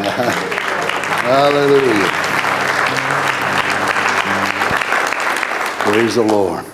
[1.24, 2.10] Hallelujah.
[5.82, 6.64] Praise the Lord.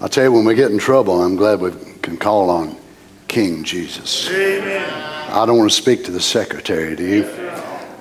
[0.00, 2.76] I'll tell you, when we get in trouble, I'm glad we can call on
[3.28, 4.28] King Jesus.
[4.30, 4.90] Amen.
[5.30, 7.24] I don't want to speak to the secretary, do you?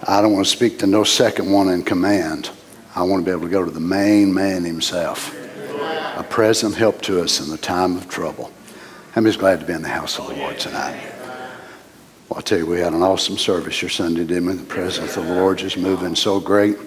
[0.08, 2.50] I don't want to speak to no second one in command.
[2.96, 5.36] I want to be able to go to the main man himself,
[6.18, 8.52] a present help to us in the time of trouble.
[9.16, 11.11] I'm just glad to be in the house of the Lord tonight.
[12.32, 14.54] Well, I'll tell you, we had an awesome service your Sunday, didn't we?
[14.54, 16.78] The presence of the Lord just moving so great.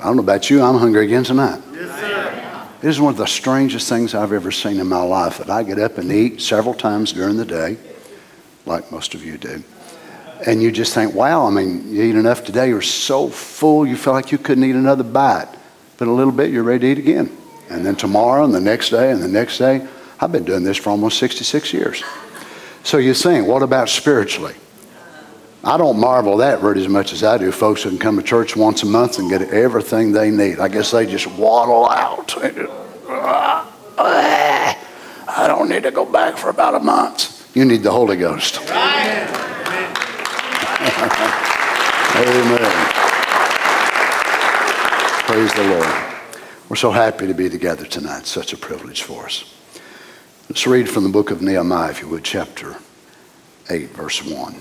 [0.00, 1.60] I don't know about you, I'm hungry again tonight.
[1.72, 2.68] Yes, sir.
[2.80, 5.64] This is one of the strangest things I've ever seen in my life that I
[5.64, 7.78] get up and eat several times during the day,
[8.64, 9.60] like most of you do.
[10.46, 13.96] And you just think, wow, I mean, you eat enough today, you're so full, you
[13.96, 15.52] feel like you couldn't eat another bite.
[15.98, 17.36] But a little bit, you're ready to eat again.
[17.70, 19.84] And then tomorrow, and the next day, and the next day.
[20.20, 22.04] I've been doing this for almost 66 years.
[22.82, 24.54] So you think, what about spiritually?
[25.62, 28.22] I don't marvel that very as much as I do folks who can come to
[28.22, 30.58] church once a month and get everything they need.
[30.58, 32.34] I guess they just waddle out.
[33.98, 37.54] I don't need to go back for about a month.
[37.54, 38.58] You need the Holy Ghost.
[42.16, 42.86] Amen.
[45.26, 45.94] Praise the Lord.
[46.68, 48.26] We're so happy to be together tonight.
[48.26, 49.59] Such a privilege for us.
[50.50, 52.74] Let's read from the book of Nehemiah, if you would, chapter
[53.70, 54.56] 8, verse 1.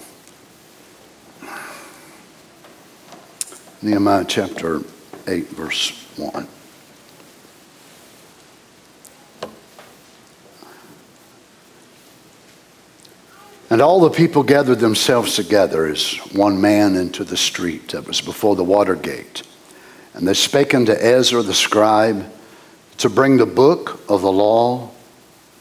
[3.81, 4.83] Nehemiah chapter
[5.25, 6.47] 8, verse 1.
[13.71, 18.21] And all the people gathered themselves together as one man into the street that was
[18.21, 19.41] before the water gate.
[20.13, 22.31] And they spake unto Ezra the scribe
[22.99, 24.91] to bring the book of the law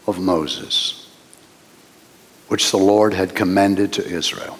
[0.09, 1.11] of Moses,
[2.48, 4.59] which the Lord had commanded to Israel.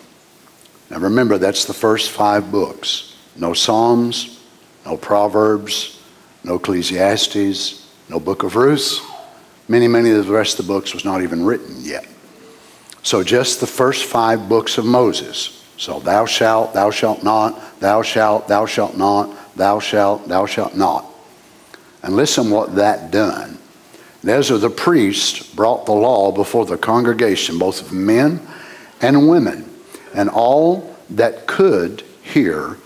[0.91, 4.41] Now remember, that's the first five books no Psalms,
[4.85, 6.03] no Proverbs,
[6.43, 9.01] no Ecclesiastes, no book of Ruth.
[9.69, 12.06] Many, many of the rest of the books was not even written yet.
[13.03, 15.65] So just the first five books of Moses.
[15.77, 20.75] So thou shalt, thou shalt not, thou shalt, thou shalt not, thou shalt, thou shalt
[20.75, 21.06] not.
[22.03, 23.58] And listen what that done.
[24.23, 28.41] And Ezra the priest brought the law before the congregation, both of men
[29.01, 29.71] and women,
[30.15, 32.77] and all that could hear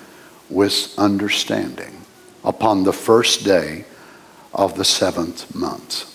[0.51, 2.03] with understanding
[2.45, 3.85] upon the first day
[4.53, 6.09] of the seventh month.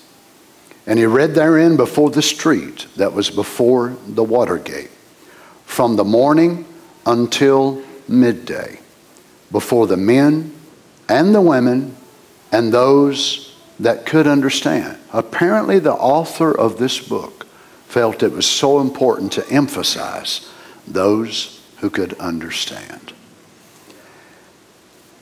[0.85, 4.91] And he read therein before the street that was before the water gate,
[5.65, 6.65] from the morning
[7.05, 8.79] until midday,
[9.51, 10.53] before the men
[11.09, 11.95] and the women
[12.51, 14.97] and those that could understand.
[15.17, 17.47] Apparently, the author of this book
[17.87, 20.47] felt it was so important to emphasize
[20.85, 23.13] those who could understand.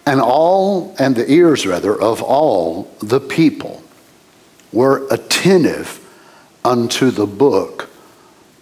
[0.05, 3.83] And all, and the ears rather, of all the people
[4.73, 6.01] were attentive
[6.65, 7.89] unto the book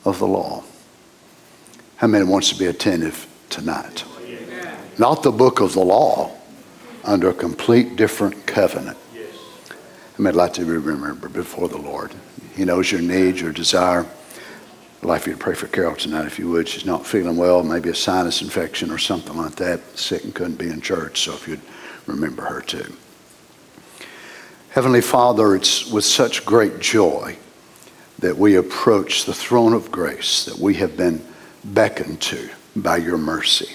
[0.05, 0.63] of the law.
[1.95, 4.05] How many wants to be attentive tonight?
[4.99, 6.31] Not the book of the law,
[7.03, 8.99] under a complete different covenant.
[10.17, 12.11] I mean, I'd like to remember before the Lord.
[12.55, 14.05] He knows your needs, your desire.
[15.01, 16.67] I'd like for you to pray for Carol tonight, if you would.
[16.67, 19.81] She's not feeling well, maybe a sinus infection or something like that.
[19.97, 21.61] Sick and couldn't be in church, so if you'd
[22.05, 22.93] remember her too.
[24.69, 27.37] Heavenly Father, it's with such great joy
[28.19, 31.25] that we approach the throne of grace that we have been
[31.63, 33.69] beckoned to by your mercy.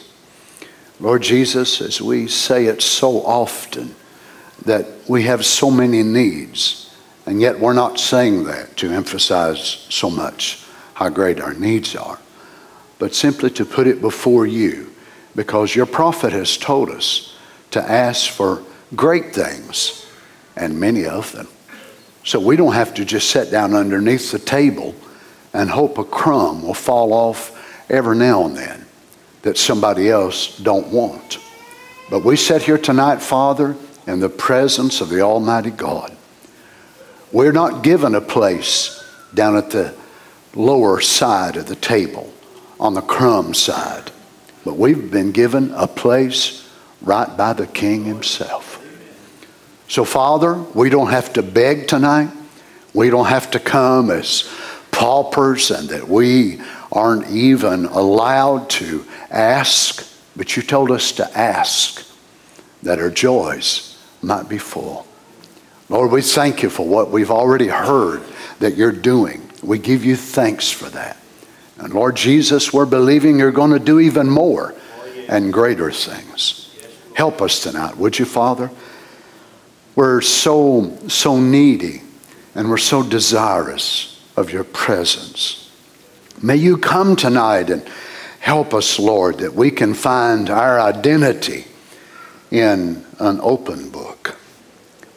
[1.00, 3.94] Lord Jesus, as we say it so often,
[4.65, 6.95] that we have so many needs,
[7.27, 10.65] and yet we're not saying that to emphasize so much
[10.95, 12.19] how great our needs are,
[12.99, 14.93] but simply to put it before you,
[15.37, 17.37] because your prophet has told us
[17.71, 18.63] to ask for
[18.97, 20.07] great things
[20.57, 21.47] and many of them.
[22.25, 24.95] So we don't have to just sit down underneath the table
[25.53, 27.55] and hope a crumb will fall off
[27.89, 28.85] every now and then
[29.43, 31.38] that somebody else don't want.
[32.11, 33.77] But we sit here tonight, Father,
[34.08, 36.16] in the presence of the Almighty God.
[37.31, 39.94] We're not given a place down at the
[40.55, 42.32] lower side of the table
[42.81, 44.10] on the crumb side,
[44.64, 46.66] but we've been given a place
[47.02, 48.82] right by the King Himself.
[49.88, 52.31] So, Father, we don't have to beg tonight.
[52.94, 54.50] We don't have to come as
[54.90, 62.06] paupers and that we aren't even allowed to ask, but you told us to ask
[62.82, 63.88] that our joys
[64.23, 65.06] might be full.
[65.88, 68.23] Lord, we thank you for what we've already heard
[68.59, 69.49] that you're doing.
[69.62, 71.17] We give you thanks for that.
[71.79, 74.75] And Lord Jesus, we're believing you're going to do even more
[75.29, 76.76] and greater things.
[77.15, 78.70] Help us tonight, would you, Father?
[79.94, 82.03] We're so, so needy
[82.55, 85.70] and we're so desirous of your presence.
[86.43, 87.88] May you come tonight and
[88.41, 91.68] help us, Lord, that we can find our identity
[92.50, 94.39] in an open book.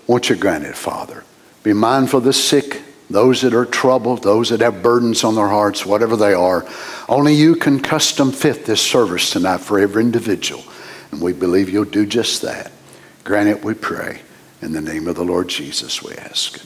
[0.08, 1.24] Won't you grant it, Father?
[1.64, 5.48] Be mindful of the sick, those that are troubled, those that have burdens on their
[5.48, 6.66] hearts, whatever they are.
[7.08, 10.64] Only you can custom fit this service tonight for every individual.
[11.12, 12.72] And we believe you'll do just that.
[13.24, 14.22] Grant it, we pray.
[14.62, 16.64] In the name of the Lord Jesus, we ask.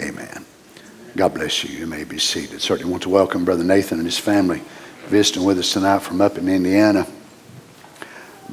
[0.00, 0.44] Amen.
[1.16, 1.76] God bless you.
[1.76, 2.60] You may be seated.
[2.60, 4.62] Certainly want to welcome Brother Nathan and his family
[5.06, 7.06] visiting with us tonight from up in Indiana.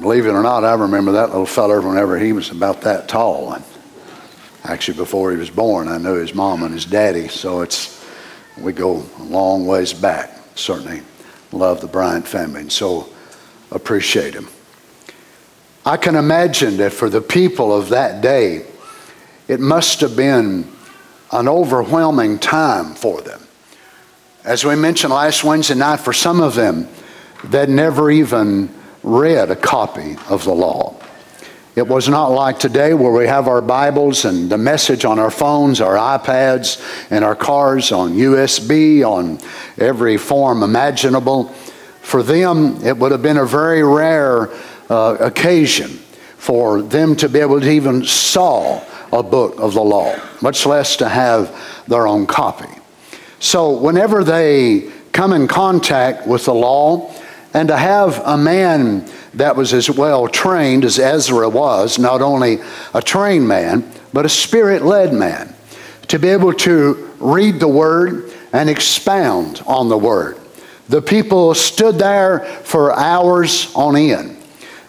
[0.02, 3.54] Believe it or not, I remember that little feller whenever he was about that tall.
[3.54, 3.64] And
[4.64, 7.28] actually, before he was born, I knew his mom and his daddy.
[7.28, 8.04] So it's
[8.58, 10.36] we go a long ways back.
[10.56, 11.04] Certainly
[11.52, 13.10] love the Bryant family, and so
[13.70, 14.48] appreciate him.
[15.86, 18.66] I can imagine that for the people of that day,
[19.48, 20.68] it must have been
[21.32, 23.42] an overwhelming time for them.
[24.44, 26.88] As we mentioned last Wednesday night, for some of them,
[27.44, 30.96] they'd never even read a copy of the law.
[31.74, 35.32] It was not like today where we have our Bibles and the message on our
[35.32, 39.40] phones, our iPads, and our cars on USB, on
[39.78, 41.46] every form imaginable.
[42.02, 44.50] For them, it would have been a very rare
[44.90, 45.88] uh, occasion
[46.38, 48.84] for them to be able to even saw
[49.14, 52.70] a book of the law, much less to have their own copy.
[53.40, 57.14] So, whenever they come in contact with the law,
[57.54, 62.60] and to have a man that was as well trained as Ezra was, not only
[62.94, 65.54] a trained man, but a spirit led man,
[66.08, 70.38] to be able to read the word and expound on the word.
[70.90, 74.38] The people stood there for hours on end.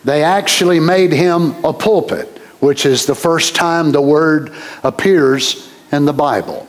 [0.05, 2.29] They actually made him a pulpit,
[2.61, 6.67] which is the first time the word appears in the Bible.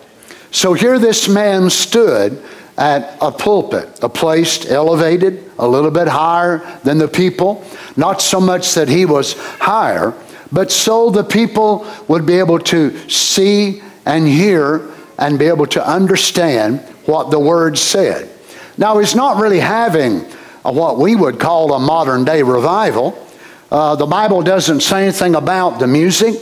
[0.52, 2.44] So here this man stood
[2.78, 7.64] at a pulpit, a place elevated a little bit higher than the people.
[7.96, 10.14] Not so much that he was higher,
[10.52, 15.88] but so the people would be able to see and hear and be able to
[15.88, 18.30] understand what the word said.
[18.78, 20.26] Now, he's not really having
[20.66, 23.18] a, what we would call a modern day revival.
[23.72, 26.36] Uh, the Bible doesn't say anything about the music.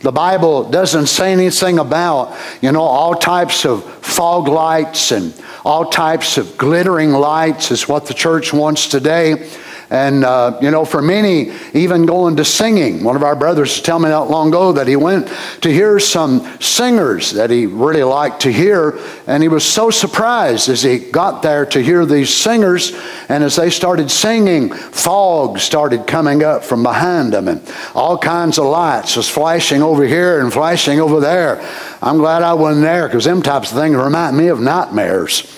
[0.00, 5.34] The Bible doesn't say anything about, you know, all types of fog lights and
[5.64, 9.50] all types of glittering lights is what the church wants today.
[9.88, 13.04] And, uh, you know, for many, even going to singing.
[13.04, 15.28] One of our brothers told me not long ago that he went
[15.60, 18.98] to hear some singers that he really liked to hear.
[19.28, 22.92] And he was so surprised as he got there to hear these singers.
[23.28, 27.46] And as they started singing, fog started coming up from behind them.
[27.46, 27.62] And
[27.94, 31.60] all kinds of lights was flashing over here and flashing over there.
[32.02, 35.52] I'm glad I wasn't there because them types of things remind me of nightmares.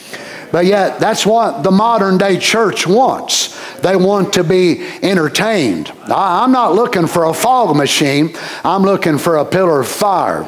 [0.50, 3.58] But yet, that's what the modern day church wants.
[3.80, 5.92] They want to be entertained.
[6.06, 8.34] I'm not looking for a fog machine,
[8.64, 10.46] I'm looking for a pillar of fire.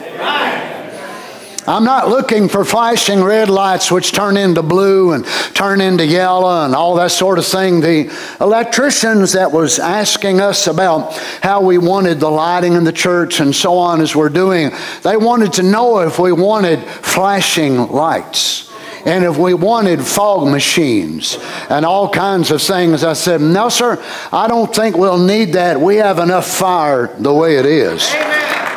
[1.67, 5.25] I'm not looking for flashing red lights which turn into blue and
[5.55, 7.81] turn into yellow and all that sort of thing.
[7.81, 11.12] The electricians that was asking us about
[11.43, 14.71] how we wanted the lighting in the church and so on as we're doing,
[15.04, 18.70] they wanted to know if we wanted flashing lights
[19.04, 21.38] and if we wanted fog machines
[21.69, 24.02] and all kinds of things, I said, No, sir,
[24.33, 25.80] I don't think we'll need that.
[25.80, 28.09] We have enough fire the way it is.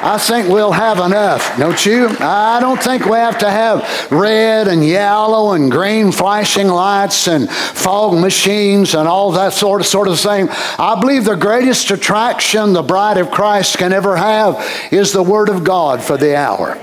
[0.05, 2.09] I think we'll have enough, don't you?
[2.19, 7.49] I don't think we have to have red and yellow and green flashing lights and
[7.49, 10.49] fog machines and all that sort of sort of thing.
[10.77, 15.47] I believe the greatest attraction the bride of Christ can ever have is the Word
[15.47, 16.77] of God for the hour.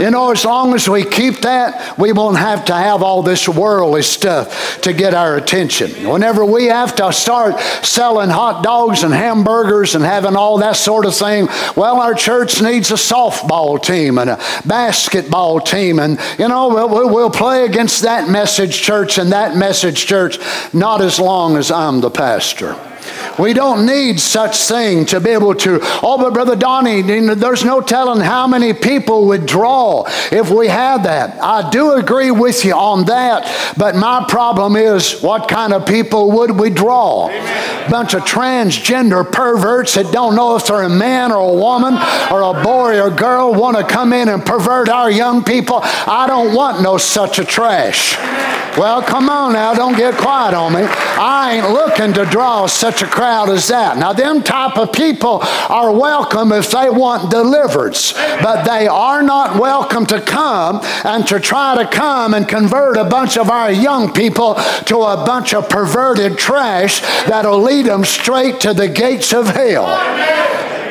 [0.00, 3.46] You know, as long as we keep that, we won't have to have all this
[3.46, 6.08] worldly stuff to get our attention.
[6.08, 11.04] Whenever we have to start selling hot dogs and hamburgers and having all that sort
[11.04, 15.98] of thing, well, our church needs a softball team and a basketball team.
[15.98, 20.38] And, you know, we'll, we'll play against that message church and that message church,
[20.72, 22.74] not as long as I'm the pastor.
[23.38, 25.78] We don't need such thing to be able to.
[26.02, 31.04] Oh, but Brother Donnie, there's no telling how many people would draw if we had
[31.04, 31.42] that.
[31.42, 36.30] I do agree with you on that, but my problem is what kind of people
[36.32, 37.28] would we draw?
[37.88, 41.94] Bunch of transgender perverts that don't know if they're a man or a woman
[42.30, 45.80] or a boy or girl want to come in and pervert our young people.
[45.82, 48.16] I don't want no such a trash.
[48.78, 50.82] Well, come on now, don't get quiet on me.
[50.82, 53.96] I ain't looking to draw such a crowd as that?
[53.96, 59.58] Now, them type of people are welcome if they want deliverance, but they are not
[59.60, 64.12] welcome to come and to try to come and convert a bunch of our young
[64.12, 64.54] people
[64.86, 69.86] to a bunch of perverted trash that'll lead them straight to the gates of hell.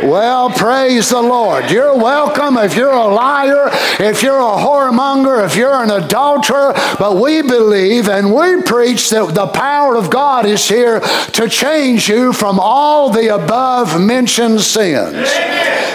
[0.04, 1.70] Well, praise the Lord.
[1.70, 7.18] You're welcome if you're a liar, if you're a whoremonger, if you're an adulterer, but
[7.18, 12.34] we believe and we preach that the power of God is here to change you
[12.34, 15.27] from all the above mentioned sins.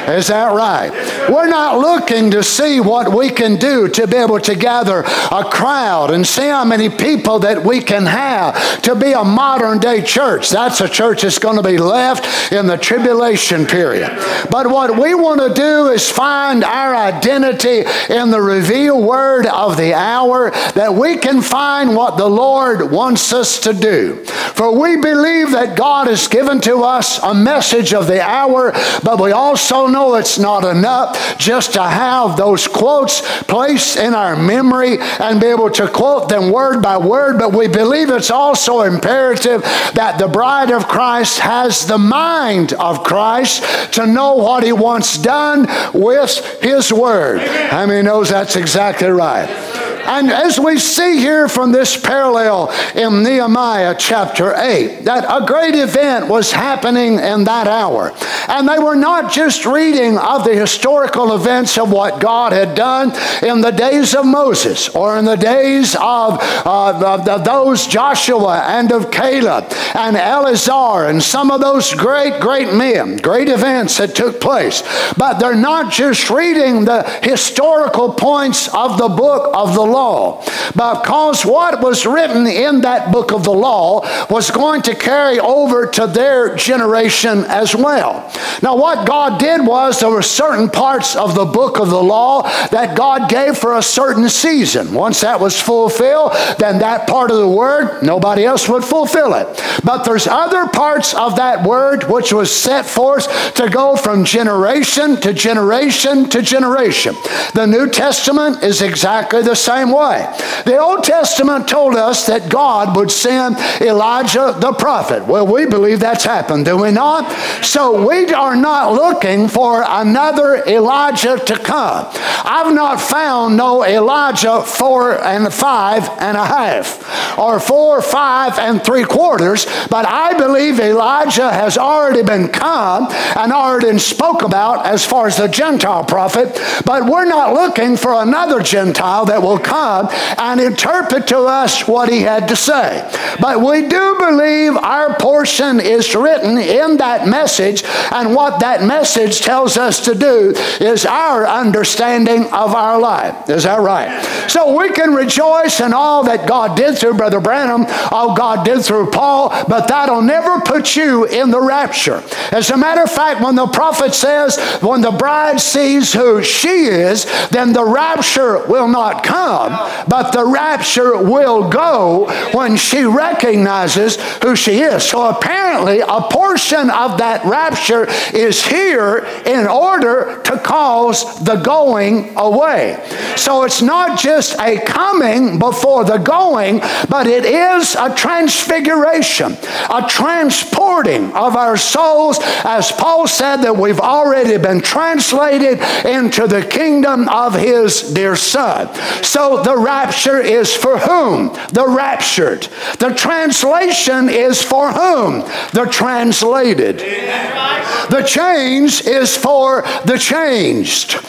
[0.08, 0.90] Is that right?
[1.30, 5.44] We're not looking to see what we can do to be able to gather a
[5.44, 10.02] crowd and see how many people that we can have to be a modern day
[10.02, 10.50] church.
[10.50, 14.10] That's a church that's going to be left in the tribulation period.
[14.50, 19.78] But what we want to do is find our identity in the revealed word of
[19.78, 24.22] the hour that we can find what the Lord wants us to do.
[24.54, 28.72] For we believe that God has given to us a message of the hour,
[29.02, 34.36] but we also know it's not enough just to have those quotes placed in our
[34.36, 38.82] memory and be able to quote them word by word, but we believe it's also
[38.82, 39.62] imperative
[39.94, 45.18] that the bride of Christ has the mind of Christ to know what he wants
[45.18, 47.40] done with his word.
[47.40, 49.93] How many knows that's exactly right?
[50.06, 55.74] And as we see here from this parallel in Nehemiah chapter 8, that a great
[55.74, 58.12] event was happening in that hour.
[58.48, 63.12] And they were not just reading of the historical events of what God had done
[63.42, 68.92] in the days of Moses or in the days of, uh, of those Joshua and
[68.92, 74.40] of Caleb and Eleazar and some of those great, great men, great events that took
[74.40, 74.82] place.
[75.16, 81.46] But they're not just reading the historical points of the book of the law, because
[81.46, 86.06] what was written in that book of the law was going to carry over to
[86.06, 88.30] their generation as well.
[88.62, 92.42] Now, what God did was there were certain parts of the book of the law
[92.68, 94.92] that God gave for a certain season.
[94.92, 99.46] Once that was fulfilled, then that part of the word, nobody else would fulfill it.
[99.84, 105.16] But there's other parts of that word which was set forth to go from generation
[105.20, 107.14] to generation to generation.
[107.54, 110.26] The New Testament is exactly the same way.
[110.64, 115.26] The Old Testament told us that God would send Elijah the prophet.
[115.26, 117.30] Well, we believe that's happened, do we not?
[117.64, 122.06] So we are not looking for another Elijah to come.
[122.44, 128.82] I've not found no Elijah four and five and a half, or four, five, and
[128.82, 135.04] three quarters, but I believe Elijah has already been come and already spoke about as
[135.04, 139.73] far as the Gentile prophet, but we're not looking for another Gentile that will come
[139.74, 143.10] and interpret to us what he had to say.
[143.40, 149.40] But we do believe our portion is written in that message, and what that message
[149.40, 153.48] tells us to do is our understanding of our life.
[153.48, 154.22] Is that right?
[154.48, 158.84] So we can rejoice in all that God did through Brother Branham, all God did
[158.84, 162.22] through Paul, but that'll never put you in the rapture.
[162.52, 166.84] As a matter of fact, when the prophet says, when the bride sees who she
[166.86, 169.63] is, then the rapture will not come,
[170.08, 175.04] but the rapture will go when she recognizes who she is.
[175.04, 182.36] So apparently, a portion of that rapture is here in order to cause the going
[182.36, 183.02] away.
[183.36, 189.56] So it's not just a coming before the going, but it is a transfiguration,
[189.90, 196.66] a transporting of our souls, as Paul said, that we've already been translated into the
[196.68, 198.94] kingdom of his dear Son.
[199.22, 201.52] So the rapture is for whom?
[201.72, 202.68] The raptured.
[202.98, 205.40] The translation is for whom?
[205.72, 206.98] The translated.
[206.98, 211.20] The change is for the changed.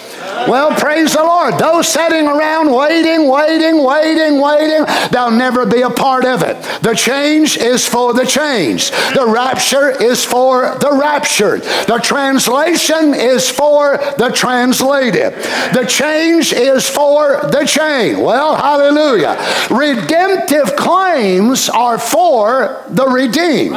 [0.48, 1.58] Well, praise the Lord.
[1.58, 6.62] Those sitting around waiting, waiting, waiting, waiting, they'll never be a part of it.
[6.82, 8.94] The change is for the changed.
[9.15, 11.63] The rapture is for the raptured.
[11.63, 15.34] The translation is for the translated.
[15.74, 18.20] The change is for the chain.
[18.20, 19.38] Well, hallelujah.
[19.70, 23.75] Redemptive claims are for the redeemed.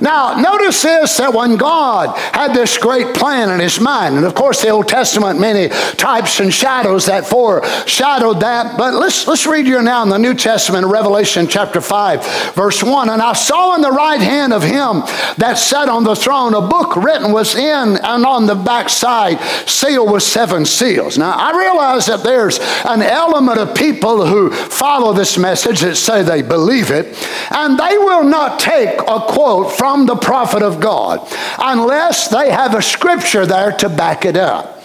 [0.00, 4.34] Now, notice this that when God had this great plan in his mind, and of
[4.34, 9.66] course the Old Testament, many types and shadows that foreshadowed that, but let's, let's read
[9.66, 13.08] here now in the New Testament, Revelation chapter 5, verse 1.
[13.10, 15.00] And I saw in the right hand of him
[15.38, 20.12] that sat on the throne a book written was in and on the backside, sealed
[20.12, 21.16] with seven seals.
[21.16, 26.22] Now, I realize that there's an element of people who follow this message that say
[26.22, 27.06] they believe it,
[27.50, 31.20] and they will not take a quote from from the prophet of God
[31.60, 34.82] unless they have a scripture there to back it up.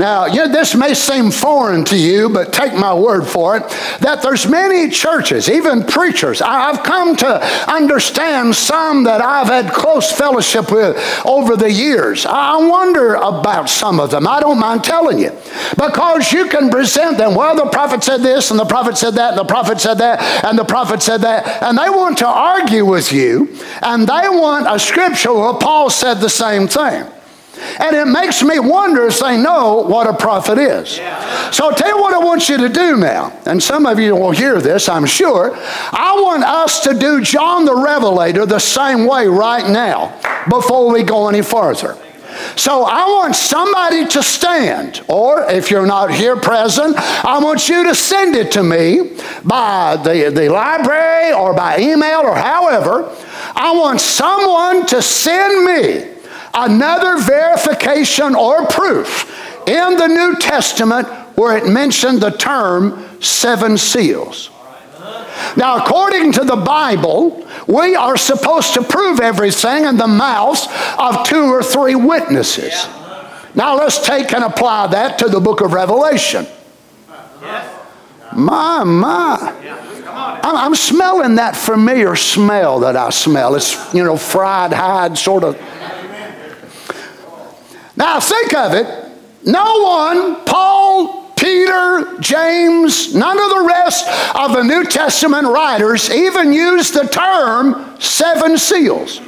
[0.00, 3.68] Now, you know, this may seem foreign to you, but take my word for it,
[4.00, 6.40] that there's many churches, even preachers.
[6.40, 12.24] I've come to understand some that I've had close fellowship with over the years.
[12.24, 14.26] I wonder about some of them.
[14.26, 15.32] I don't mind telling you.
[15.76, 19.32] Because you can present them, well, the prophet said this, and the prophet said that,
[19.32, 22.86] and the prophet said that, and the prophet said that, and they want to argue
[22.86, 27.04] with you, and they want a scripture where Paul said the same thing.
[27.78, 30.98] And it makes me wonder if they know what a prophet is.
[30.98, 31.50] Yeah.
[31.50, 33.38] So I'll tell you what I want you to do now.
[33.46, 35.52] And some of you will hear this, I'm sure.
[35.54, 41.02] I want us to do John the Revelator the same way right now before we
[41.02, 41.96] go any further.
[42.56, 47.84] So I want somebody to stand, or if you're not here present, I want you
[47.84, 53.14] to send it to me by the, the library or by email or however.
[53.54, 56.09] I want someone to send me
[56.54, 59.30] another verification or proof
[59.66, 64.50] in the New Testament where it mentioned the term seven seals.
[65.56, 70.66] Now, according to the Bible, we are supposed to prove everything in the mouths
[70.98, 72.86] of two or three witnesses.
[73.54, 76.46] Now, let's take and apply that to the book of Revelation.
[78.32, 79.56] My, my.
[80.42, 83.54] I'm smelling that familiar smell that I smell.
[83.56, 85.56] It's, you know, fried hide sort of
[88.00, 88.86] now think of it.
[89.44, 96.54] No one, Paul, Peter, James, none of the rest of the New Testament writers even
[96.54, 99.20] used the term seven seals.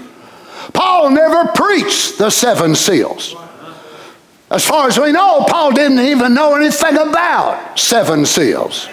[0.73, 3.35] Paul never preached the seven seals.
[4.51, 8.89] As far as we know, Paul didn't even know anything about seven seals.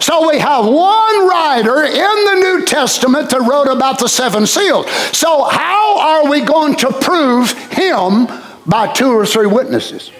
[0.00, 1.94] So we have one writer in
[2.24, 4.90] the New Testament that wrote about the seven seals.
[5.12, 8.26] So, how are we going to prove him
[8.70, 10.10] by two or three witnesses.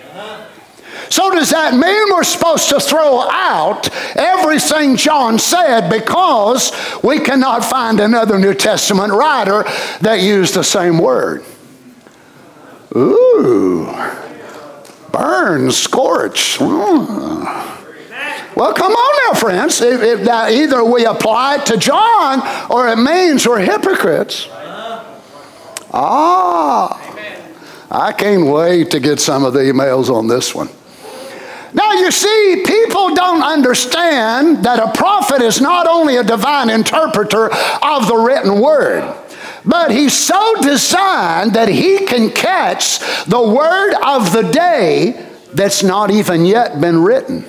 [1.08, 6.72] So, does that mean we're supposed to throw out everything John said because
[7.02, 9.64] we cannot find another New Testament writer
[10.02, 11.44] that used the same word?
[12.94, 13.86] Ooh,
[15.10, 16.58] burn, scorch.
[16.58, 17.76] Mm.
[18.54, 19.80] Well, come on now, friends.
[19.80, 24.46] If, that either we apply it to John or it means we're hypocrites.
[25.92, 27.09] Ah.
[27.90, 30.68] I can't wait to get some of the emails on this one.
[31.72, 37.46] Now, you see, people don't understand that a prophet is not only a divine interpreter
[37.82, 39.14] of the written word,
[39.64, 46.10] but he's so designed that he can catch the word of the day that's not
[46.10, 47.44] even yet been written.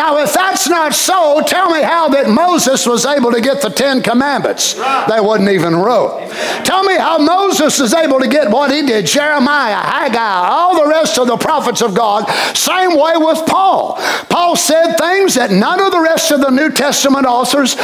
[0.00, 3.68] Now, if that's not so, tell me how that Moses was able to get the
[3.68, 6.26] Ten Commandments They wasn't even wrote.
[6.64, 10.88] Tell me how Moses is able to get what he did, Jeremiah, Haggai, all the
[10.88, 12.26] rest of the prophets of God.
[12.56, 13.96] Same way with Paul.
[14.30, 17.76] Paul said things that none of the rest of the New Testament authors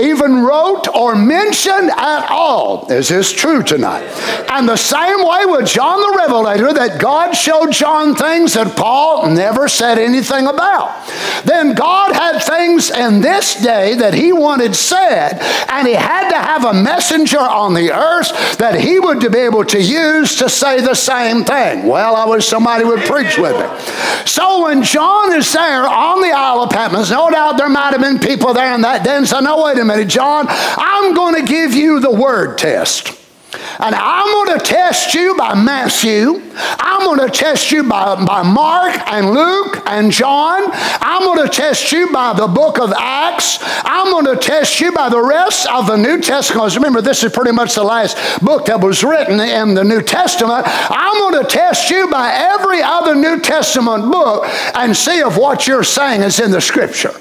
[0.00, 2.86] even wrote or mentioned at all.
[2.88, 4.06] Is this true tonight?
[4.48, 9.30] And the same way with John the Revelator, that God showed John things that Paul
[9.30, 11.04] never said anything about.
[11.44, 15.38] Then God had things in this day that He wanted said,
[15.70, 19.64] and He had to have a messenger on the earth that He would be able
[19.64, 21.84] to use to say the same thing.
[21.84, 24.26] Well, I wish somebody would preach with me.
[24.26, 28.00] So when John is there on the Isle of Patmos, no doubt there might have
[28.00, 31.34] been people there in that day and said, No, wait a minute, John, I'm going
[31.34, 33.23] to give you the word test.
[33.78, 36.40] And I'm going to test you by Matthew.
[36.56, 40.70] I'm going to test you by, by Mark and Luke and John.
[40.72, 43.58] I'm going to test you by the book of Acts.
[43.84, 46.62] I'm going to test you by the rest of the New Testament.
[46.62, 50.02] Because remember, this is pretty much the last book that was written in the New
[50.02, 50.64] Testament.
[50.66, 55.66] I'm going to test you by every other New Testament book and see if what
[55.66, 57.14] you're saying is in the Scripture.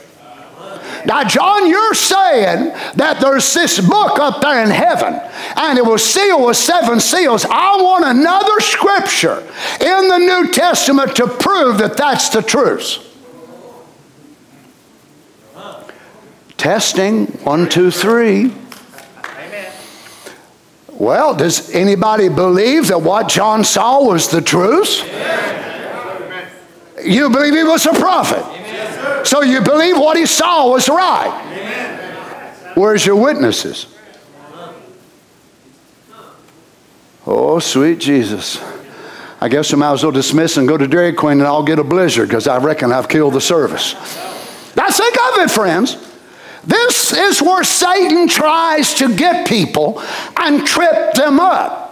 [1.05, 5.19] Now, John, you're saying that there's this book up there in heaven
[5.55, 7.45] and it was sealed with seven seals.
[7.45, 9.39] I want another scripture
[9.81, 13.09] in the New Testament to prove that that's the truth.
[16.57, 18.53] Testing, one, two, three.
[20.93, 25.03] Well, does anybody believe that what John saw was the truth?
[27.03, 28.43] You believe he was a prophet?
[29.25, 32.71] So you believe what he saw was right.
[32.75, 33.87] Where's your witnesses?
[37.25, 38.61] Oh, sweet Jesus.
[39.39, 41.79] I guess I might as well dismiss and go to Dairy Queen and I'll get
[41.79, 43.93] a blizzard because I reckon I've killed the service.
[44.75, 45.97] Now think of it, friends.
[46.65, 50.01] This is where Satan tries to get people
[50.37, 51.83] and trip them up.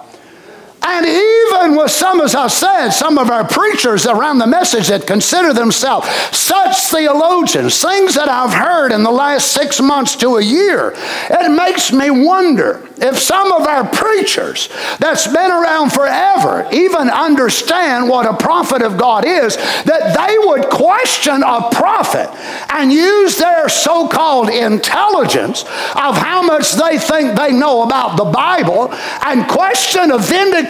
[0.84, 5.06] And even with some, as I said, some of our preachers around the message that
[5.06, 10.42] consider themselves such theologians, things that I've heard in the last six months to a
[10.42, 10.94] year,
[11.30, 18.08] it makes me wonder if some of our preachers that's been around forever even understand
[18.08, 22.30] what a prophet of God is, that they would question a prophet
[22.72, 28.26] and use their so called intelligence of how much they think they know about the
[28.26, 28.92] Bible
[29.26, 30.18] and question a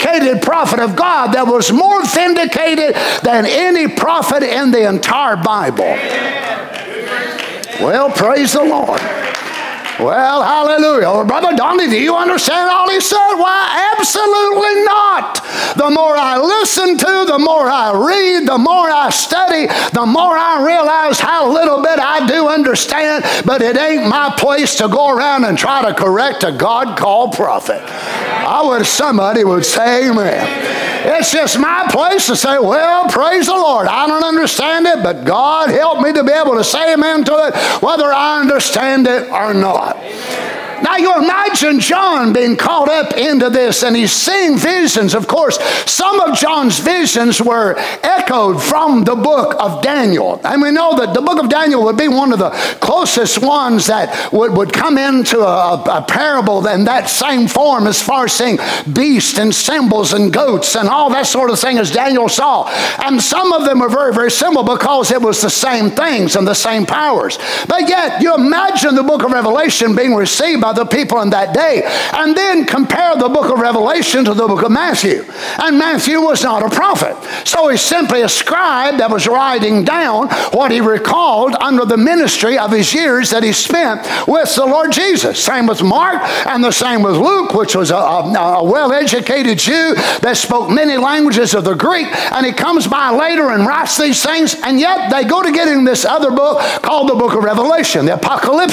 [0.02, 5.96] vindicated prophet of God that was more vindicated than any prophet in the entire Bible.
[7.80, 9.00] Well, praise the Lord.
[10.02, 11.06] Well, hallelujah.
[11.06, 13.34] Well, Brother Donnie, do you understand all he said?
[13.36, 15.36] Why, absolutely not.
[15.76, 20.36] The more I listen to, the more I read, the more I study, the more
[20.36, 25.10] I realize how little bit I do understand, but it ain't my place to go
[25.10, 27.80] around and try to correct a God called prophet.
[27.80, 30.82] I wish somebody would say amen.
[31.04, 33.88] It's just my place to say, well, praise the Lord.
[33.88, 37.48] I don't understand it, but God help me to be able to say amen to
[37.48, 39.91] it, whether I understand it or not.
[39.92, 40.04] God.
[40.04, 40.61] Amen.
[40.82, 45.14] Now you imagine John being caught up into this and he's seeing visions.
[45.14, 45.58] Of course,
[45.90, 50.40] some of John's visions were echoed from the book of Daniel.
[50.44, 53.86] And we know that the book of Daniel would be one of the closest ones
[53.86, 58.32] that would, would come into a, a parable in that same form as far as
[58.32, 58.58] seeing
[58.92, 62.68] beasts and symbols and goats and all that sort of thing as Daniel saw.
[63.04, 66.46] And some of them were very, very similar because it was the same things and
[66.46, 67.38] the same powers.
[67.68, 71.54] But yet, you imagine the book of Revelation being received by the people in that
[71.54, 71.82] day.
[72.12, 75.24] And then compare the book of Revelation to the book of Matthew.
[75.58, 77.16] And Matthew was not a prophet.
[77.46, 82.58] So he's simply a scribe that was writing down what he recalled under the ministry
[82.58, 85.42] of his years that he spent with the Lord Jesus.
[85.42, 89.58] Same with Mark and the same with Luke, which was a, a, a well educated
[89.58, 92.06] Jew that spoke many languages of the Greek.
[92.32, 94.54] And he comes by later and writes these things.
[94.62, 98.06] And yet they go to get in this other book called the book of Revelation,
[98.06, 98.72] the Apocalypse.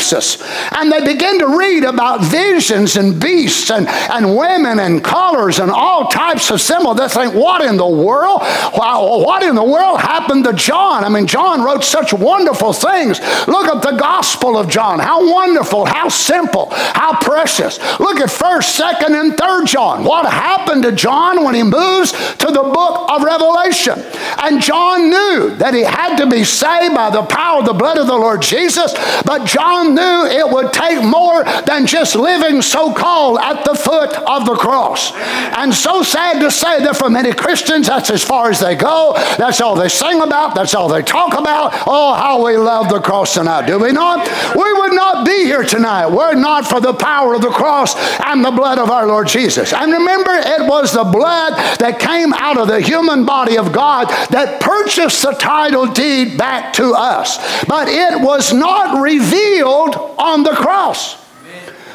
[0.72, 5.72] And they begin to read about visions and beasts and, and women and colors and
[5.72, 6.98] all types of symbols.
[6.98, 8.42] They think, what in the world?
[8.74, 11.04] What in the world happened to John?
[11.04, 13.20] I mean, John wrote such wonderful things.
[13.48, 15.00] Look at the Gospel of John.
[15.00, 17.80] How wonderful, how simple, how precious.
[18.00, 20.04] Look at 1st, 2nd, and 3rd John.
[20.04, 24.00] What happened to John when he moves to the book of Revelation?
[24.42, 27.98] And John knew that he had to be saved by the power of the blood
[27.98, 28.94] of the Lord Jesus,
[29.26, 34.14] but John knew it would take more than just living so called at the foot
[34.14, 35.12] of the cross.
[35.14, 39.14] And so sad to say that for many Christians, that's as far as they go.
[39.38, 40.56] That's all they sing about.
[40.56, 41.74] That's all they talk about.
[41.88, 44.28] Oh, how we love the cross tonight, do we not?
[44.56, 47.96] We would not be here tonight were it not for the power of the cross
[48.26, 49.74] and the blood of our Lord Jesus.
[49.74, 54.08] And remember, it was the blood that came out of the human body of God
[54.30, 57.38] that purchased the title deed back to us.
[57.66, 61.19] But it was not revealed on the cross.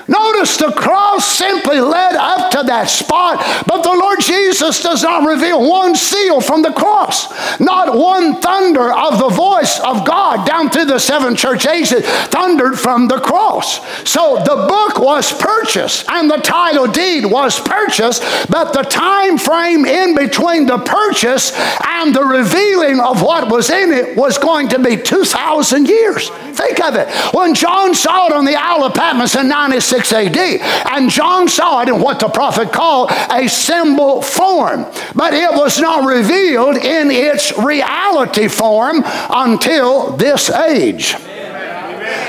[0.06, 5.26] Notice the cross simply led up to that spot, but the Lord Jesus does not
[5.26, 10.68] reveal one seal from the cross, not one thunder of the voice of God down
[10.68, 13.80] through the seven church ages thundered from the cross.
[14.08, 19.86] So the book was purchased and the title deed was purchased, but the time frame
[19.86, 21.52] in between the purchase
[21.86, 26.28] and the revealing of what was in it was going to be 2,000 years.
[26.28, 27.08] Think of it.
[27.34, 31.82] When John saw it on the Isle of Patmos in 96 AD, and John saw
[31.82, 37.10] it in what the prophet called a symbol form, but it was not revealed in
[37.10, 41.14] its reality form until this age.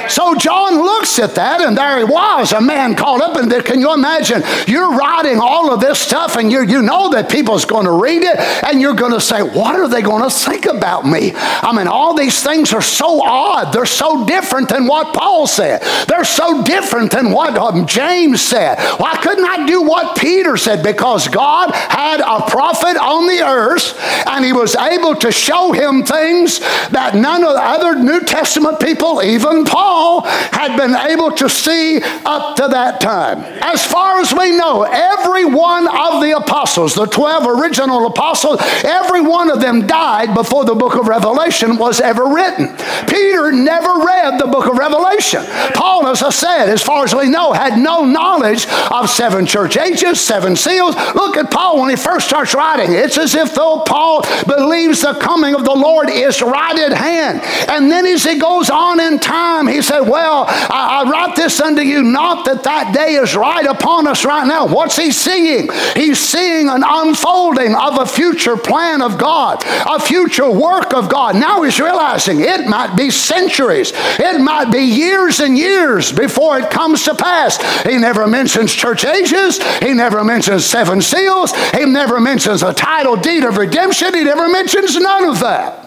[0.10, 3.50] So John looks at that, and there he was, a man caught up in.
[3.64, 4.44] Can you imagine?
[4.68, 8.24] You're writing all of this stuff, and you you know that people's going to read
[8.24, 11.34] it, and you're going to say, What are they going to think about me?
[11.36, 13.74] I mean, all these things are so odd.
[13.74, 18.80] They're so different than what Paul said, they're so different than what um, James said.
[19.00, 20.84] Why couldn't I do what Peter said?
[20.84, 26.04] Because God had a prophet on the earth, and he was able to show him
[26.04, 26.60] things
[26.90, 30.22] that none of the other New Testament people, even Paul,
[30.66, 33.40] had been able to see up to that time.
[33.62, 39.22] As far as we know, every one of the apostles, the 12 original apostles, every
[39.22, 42.76] one of them died before the book of Revelation was ever written.
[43.08, 45.44] Peter never read the book of Revelation.
[45.74, 49.78] Paul, as I said, as far as we know, had no knowledge of seven church
[49.78, 50.96] ages, seven seals.
[51.16, 52.94] Look at Paul when he first starts writing.
[52.94, 57.42] It's as if though Paul believes the coming of the Lord is right at hand.
[57.70, 61.60] And then as he goes on in time, he said, Well, I, I write this
[61.60, 64.68] unto you not that that day is right upon us right now.
[64.68, 65.70] What's he seeing?
[65.96, 71.36] He's seeing an unfolding of a future plan of God, a future work of God.
[71.36, 76.70] Now he's realizing it might be centuries, it might be years and years before it
[76.70, 77.58] comes to pass.
[77.84, 83.16] He never mentions church ages, he never mentions seven seals, he never mentions a title
[83.16, 85.86] deed of redemption, he never mentions none of that.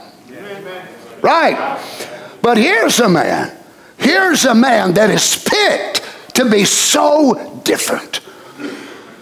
[1.22, 1.78] Right.
[2.42, 3.56] But here's a man,
[3.98, 6.02] here's a man that is picked
[6.36, 8.20] to be so different.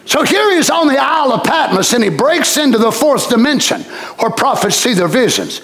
[0.04, 3.82] So here he's on the Isle of Patmos and he breaks into the fourth dimension
[4.18, 5.60] where prophets see their visions.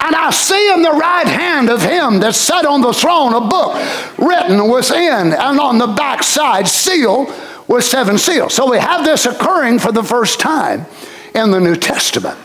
[0.00, 3.40] And I see in the right hand of him that sat on the throne a
[3.40, 3.74] book
[4.18, 7.28] written within and on the back side sealed
[7.68, 8.54] with seven seals.
[8.54, 10.86] So we have this occurring for the first time
[11.34, 12.38] in the New Testament.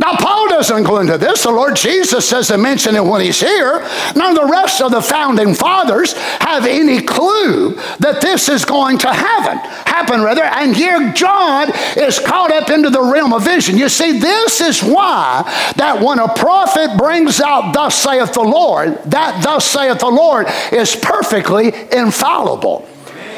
[0.00, 1.42] Now, Paul doesn't go into this.
[1.42, 3.86] The Lord Jesus doesn't mention it when he's here.
[4.16, 8.96] None of the rest of the founding fathers have any clue that this is going
[8.98, 9.58] to happen.
[9.84, 10.42] Happen, rather.
[10.42, 13.76] And here John is caught up into the realm of vision.
[13.76, 15.42] You see, this is why
[15.76, 20.46] that when a prophet brings out, Thus saith the Lord, that Thus saith the Lord
[20.72, 22.88] is perfectly infallible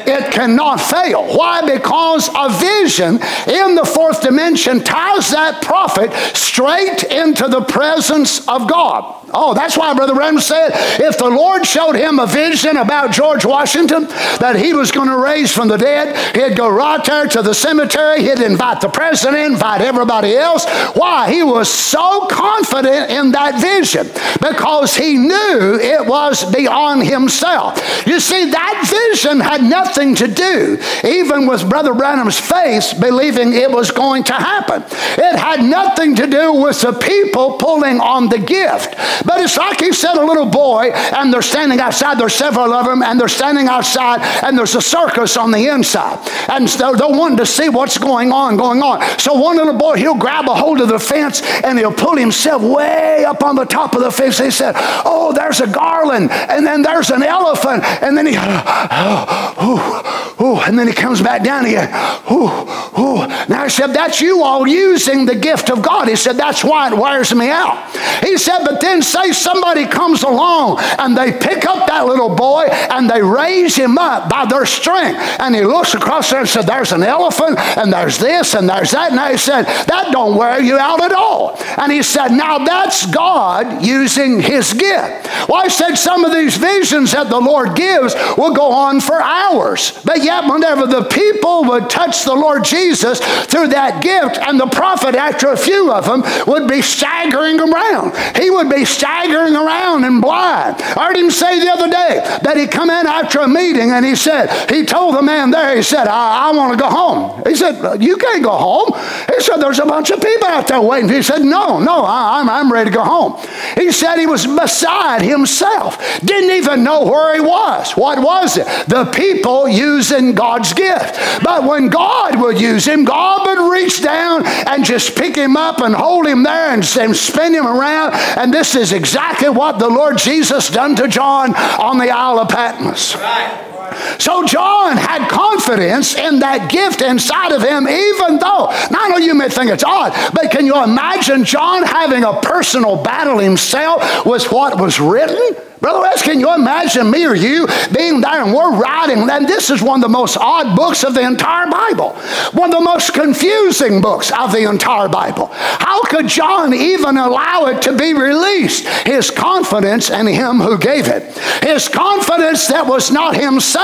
[0.07, 1.35] it cannot fail.
[1.35, 1.61] Why?
[1.61, 3.15] Because a vision
[3.47, 9.22] in the fourth dimension ties that prophet straight into the presence of God.
[9.33, 13.45] Oh, that's why Brother Branham said if the Lord showed him a vision about George
[13.45, 14.07] Washington
[14.39, 17.53] that he was going to raise from the dead, he'd go right there to the
[17.53, 20.65] cemetery, he'd invite the president, invite everybody else.
[20.95, 21.31] Why?
[21.33, 24.07] He was so confident in that vision
[24.39, 27.79] because he knew it was beyond himself.
[28.05, 33.71] You see, that vision had nothing to do even with Brother Branham's faith believing it
[33.71, 34.83] was going to happen.
[35.17, 38.95] It had nothing to do with the people pulling on the gift.
[39.25, 42.19] But it's like he said a little boy, and they're standing outside.
[42.19, 46.19] There's several of them, and they're standing outside, and there's a circus on the inside.
[46.49, 49.01] And so they're wanting to see what's going on, going on.
[49.19, 52.61] So one little boy, he'll grab a hold of the fence, and he'll pull himself
[52.61, 54.39] way up on the top of the fence.
[54.39, 54.73] He said,
[55.05, 60.77] Oh, there's a garland, and then there's an elephant, and then he, oh, oh, and
[60.77, 61.89] then he comes back down again.
[62.29, 63.45] Oh, oh.
[63.49, 66.07] Now he said, That's you all using the gift of God.
[66.07, 67.89] He said, That's why it wears me out.
[68.23, 72.63] He said, But then say somebody comes along and they pick up that little boy
[72.63, 75.19] and they raise him up by their strength.
[75.39, 78.91] And he looks across there and said, There's an elephant and there's this and there's
[78.91, 79.11] that.
[79.11, 81.57] And he said, That don't wear you out at all.
[81.77, 85.29] And he said, Now that's God using his gift.
[85.47, 89.21] Well, I said some of these visions that the Lord gives will go on for
[89.21, 89.91] hours.
[90.03, 94.67] But yet, whenever the people would touch the Lord Jesus through that gift, and the
[94.67, 98.15] prophet, after a few of them, would be staggering around.
[98.37, 100.81] He would be staggering around and blind.
[100.81, 104.05] I heard him say the other day that he come in after a meeting and
[104.05, 107.43] he said, he told the man there, he said, I, I want to go home.
[107.45, 108.93] He said, you can't go home.
[109.33, 111.09] He said, there's a bunch of people out there waiting.
[111.09, 113.39] He said, no, no, I, I'm, I'm ready to go home.
[113.75, 115.97] He said he was beside himself.
[116.21, 117.91] Didn't even know where he was.
[117.93, 118.65] What was it?
[118.87, 121.43] The people using God's gift.
[121.43, 125.79] But when God would use him, God would reach down and just pick him up
[125.79, 128.13] and hold him there and, and spin him around.
[128.13, 132.49] And this is exactly what the Lord Jesus done to John on the Isle of
[132.49, 133.15] Patmos.
[133.15, 133.72] Right.
[134.19, 139.17] So John had confidence in that gift inside of him, even though, now I know
[139.17, 144.25] you may think it's odd, but can you imagine John having a personal battle himself
[144.25, 145.55] with what was written?
[145.83, 149.29] Brother West, can you imagine me or you being there and we're writing?
[149.29, 152.11] And this is one of the most odd books of the entire Bible,
[152.53, 155.49] one of the most confusing books of the entire Bible.
[155.51, 158.87] How could John even allow it to be released?
[159.05, 163.82] His confidence in him who gave it, his confidence that was not himself.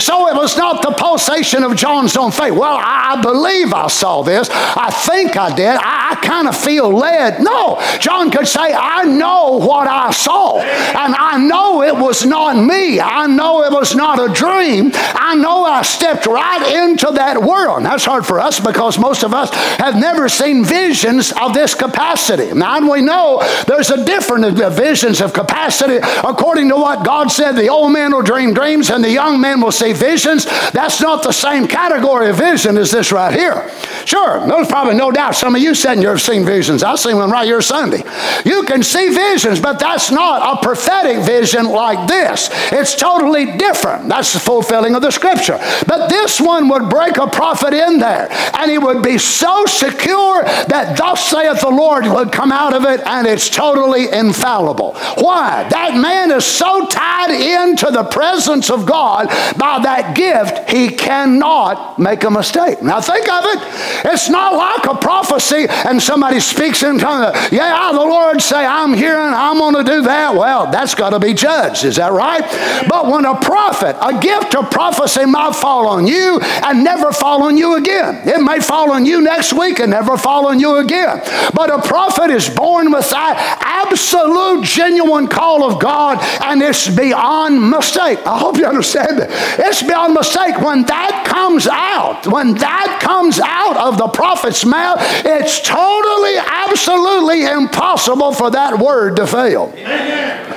[0.00, 2.52] So it was not the pulsation of John's own faith.
[2.52, 4.48] Well, I believe I saw this.
[4.50, 5.76] I think I did.
[5.76, 7.42] I, I kind of feel led.
[7.42, 12.56] No, John could say, I know what I saw, and I know it was not
[12.56, 13.00] me.
[13.00, 14.92] I know it was not a dream.
[14.94, 17.78] I know I stepped right into that world.
[17.78, 21.74] And that's hard for us because most of us have never seen visions of this
[21.74, 22.52] capacity.
[22.54, 27.52] Now, we know there's a difference different visions of capacity according to what God said.
[27.52, 30.44] The old man will dream dreams and the young man will see visions.
[30.72, 33.70] That's not the same category of vision as this right here.
[34.04, 36.82] Sure, there's probably no doubt some of you said you've seen visions.
[36.82, 38.02] I've seen one right here Sunday.
[38.44, 42.48] You can see visions, but that's not a prophetic vision like this.
[42.72, 44.08] It's totally different.
[44.08, 45.58] That's the fulfilling of the scripture.
[45.86, 50.42] But this one would break a prophet in there, and he would be so secure
[50.42, 54.94] that thus saith the Lord would come out of it, and it's totally infallible.
[55.18, 55.68] Why?
[55.68, 61.98] That man is so tied into the presence of God by that gift, he cannot
[61.98, 62.82] make a mistake.
[62.82, 64.12] Now think of it.
[64.12, 67.36] It's not like a prophecy and somebody speaks in tongues.
[67.50, 70.34] Yeah, the Lord say, I'm here and I'm going to do that.
[70.34, 71.84] Well, that's got to be judged.
[71.84, 72.42] Is that right?
[72.88, 77.42] But when a prophet, a gift of prophecy might fall on you and never fall
[77.42, 78.26] on you again.
[78.28, 81.20] It may fall on you next week and never fall on you again.
[81.54, 87.70] But a prophet is born with that absolute, genuine call of God, and it's beyond
[87.70, 88.18] mistake.
[88.26, 89.28] I hope you understand that.
[89.58, 90.60] It's beyond mistake.
[90.60, 97.44] When that comes out, when that comes out of the prophet's mouth, it's totally, absolutely
[97.44, 99.72] impossible for that word to fail.
[99.76, 100.48] Amen.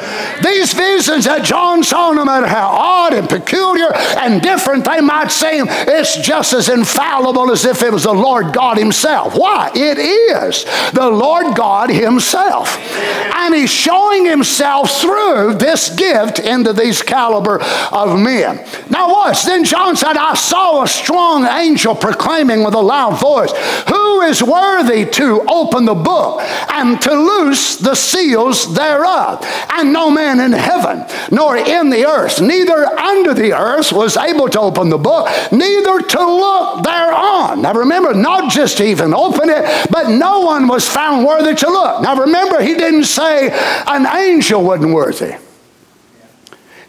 [0.44, 5.30] These visions that John saw, no matter how odd and peculiar and different they might
[5.30, 9.36] seem, it's just as infallible as if it was the Lord God Himself.
[9.36, 9.72] Why?
[9.76, 12.78] It is the Lord God Himself.
[13.36, 17.62] And He's showing Himself through this gift into these caliber
[17.92, 18.41] of men.
[18.90, 19.44] Now, watch.
[19.44, 23.52] Then John said, I saw a strong angel proclaiming with a loud voice,
[23.88, 29.44] Who is worthy to open the book and to loose the seals thereof?
[29.74, 34.50] And no man in heaven, nor in the earth, neither under the earth was able
[34.50, 37.62] to open the book, neither to look thereon.
[37.62, 42.02] Now remember, not just even open it, but no one was found worthy to look.
[42.02, 43.50] Now remember, he didn't say
[43.88, 45.36] an angel wasn't worthy.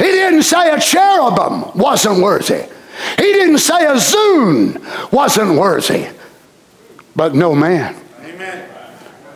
[0.02, 2.64] He didn't say a cherubim wasn't worthy.
[3.16, 6.08] He didn't say a zoon wasn't worthy.
[7.14, 7.94] But no man.
[8.20, 8.68] Amen.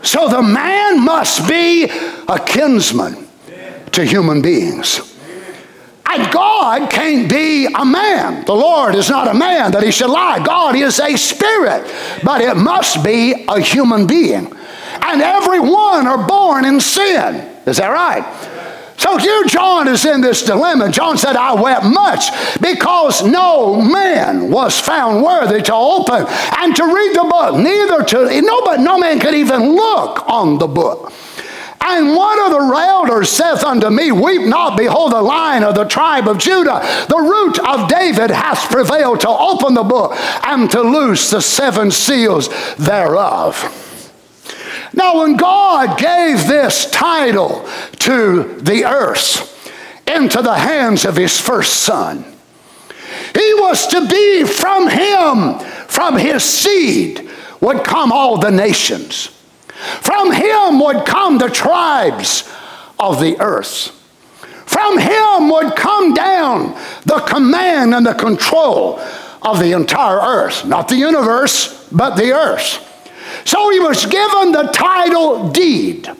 [0.03, 3.29] So the man must be a kinsman
[3.93, 5.17] to human beings.
[6.05, 8.45] And God can't be a man.
[8.45, 10.45] The Lord is not a man that he should lie.
[10.45, 11.89] God is a spirit,
[12.25, 14.53] but it must be a human being.
[15.01, 17.37] And every one are born in sin.
[17.67, 18.25] Is that right?
[18.99, 20.91] So here John is in this dilemma.
[20.91, 22.31] John said, I wept much
[22.61, 26.27] because no man was found worthy to open
[26.59, 27.57] and to read the book.
[27.57, 31.13] Neither to, no, but no man could even look on the book.
[31.81, 35.85] And one of the elders saith unto me, Weep not, behold, the lion of the
[35.85, 40.13] tribe of Judah, the root of David, hath prevailed to open the book
[40.45, 43.86] and to loose the seven seals thereof.
[44.93, 47.69] Now, when God gave this title
[48.01, 49.53] to the earth
[50.07, 52.25] into the hands of his first son,
[53.35, 55.59] he was to be from him,
[55.89, 57.29] from his seed,
[57.61, 59.27] would come all the nations.
[60.01, 62.51] From him would come the tribes
[62.99, 63.93] of the earth.
[64.67, 68.99] From him would come down the command and the control
[69.43, 70.65] of the entire earth.
[70.65, 72.83] Not the universe, but the earth.
[73.47, 76.11] So he was given the title deed.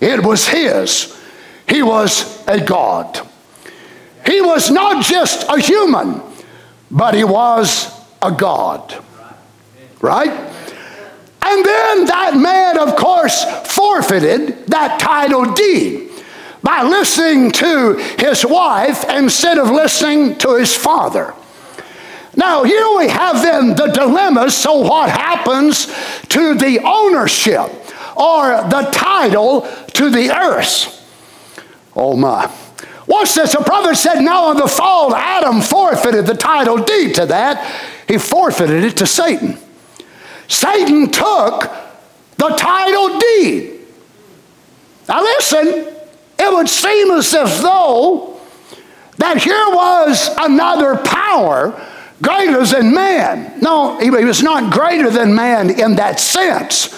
[0.00, 1.20] It was his.
[1.68, 3.20] He was a God.
[4.24, 6.22] He was not just a human,
[6.90, 7.90] but he was
[8.22, 9.02] a God.
[10.00, 10.30] Right?
[10.30, 16.10] And then that man, of course, forfeited that title deed
[16.62, 21.34] by listening to his wife instead of listening to his father.
[22.40, 24.50] Now, here we have then the dilemma.
[24.50, 25.86] So, what happens
[26.28, 27.70] to the ownership
[28.16, 30.96] or the title to the earth?
[31.94, 32.50] Oh, my.
[33.06, 33.52] Watch this.
[33.52, 37.62] The prophet said, Now, in the fall, Adam forfeited the title deed to that.
[38.08, 39.58] He forfeited it to Satan.
[40.48, 41.70] Satan took
[42.38, 43.80] the title deed.
[45.06, 45.94] Now listen,
[46.38, 48.40] it would seem as if though
[49.18, 51.78] that here was another power
[52.22, 53.60] greater than man.
[53.60, 56.94] No, he was not greater than man in that sense.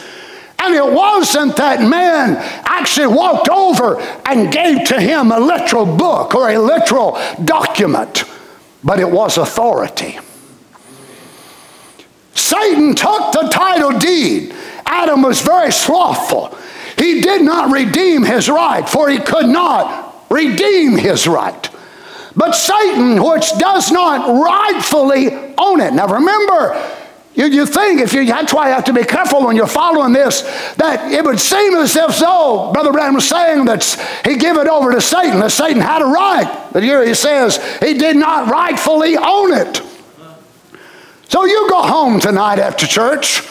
[0.58, 6.34] And it wasn't that man actually walked over and gave to him a literal book
[6.34, 8.24] or a literal document,
[8.84, 10.18] but it was authority.
[12.34, 14.54] Satan took the title deed.
[14.86, 16.56] Adam was very slothful.
[16.96, 21.68] He did not redeem his right, for he could not redeem his right.
[22.34, 25.92] But Satan, which does not rightfully own it.
[25.92, 26.74] Now remember,
[27.34, 30.12] you, you think, if you, that's why you have to be careful when you're following
[30.12, 30.42] this,
[30.76, 33.84] that it would seem as if so, Brother Branham was saying that
[34.24, 36.68] he gave it over to Satan, that Satan had a right.
[36.72, 39.82] But here he says he did not rightfully own it.
[41.28, 43.42] So you go home tonight after church,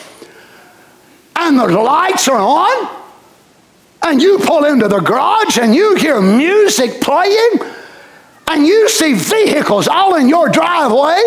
[1.36, 3.02] and the lights are on,
[4.04, 7.60] and you pull into the garage and you hear music playing,
[8.52, 11.18] and you see vehicles all in your driveway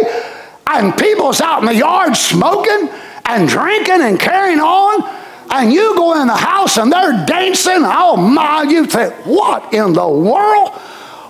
[0.66, 2.88] and people's out in the yard smoking
[3.24, 5.08] and drinking and carrying on,
[5.50, 9.94] and you go in the house and they're dancing, oh my, you think, what in
[9.94, 10.72] the world?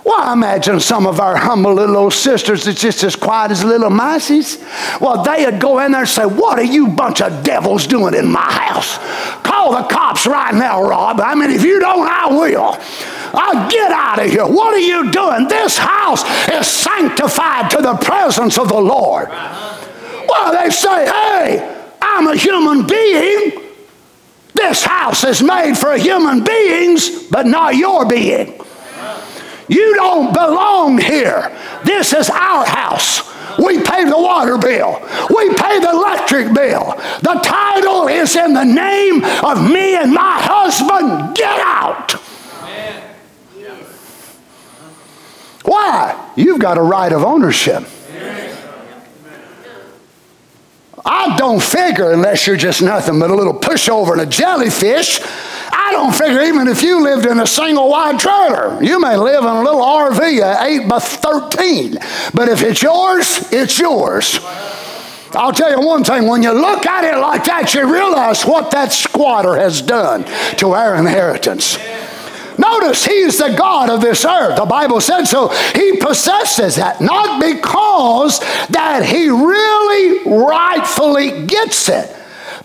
[0.03, 3.63] Well, I imagine some of our humble little old sisters that's just as quiet as
[3.63, 4.61] little mices.
[5.01, 8.31] Well, they'd go in there and say, What are you bunch of devils doing in
[8.31, 8.99] my house?
[9.43, 11.19] Call the cops right now, Rob.
[11.19, 12.77] I mean, if you don't, I will.
[13.35, 14.45] I'll get out of here.
[14.45, 15.47] What are you doing?
[15.47, 19.29] This house is sanctified to the presence of the Lord.
[19.29, 23.61] Well, they say, Hey, I'm a human being.
[24.53, 28.59] This house is made for human beings, but not your being.
[29.67, 31.55] You don't belong here.
[31.83, 33.21] This is our house.
[33.57, 34.99] We pay the water bill.
[35.29, 36.95] We pay the electric bill.
[37.21, 41.35] The title is in the name of me and my husband.
[41.35, 42.15] Get out.
[45.65, 46.31] Why?
[46.35, 47.83] You've got a right of ownership.
[51.05, 55.19] I don't figure unless you're just nothing but a little pushover and a jellyfish.
[55.71, 59.43] I don't figure even if you lived in a single wide trailer, you may live
[59.43, 61.97] in a little RV, a 8 by 13.
[62.33, 64.39] But if it's yours, it's yours.
[65.33, 68.71] I'll tell you one thing when you look at it like that, you realize what
[68.71, 70.23] that squatter has done
[70.57, 71.77] to our inheritance.
[72.57, 74.57] Notice he's the God of this earth.
[74.57, 75.49] The Bible said so.
[75.73, 78.39] He possesses that, not because
[78.69, 82.15] that he really rightfully gets it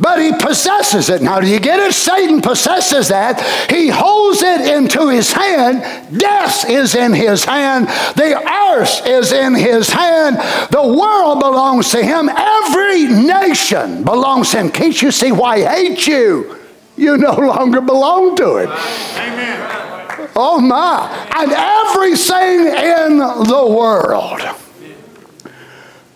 [0.01, 1.21] but he possesses it.
[1.21, 1.93] Now, do you get it?
[1.93, 3.41] Satan possesses that.
[3.71, 5.83] He holds it into his hand.
[6.19, 7.87] Death is in his hand.
[8.17, 10.39] The earth is in his hand.
[10.71, 12.31] The world belongs to him.
[12.31, 14.71] Every nation belongs to him.
[14.71, 16.60] Can't you see why he hates you?
[17.01, 18.69] You no longer belong to him.
[18.69, 20.29] Amen.
[20.37, 21.29] Oh my.
[21.35, 24.43] And everything in the world.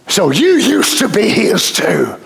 [0.09, 2.17] So you used to be his too.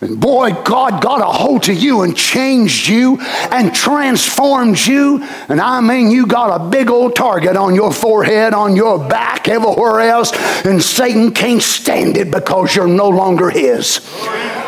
[0.00, 5.22] And boy, God got a hold of you and changed you and transformed you.
[5.48, 9.48] And I mean, you got a big old target on your forehead, on your back,
[9.48, 10.32] everywhere else.
[10.64, 14.00] And Satan can't stand it because you're no longer his.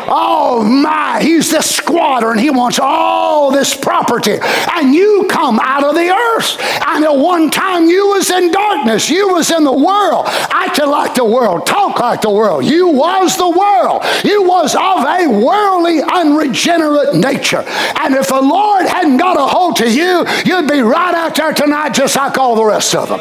[0.09, 4.37] Oh my, he's the squatter and he wants all this property.
[4.73, 6.57] And you come out of the earth.
[6.87, 9.09] And at one time you was in darkness.
[9.09, 12.65] You was in the world, acting like the world, talk like the world.
[12.65, 14.03] You was the world.
[14.23, 17.63] You was of a worldly, unregenerate nature.
[17.99, 21.53] And if the Lord hadn't got a hold to you, you'd be right out there
[21.53, 23.19] tonight just like all the rest of them.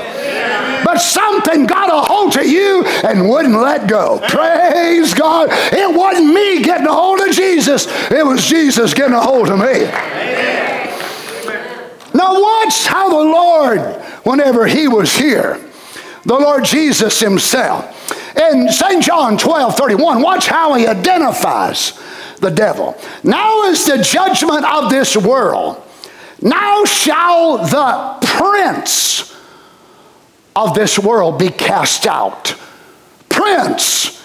[0.84, 4.20] But something got a hold to you and wouldn't let go.
[4.28, 5.48] Praise God.
[5.50, 9.58] It wasn't me getting a hold of Jesus, it was Jesus getting a hold of
[9.58, 9.84] me.
[12.14, 13.80] Now, watch how the Lord,
[14.24, 15.60] whenever He was here,
[16.24, 17.92] the Lord Jesus Himself,
[18.36, 19.02] in St.
[19.02, 21.92] John 12 31, watch how He identifies
[22.40, 22.96] the devil.
[23.22, 25.82] Now is the judgment of this world.
[26.40, 29.35] Now shall the prince
[30.56, 32.56] of this world be cast out.
[33.28, 34.16] Prince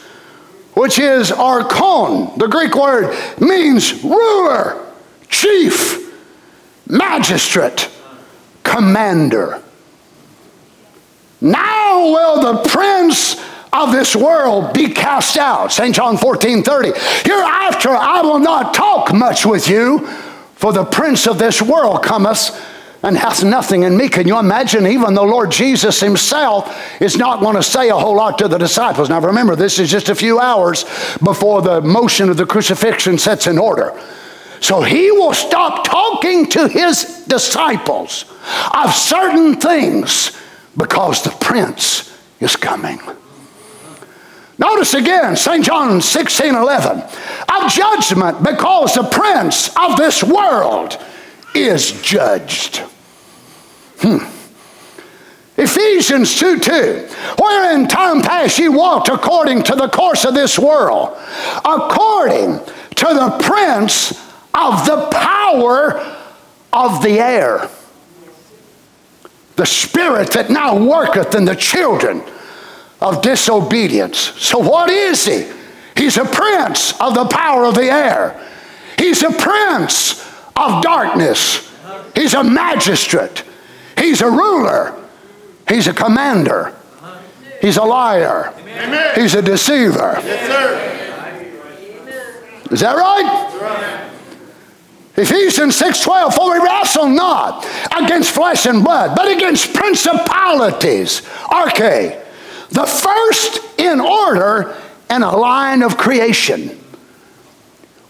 [0.73, 2.38] which is archon.
[2.38, 4.84] The Greek word means ruler,
[5.27, 6.13] chief,
[6.88, 7.89] magistrate,
[8.63, 9.61] commander.
[11.41, 13.36] Now will the prince
[13.73, 15.71] of this world be cast out.
[15.71, 15.95] St.
[15.95, 16.91] John 14 30.
[17.25, 20.07] Hereafter I will not talk much with you,
[20.55, 22.49] for the prince of this world cometh
[23.04, 24.10] and hath nothing in me.
[24.10, 24.86] Can you imagine?
[24.86, 28.58] Even the Lord Jesus himself is not going to say a whole lot to the
[28.58, 29.10] disciples.
[29.10, 30.84] Now remember, this is just a few hours
[31.24, 33.99] before the motion of the crucifixion sets in order.
[34.60, 38.26] So he will stop talking to his disciples
[38.74, 40.39] of certain things
[40.78, 42.99] because the prince is coming.
[44.60, 45.66] Notice again, St.
[45.66, 51.04] John 16 11, of judgment because the prince of this world
[51.56, 52.84] is judged.
[54.02, 54.41] Hmm.
[55.58, 57.08] Ephesians 2 2.
[57.39, 61.18] Where in time past ye walked according to the course of this world,
[61.64, 62.60] according
[62.95, 64.12] to the prince
[64.54, 65.99] of the power
[66.74, 67.70] of the air.
[69.58, 72.24] the spirit that now worketh in the children
[72.99, 74.18] of disobedience.
[74.18, 75.45] So, what is he?
[75.95, 78.41] He's a prince of the power of the air,
[78.97, 80.26] he's a prince
[80.56, 81.70] of darkness,
[82.16, 83.43] he's a magistrate,
[84.02, 84.95] he's a ruler,
[85.70, 86.74] he's a commander,
[87.62, 88.54] he's a liar,
[89.16, 90.18] he's a deceiver.
[92.72, 93.47] Is that right?
[95.18, 101.22] Ephesians 6:12 for we wrestle not against flesh and blood but against principalities.
[101.52, 102.18] Arche
[102.70, 104.74] the first in order
[105.10, 106.80] in a line of creation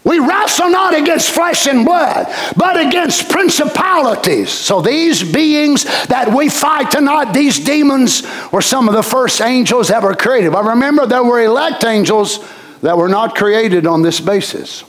[0.04, 2.26] we wrestle not against flesh and blood,
[2.56, 4.50] but against principalities.
[4.50, 9.90] So these beings that we fight tonight, these demons, were some of the first angels
[9.90, 10.52] were created.
[10.52, 12.44] But remember, there were elect angels
[12.80, 14.82] that were not created on this basis.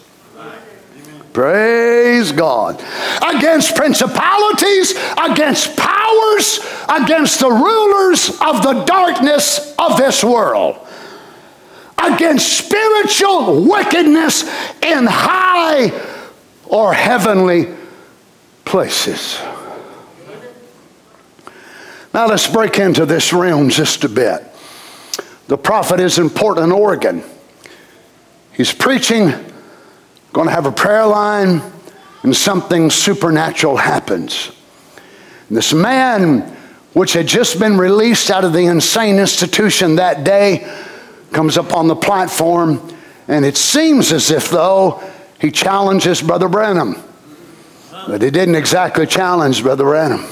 [1.31, 2.79] Praise God.
[3.27, 10.82] Against principalities, against powers, against the rulers of the darkness of this world,
[11.97, 14.43] against spiritual wickedness
[14.81, 15.91] in high
[16.65, 17.73] or heavenly
[18.65, 19.39] places.
[22.13, 24.43] Now let's break into this realm just a bit.
[25.47, 27.23] The prophet is in Portland, Oregon.
[28.53, 29.33] He's preaching
[30.33, 31.61] going to have a prayer line,
[32.23, 34.51] and something supernatural happens.
[35.47, 36.41] And this man,
[36.93, 40.67] which had just been released out of the insane institution that day,
[41.33, 42.79] comes up on the platform,
[43.27, 45.01] and it seems as if, though,
[45.39, 46.95] he challenges Brother Branham.
[48.07, 50.25] But he didn't exactly challenge Brother Branham.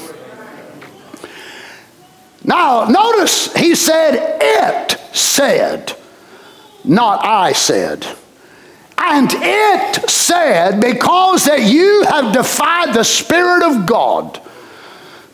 [2.44, 5.96] Now, notice he said, It said,
[6.84, 8.06] not I said.
[8.98, 14.40] And it said, Because that you have defied the Spirit of God,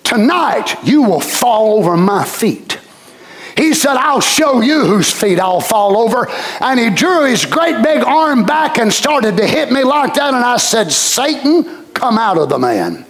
[0.03, 2.80] tonight you will fall over my feet.
[3.58, 6.30] He said, I'll show you whose feet I'll fall over.
[6.62, 10.34] And he drew his great big arm back and started to hit me like that.
[10.34, 13.08] And I said, Satan, come out of the man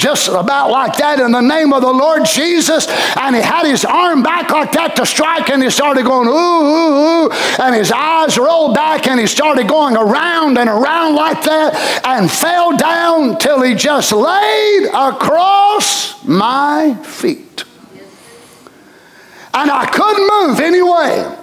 [0.00, 2.88] just about like that in the name of the Lord Jesus.
[3.16, 6.32] And he had his arm back like that to strike, and he started going, ooh,
[6.32, 7.30] ooh, ooh.
[7.60, 12.30] And his eyes rolled back, and he started going around and around like that, and
[12.30, 17.64] fell down till he just laid across my feet.
[19.52, 21.36] And I couldn't move anyway.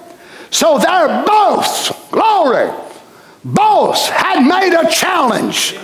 [0.49, 2.72] So they're both, glory,
[3.43, 5.78] both had made a challenge.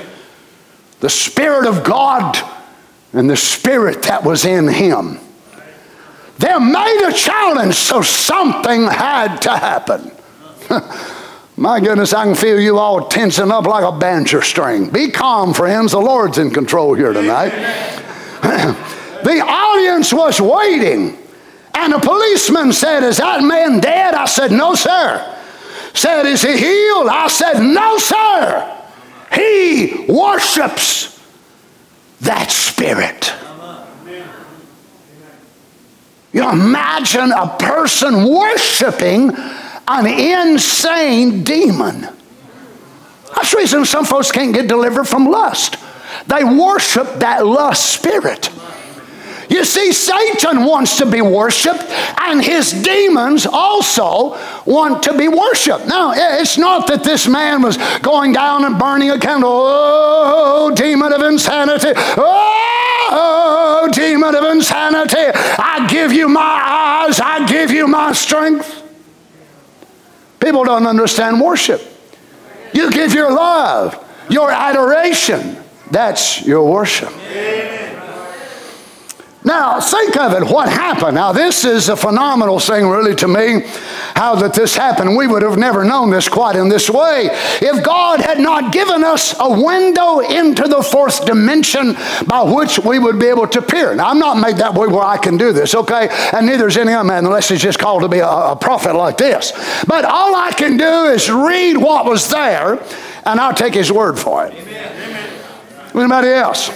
[0.99, 2.37] The Spirit of God
[3.13, 5.19] and the spirit that was in him.
[6.39, 10.11] They made a challenge, so something had to happen.
[11.55, 14.89] My goodness, I can feel you all tensing up like a banjo string.
[14.89, 15.91] Be calm, friends.
[15.91, 17.51] The Lord's in control here tonight.
[18.41, 21.19] the audience was waiting,
[21.75, 24.13] and a policeman said, Is that man dead?
[24.13, 25.39] I said, No, sir.
[25.93, 27.07] Said, Is he healed?
[27.07, 28.69] I said, No, sir.
[29.33, 31.19] He worships
[32.21, 33.33] that spirit.
[36.31, 39.31] You imagine a person worshiping
[39.87, 42.07] an insane demon.
[43.35, 45.77] That's the reason some folks can't get delivered from lust.
[46.27, 48.49] They worship that lust spirit.
[49.49, 51.83] You see, Satan wants to be worshiped,
[52.19, 55.87] and his demons also want to be worshiped.
[55.87, 59.51] Now, it's not that this man was going down and burning a candle.
[59.53, 61.91] Oh, demon of insanity.
[61.95, 65.17] Oh, demon of insanity.
[65.17, 68.81] I give you my eyes, I give you my strength.
[70.39, 71.81] People don't understand worship.
[72.73, 75.57] You give your love, your adoration.
[75.91, 77.09] That's your worship.
[77.09, 78.02] Amen.
[79.45, 81.15] Now, think of it, what happened.
[81.15, 83.63] Now, this is a phenomenal thing, really, to me,
[84.15, 85.17] how that this happened.
[85.17, 87.29] We would have never known this quite in this way
[87.61, 92.99] if God had not given us a window into the fourth dimension by which we
[92.99, 93.93] would be able to peer.
[93.93, 96.07] Now, I'm not made that way where I can do this, okay?
[96.31, 98.95] And neither is any other man unless he's just called to be a, a prophet
[98.95, 99.51] like this.
[99.85, 102.81] But all I can do is read what was there,
[103.25, 104.53] and I'll take his word for it.
[104.53, 105.02] Amen.
[105.95, 106.69] Anybody else?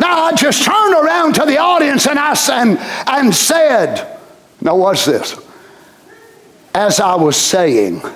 [0.00, 4.18] Now I just turned around to the audience and I and, and said,
[4.60, 5.34] now watch this.
[6.74, 8.00] As I was saying,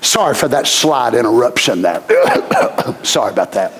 [0.00, 2.02] sorry for that slight interruption there.
[3.04, 3.72] sorry about that.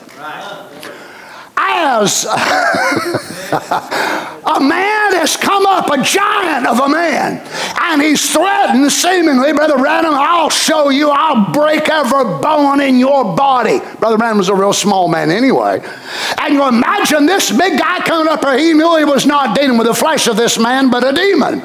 [1.57, 2.25] As
[3.53, 7.41] a man has come up, a giant of a man,
[7.83, 13.37] and he's threatened seemingly, Brother Branham, I'll show you, I'll break every bone in your
[13.37, 13.81] body.
[14.01, 15.81] Brother Branham was a real small man anyway.
[16.39, 19.77] And you imagine this big guy coming up here, he knew he was not dealing
[19.77, 21.61] with the flesh of this man, but a demon.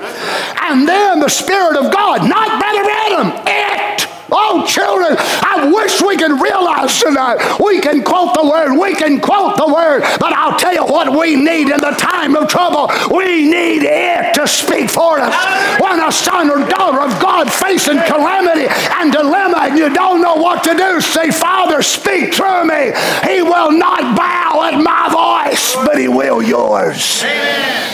[0.61, 3.86] And then the Spirit of God, not Brother Branham, it
[4.31, 9.19] Oh, children, I wish we could realize tonight we can quote the word, we can
[9.19, 12.91] quote the word, but I'll tell you what we need in the time of trouble.
[13.15, 15.81] We need it to speak for us.
[15.81, 18.67] When a son or daughter of God facing calamity
[18.99, 22.91] and dilemma and you don't know what to do, say, Father, speak through me.
[23.23, 27.23] He will not bow at my voice, but he will yours.
[27.23, 27.87] Amen.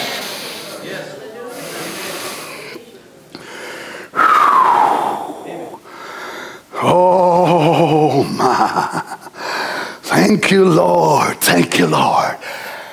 [6.85, 9.17] Oh my.
[10.01, 11.39] Thank you, Lord.
[11.39, 12.37] Thank you, Lord.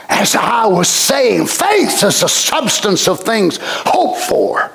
[0.08, 4.70] As I was saying, faith is the substance of things hoped for.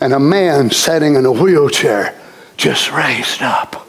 [0.00, 2.20] And a man sitting in a wheelchair
[2.56, 3.86] just raised up.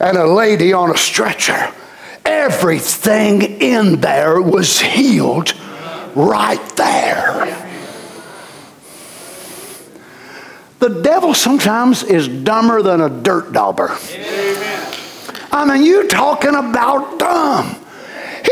[0.00, 1.72] And a lady on a stretcher.
[2.24, 5.54] Everything in there was healed
[6.14, 7.61] right there.
[10.82, 13.96] The devil sometimes is dumber than a dirt dauber.
[15.52, 17.76] I mean, you talking about dumb.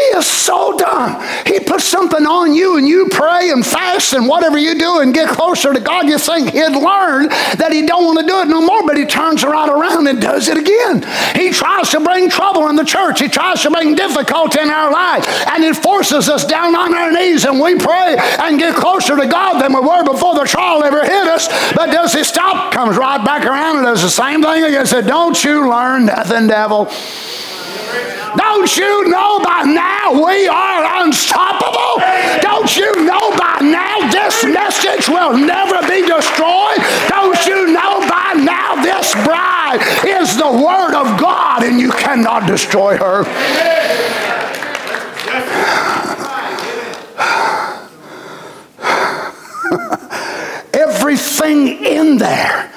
[0.00, 1.20] He is so dumb.
[1.44, 5.12] He puts something on you and you pray and fast and whatever you do and
[5.12, 6.08] get closer to God.
[6.08, 7.28] You think he'd learn
[7.60, 10.18] that he don't want to do it no more, but he turns right around and
[10.18, 11.04] does it again.
[11.36, 13.20] He tries to bring trouble in the church.
[13.20, 15.28] He tries to bring difficulty in our life.
[15.52, 19.26] And it forces us down on our knees and we pray and get closer to
[19.26, 21.46] God than we were before the trial ever hit us.
[21.74, 22.72] But does he stop?
[22.72, 24.86] Comes right back around and does the same thing again.
[24.86, 26.88] Said, Don't you learn nothing, devil?
[28.36, 32.00] Don't you know by now we are unstoppable?
[32.40, 36.78] Don't you know by now this message will never be destroyed?
[37.08, 42.46] Don't you know by now this bride is the Word of God and you cannot
[42.46, 43.24] destroy her?
[50.72, 52.72] Everything in there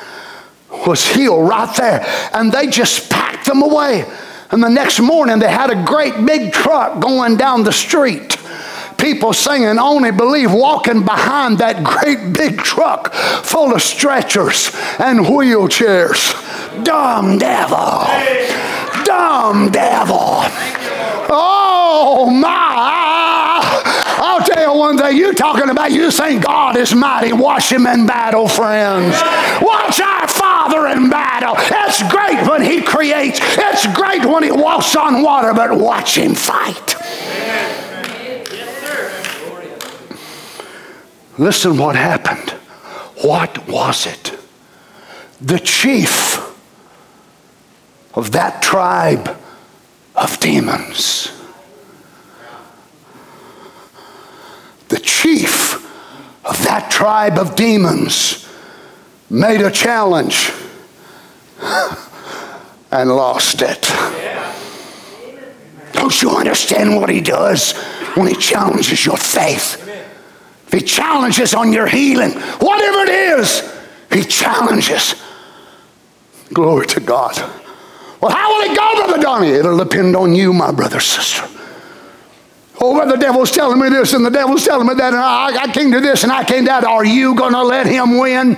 [0.87, 4.05] was healed right there, and they just packed them away.
[4.54, 8.38] And the next morning, they had a great big truck going down the street.
[8.99, 16.36] People singing, only believe, walking behind that great big truck full of stretchers and wheelchairs.
[16.84, 18.06] Dumb devil.
[19.04, 20.43] Dumb devil.
[21.32, 23.03] Oh my.
[24.74, 27.32] One thing, you talking about you think God is mighty.
[27.32, 29.13] Watch him in battle, friends.
[29.61, 31.55] Watch our Father in battle.
[31.57, 33.39] It's great when he creates.
[33.41, 36.95] It's great when he walks on water, but watch him fight.
[41.38, 42.51] Listen what happened.
[43.21, 44.38] What was it?
[45.39, 46.38] The chief
[48.15, 49.38] of that tribe
[50.15, 51.42] of demons
[54.89, 55.75] the chief
[56.45, 58.47] of that tribe of demons
[59.29, 60.51] made a challenge
[62.91, 63.91] and lost it.
[65.93, 67.73] Don't you understand what he does
[68.15, 69.79] when he challenges your faith?
[70.67, 73.73] If he challenges on your healing, whatever it is,
[74.11, 75.15] he challenges.
[76.51, 77.38] Glory to God.
[78.21, 79.49] Well, how will it go, Brother Donnie?
[79.49, 81.47] It'll depend on you, my brother, sister.
[82.86, 85.63] Oh, but the devil's telling me this and the devil's telling me that, and I,
[85.63, 86.84] I came to this and I came to that.
[86.84, 88.57] Are you going to let him win?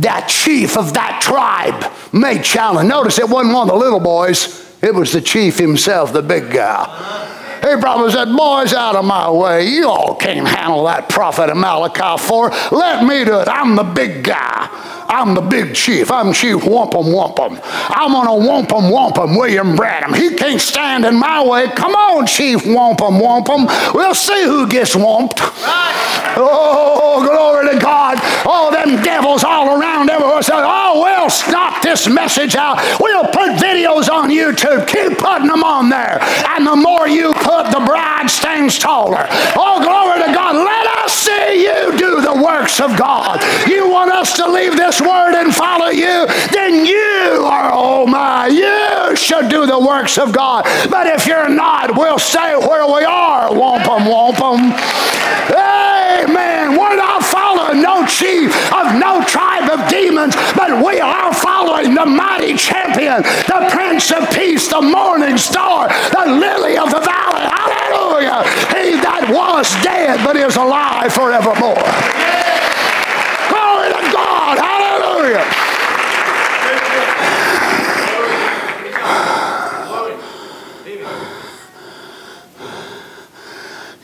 [0.00, 2.88] That chief of that tribe made challenge.
[2.88, 6.50] Notice it wasn't one of the little boys, it was the chief himself, the big
[6.50, 7.34] guy.
[7.60, 9.66] He probably said, Boys, out of my way.
[9.66, 12.50] You all can't handle that prophet of Malachi 4.
[12.72, 13.48] Let me do it.
[13.48, 14.95] I'm the big guy.
[15.16, 16.10] I'm the big chief.
[16.12, 17.58] I'm Chief Wampum Wampum.
[17.64, 20.12] I'm gonna Wampum Wampum William Branham.
[20.12, 21.68] He can't stand in my way.
[21.68, 23.66] Come on, Chief Wampum Wampum.
[23.94, 25.40] We'll see who gets wamped.
[26.38, 28.20] Oh, glory to God.
[28.46, 32.76] All them devils all around everywhere say, oh, we'll stop this message out.
[33.00, 34.86] We'll put videos on YouTube.
[34.86, 36.18] Keep putting them on there.
[36.50, 39.26] And the more you put, the bride stands taller.
[39.56, 40.56] Oh, glory to God.
[40.56, 43.40] Let us see you do the works of God.
[43.66, 48.46] You want us to leave this word and follow you, then you are, oh my,
[48.48, 50.64] you should do the works of God.
[50.90, 53.54] But if you're not, we'll stay where we are.
[53.54, 54.72] Wampum, wampum.
[55.54, 56.76] Amen.
[56.76, 62.06] We're not following no chief of no tribe of demons, but we are following the
[62.06, 67.46] mighty champion, the Prince of Peace, the morning star, the lily of the valley.
[67.46, 68.42] Hallelujah.
[68.74, 69.96] He that was dead
[75.26, 75.66] Hallelujah.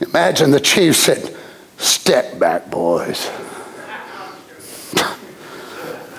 [0.00, 1.36] Imagine the chief said,
[1.78, 3.30] Step back, boys.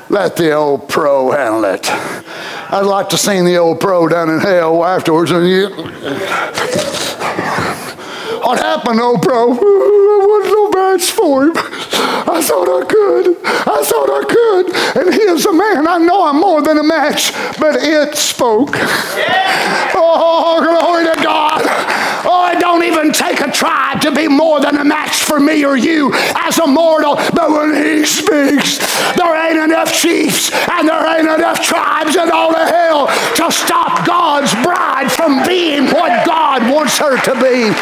[0.09, 1.89] Let the old pro handle it.
[1.89, 5.31] I'd like to see the old pro down in hell afterwards.
[8.41, 9.51] What happened, old pro?
[9.51, 11.82] I wasn't no match for him.
[11.95, 13.37] I thought I could.
[13.45, 15.05] I thought I could.
[15.05, 15.87] And he is a man.
[15.87, 18.75] I know I'm more than a match, but it spoke.
[18.75, 19.91] Yeah.
[19.95, 21.61] Oh, glory to God.
[22.25, 25.65] Oh, it don't even take a tribe to be more than a match for me
[25.65, 27.15] or you as a mortal.
[27.15, 28.79] But when he speaks,
[29.15, 34.05] there ain't enough chiefs and there ain't enough tribes in all of hell to stop
[34.05, 37.73] God's bride from being what God wants her to be.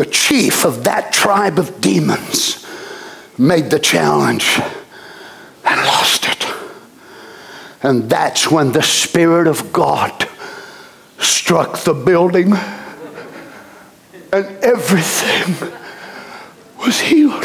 [0.00, 2.66] The chief of that tribe of demons
[3.36, 4.58] made the challenge
[5.62, 6.46] and lost it.
[7.82, 10.26] And that's when the Spirit of God
[11.18, 12.54] struck the building
[14.32, 15.70] and everything
[16.78, 17.44] was healed.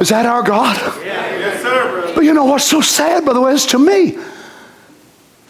[0.00, 0.78] Is that our God?
[1.04, 2.12] Yes, sir.
[2.14, 4.16] But you know what's so sad, by the way, is to me.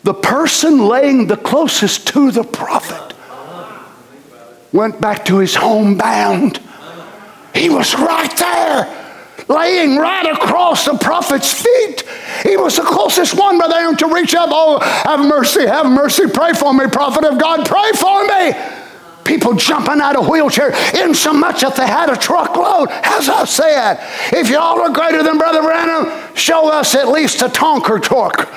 [0.03, 3.14] The person laying the closest to the prophet
[4.73, 6.61] went back to his home bound.
[7.55, 12.05] He was right there, laying right across the prophet's feet.
[12.43, 14.51] He was the closest one, Brother Aaron, to reach up.
[14.53, 18.79] Oh, have mercy, have mercy, pray for me, prophet of God, pray for me
[19.29, 22.89] people jumping out of wheelchair in so much that they had a truckload.
[22.91, 24.01] As I said,
[24.33, 28.49] if y'all are greater than Brother Branham, show us at least a Tonka truck.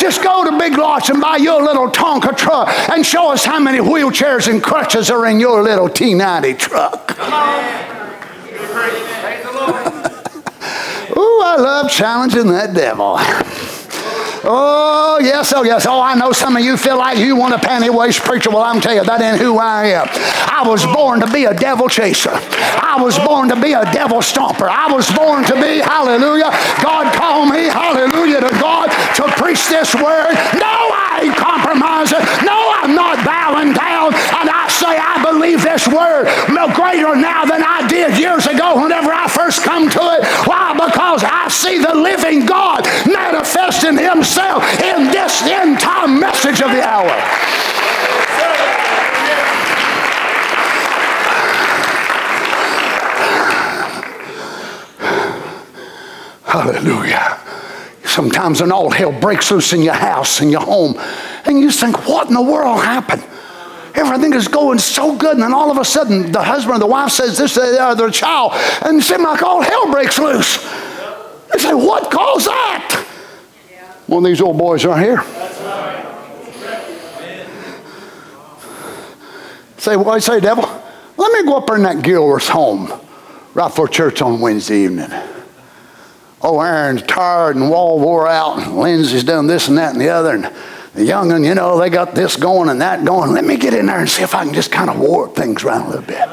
[0.00, 3.60] Just go to Big Lots and buy your little Tonka truck and show us how
[3.60, 7.16] many wheelchairs and crutches are in your little T90 truck.
[11.16, 13.18] Ooh, I love challenging that devil.
[14.50, 15.84] Oh, yes, oh, yes.
[15.84, 18.48] Oh, I know some of you feel like you want a panty waist preacher.
[18.48, 20.08] Well, I'm telling you, that ain't who I am.
[20.48, 22.32] I was born to be a devil chaser.
[22.32, 24.64] I was born to be a devil stomper.
[24.64, 26.48] I was born to be, hallelujah.
[26.80, 28.88] God called me, hallelujah, to God
[29.20, 30.32] to preach this word.
[30.56, 32.24] No, I ain't compromising.
[32.40, 34.16] No, I'm not bowing down.
[34.40, 38.80] And I say I believe this word no greater now than I did years ago
[38.80, 40.24] whenever I first come to it.
[41.18, 46.80] Because I see the living God manifesting himself in this end time message of the
[46.80, 47.10] hour.
[56.44, 57.40] Hallelujah.
[58.04, 60.94] Sometimes an all hell breaks loose in your house, in your home,
[61.46, 63.24] and you think, what in the world happened?
[63.96, 66.86] Everything is going so good, and then all of a sudden the husband or the
[66.86, 68.52] wife says this to the other child,
[68.82, 70.64] and it seems like all hell breaks loose.
[71.58, 73.04] They say, What caused that?
[74.06, 75.22] One of these old boys right here.
[79.78, 80.64] Say, what I say, devil?
[81.16, 82.92] Let me go up in that Gilwer's home
[83.54, 85.10] right for church on Wednesday evening.
[86.42, 90.10] Oh, Aaron's tired and wall wore out, and Lindsay's done this and that and the
[90.10, 90.54] other, and
[90.94, 93.32] the young one, you know, they got this going and that going.
[93.32, 95.64] Let me get in there and see if I can just kind of warp things
[95.64, 96.28] around a little bit.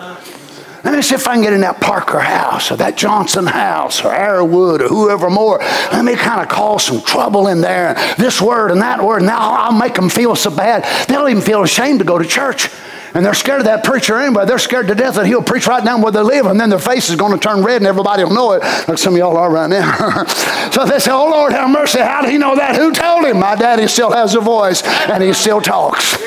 [0.85, 4.05] Let me see if I can get in that Parker house or that Johnson house
[4.05, 5.57] or Arrowwood or whoever more.
[5.57, 7.95] Let me kind of cause some trouble in there.
[8.19, 9.23] This word and that word.
[9.23, 10.83] Now I'll make them feel so bad.
[11.07, 12.69] They'll even feel ashamed to go to church
[13.15, 14.45] and they're scared of that preacher anyway.
[14.45, 16.79] They're scared to death that he'll preach right down where they live, and then their
[16.79, 19.37] face is going to turn red, and everybody will know it, like some of y'all
[19.37, 20.25] are right now.
[20.71, 21.99] so they say, "Oh Lord, have mercy!
[21.99, 22.75] How did he know that?
[22.75, 26.17] Who told him?" My daddy still has a voice, and he still talks.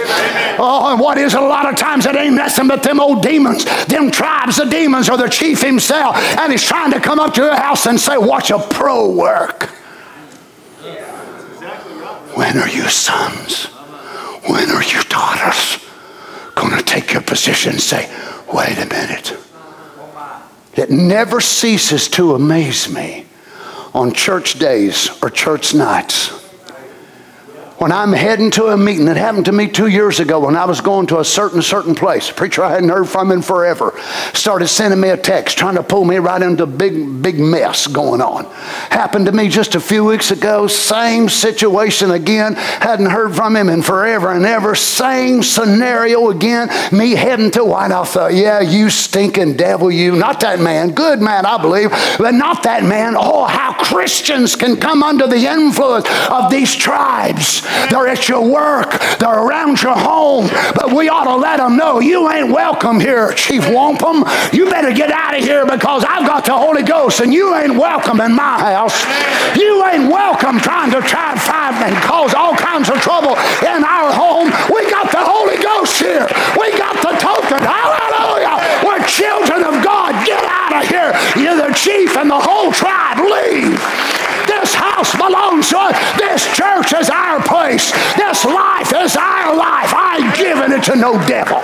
[0.58, 1.34] Oh, and what is?
[1.34, 5.10] A lot of times it ain't nothing but them old demons, them tribes of demons,
[5.10, 8.16] or the chief himself, and he's trying to come up to your house and say,
[8.16, 9.68] "Watch a pro work."
[12.34, 13.66] When are you sons?
[14.46, 15.87] When are you daughters?
[17.00, 18.10] Take your position and say,
[18.52, 19.36] wait a minute.
[20.74, 23.26] It never ceases to amaze me
[23.94, 26.47] on church days or church nights
[27.78, 30.64] when I'm heading to a meeting, it happened to me two years ago when I
[30.64, 32.28] was going to a certain, certain place.
[32.28, 33.94] A preacher I hadn't heard from in forever
[34.34, 37.86] started sending me a text trying to pull me right into a big, big mess
[37.86, 38.46] going on.
[38.90, 40.66] Happened to me just a few weeks ago.
[40.66, 42.54] Same situation again.
[42.54, 44.74] Hadn't heard from him in forever and ever.
[44.74, 46.68] Same scenario again.
[46.90, 48.12] Me heading to White House.
[48.12, 50.16] Thought, yeah, you stinking devil, you.
[50.16, 50.90] Not that man.
[50.90, 53.14] Good man, I believe, but not that man.
[53.16, 58.90] Oh, how Christians can come under the influence of these tribes they're at your work,
[59.18, 60.48] they're around your home.
[60.74, 64.24] But we ought to let them know you ain't welcome here, Chief Wampum.
[64.52, 67.76] You better get out of here because I've got the Holy Ghost and you ain't
[67.76, 69.04] welcome in my house.
[69.56, 73.84] You ain't welcome trying to try and find and cause all kinds of trouble in
[73.84, 74.48] our home.
[74.72, 76.26] We got the Holy Ghost here.
[76.58, 77.62] We got the token.
[77.62, 78.58] Hallelujah.
[78.84, 80.26] We're children of God.
[80.26, 81.12] Get out of here.
[81.36, 83.18] You're the chief and the whole tribe.
[83.18, 84.17] Leave.
[84.68, 86.18] This house belongs to us.
[86.18, 87.90] This church is our place.
[88.16, 89.94] This life is our life.
[89.96, 91.56] I'm giving it to no devil.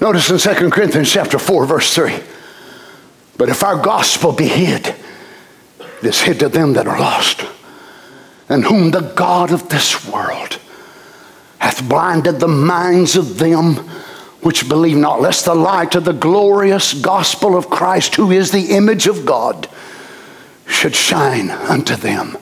[0.00, 2.20] Notice in 2 Corinthians chapter 4, verse 3.
[3.36, 4.94] But if our gospel be hid,
[5.80, 7.44] it is hid to them that are lost,
[8.48, 10.60] and whom the God of this world
[11.64, 13.76] hath blinded the minds of them
[14.42, 18.76] which believe not, lest the light of the glorious gospel of Christ, who is the
[18.76, 19.66] image of God,
[20.66, 22.36] should shine unto them.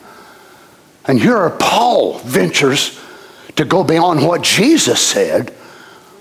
[1.05, 2.99] And here Paul ventures
[3.55, 5.51] to go beyond what Jesus said.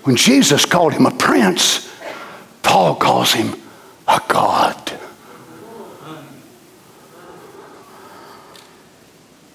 [0.05, 1.93] When Jesus called him a prince,
[2.63, 3.61] Paul calls him
[4.07, 4.93] a God.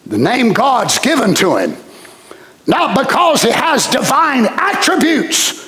[0.05, 1.77] The name God's given to him,
[2.68, 5.68] not because he has divine attributes,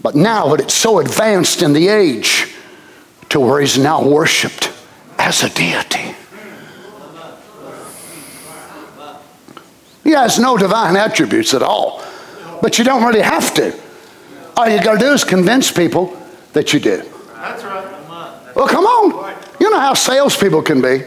[0.00, 2.54] but now that it's so advanced in the age
[3.28, 4.72] to where he's now worshiped
[5.18, 6.14] as a deity.
[10.04, 12.02] He has no divine attributes at all,
[12.62, 13.78] but you don't really have to.
[14.56, 16.16] All you got to do is convince people
[16.52, 17.02] that you do.
[17.34, 18.54] That's right.
[18.54, 19.36] Well, come on.
[19.60, 21.04] You know how salespeople can be.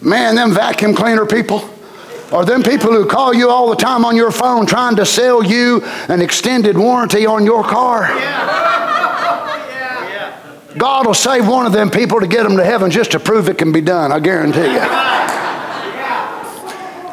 [0.00, 1.68] Man, them vacuum cleaner people,
[2.32, 5.42] or them people who call you all the time on your phone trying to sell
[5.42, 8.08] you an extended warranty on your car.
[10.76, 13.48] God will save one of them people to get them to heaven just to prove
[13.48, 15.40] it can be done, I guarantee you.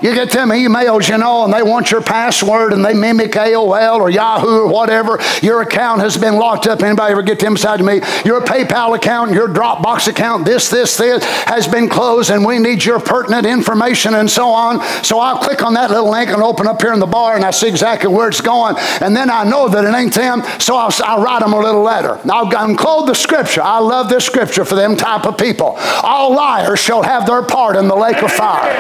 [0.02, 4.00] You get them emails, you know, and they want your password and they mimic AOL
[4.00, 5.20] or Yahoo or whatever.
[5.42, 6.82] Your account has been locked up.
[6.82, 8.02] Anybody ever get them side to me?
[8.26, 12.84] Your PayPal account, your Dropbox account, this, this, this has been closed and we need
[12.84, 14.82] your pertinent information and so on.
[15.04, 17.46] So I'll click on that little link and open up here in the bar and
[17.46, 18.76] I see exactly where it's going.
[19.02, 21.84] And then I know that it ain't them, so I'll, I'll write them a little
[21.84, 22.20] letter.
[22.26, 23.62] Now, I'll encode the scripture.
[23.62, 25.76] I love this scripture for them type of people.
[26.04, 28.72] All liars shall have their part in the lake of fire.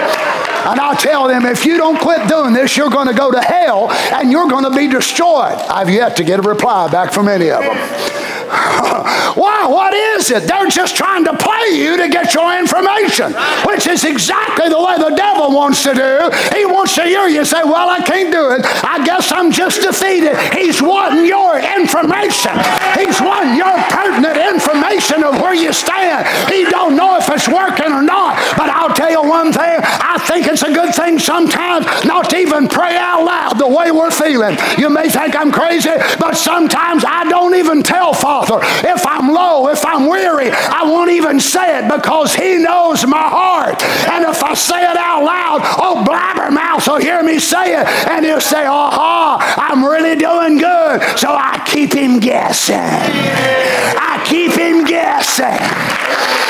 [0.63, 3.32] And I'll tell tell them if you don't quit doing this, you're going to go
[3.32, 5.59] to hell and you're going to be destroyed.
[5.70, 8.22] I've yet to get a reply back from any of them.
[9.36, 9.66] Why?
[9.68, 10.43] What is it?
[10.43, 13.32] They're just trying to play you to get your information,
[13.64, 16.28] which is exactly the way the devil wants to do.
[16.51, 18.62] He wants to hear you say, Well, I can't do it.
[18.84, 20.36] I guess I'm just defeated.
[20.51, 22.51] He's wanting your information.
[22.99, 26.28] He's wanting your pertinent information of where you stand.
[26.51, 28.36] He don't know if it's working or not.
[28.59, 29.80] But I'll tell you one thing.
[29.80, 34.12] I think it's a good thing sometimes not even pray out loud the way we're
[34.12, 34.58] feeling.
[34.78, 38.60] You may think I'm crazy, but sometimes I don't even tell Father Father.
[38.88, 43.22] If I'm low, if I'm weary, I won't even say it because He knows my
[43.22, 43.82] heart.
[44.10, 48.26] And if I say it out loud, oh, blabbermouth will hear me say it and
[48.26, 51.02] he'll say, aha, I'm really doing good.
[51.20, 52.76] So I keep him guessing.
[52.76, 56.40] I keep him guessing.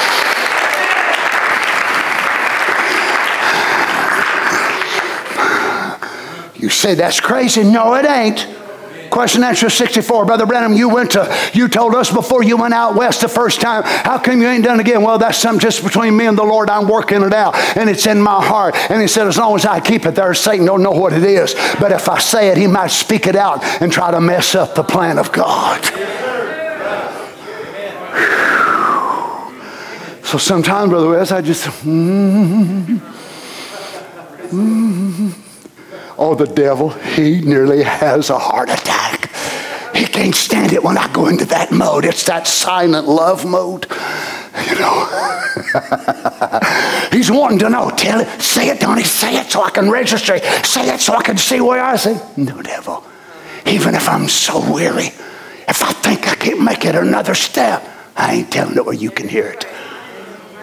[6.61, 7.63] You say that's crazy.
[7.63, 8.47] No, it ain't.
[9.09, 10.25] Question answer 64.
[10.25, 13.59] Brother Branham, you went to, you told us before you went out west the first
[13.59, 13.83] time.
[13.83, 15.03] How come you ain't done again?
[15.03, 16.69] Well, that's something just between me and the Lord.
[16.69, 17.55] I'm working it out.
[17.75, 18.73] And it's in my heart.
[18.89, 21.23] And he said, as long as I keep it there, Satan don't know what it
[21.23, 21.55] is.
[21.77, 24.75] But if I say it, he might speak it out and try to mess up
[24.75, 25.83] the plan of God.
[30.23, 33.01] So sometimes, Brother West, I just, mm,
[34.51, 35.50] mm,
[36.21, 39.31] oh, the devil, he nearly has a heart attack.
[39.95, 42.05] He can't stand it when I go into that mode.
[42.05, 43.87] It's that silent love mode.
[44.69, 45.05] You know,
[47.11, 47.89] he's wanting to know.
[47.89, 50.37] Tell it, say it, Donnie, say it so I can register.
[50.63, 52.21] Say it so I can see where I say.
[52.37, 53.03] No, devil.
[53.65, 55.07] Even if I'm so weary,
[55.67, 57.83] if I think I can't make it another step,
[58.15, 59.65] I ain't telling it where you can hear it.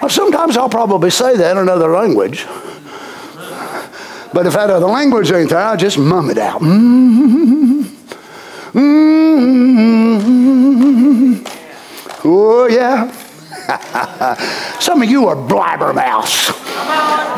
[0.00, 2.46] Well, sometimes I'll probably say that in another language.
[4.32, 6.60] But if that other language ain't there, I'll just mum it out.
[6.60, 7.82] Mm-hmm.
[8.78, 9.48] Mm-hmm.
[12.24, 13.10] Oh, yeah.
[14.80, 16.48] Some of you are blabbermouths.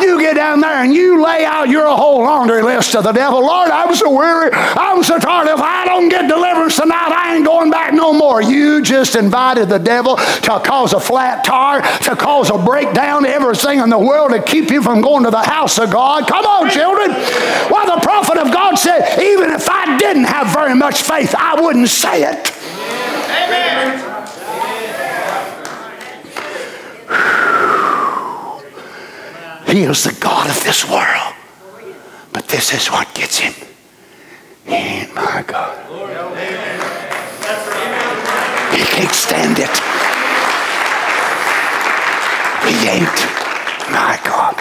[0.01, 3.41] You get down there and you lay out your whole laundry list to the devil.
[3.41, 4.51] Lord, I'm so weary.
[4.53, 5.49] I'm so tired.
[5.49, 8.41] If I don't get deliverance tonight, I ain't going back no more.
[8.41, 13.81] You just invited the devil to cause a flat tire, to cause a breakdown, everything
[13.81, 16.29] in the world to keep you from going to the house of God.
[16.29, 17.11] Come on, children.
[17.71, 21.61] Well, the prophet of God said, even if I didn't have very much faith, I
[21.61, 22.53] wouldn't say it.
[23.31, 24.10] Amen.
[29.71, 31.35] He is the God of this world.
[32.33, 33.55] But this is what gets him.
[34.65, 35.79] He ain't my God.
[38.75, 39.71] He can't stand it.
[42.67, 43.21] He ain't
[43.93, 44.61] my God.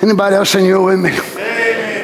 [0.00, 1.41] Anybody else in here with me?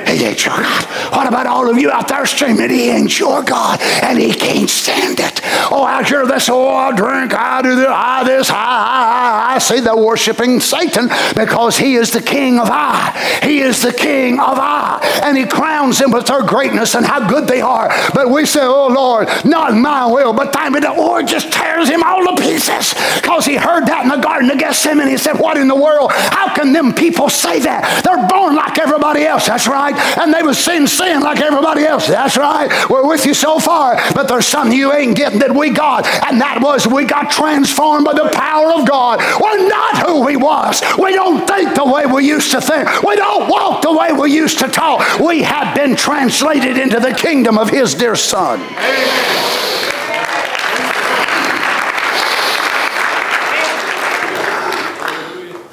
[0.08, 0.84] He ain't your God.
[1.12, 2.70] What about all of you out there streaming?
[2.70, 5.40] He ain't your God, and he can't stand it.
[5.70, 6.48] Oh, I hear this.
[6.48, 7.34] Oh, I drink.
[7.34, 7.86] I do this.
[7.88, 8.50] I this.
[8.50, 9.58] I, I, I.
[9.58, 13.40] See, they're worshiping Satan because he is the king of I.
[13.42, 17.28] He is the king of I, and he crowns them with their greatness and how
[17.28, 17.88] good they are.
[18.14, 20.96] But we say, Oh Lord, not my will, but thine be done.
[20.96, 24.58] Lord just tears him all to pieces because he heard that in the Garden of
[24.58, 25.08] Gethsemane.
[25.08, 26.12] He said, What in the world?
[26.12, 28.02] How can them people say that?
[28.04, 29.46] They're born like everybody else.
[29.46, 32.06] That's right and they was sin sin like everybody else.
[32.06, 32.68] That's right.
[32.88, 36.40] We're with you so far, but there's something you ain't getting that we got, and
[36.40, 39.20] that was we got transformed by the power of God.
[39.40, 40.82] We're not who we was.
[40.98, 43.02] We don't think the way we used to think.
[43.02, 45.18] We don't walk the way we used to talk.
[45.20, 48.58] We have been translated into the kingdom of His dear Son.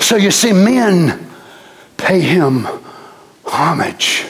[0.05, 1.28] So you see, men
[1.97, 2.67] pay him
[3.46, 4.26] homage.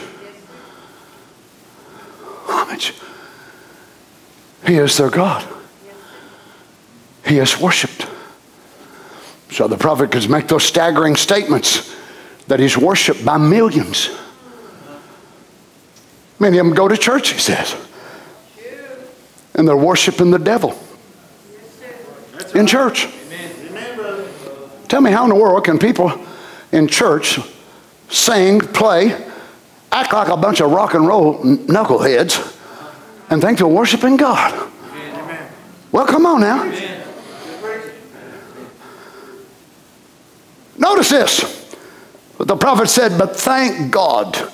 [2.48, 2.94] Homage.
[4.66, 5.48] He is their God.
[7.26, 8.08] He is worshiped.
[9.52, 11.96] So the prophet could make those staggering statements
[12.48, 14.10] that he's worshiped by millions.
[16.40, 17.76] Many of them go to church, he says.
[19.54, 20.78] And they're worshiping the devil
[22.54, 23.08] in church.
[24.88, 26.12] Tell me how in the world can people
[26.72, 27.40] in church
[28.10, 29.12] sing, play,
[29.92, 32.54] act like a bunch of rock and roll knuckleheads,
[33.30, 34.72] and think they're worshiping God.
[34.92, 35.52] Amen.
[35.92, 36.64] Well, come on now.
[36.64, 36.96] Amen.
[40.78, 41.76] Notice this.
[42.38, 44.52] The prophet said, But thank God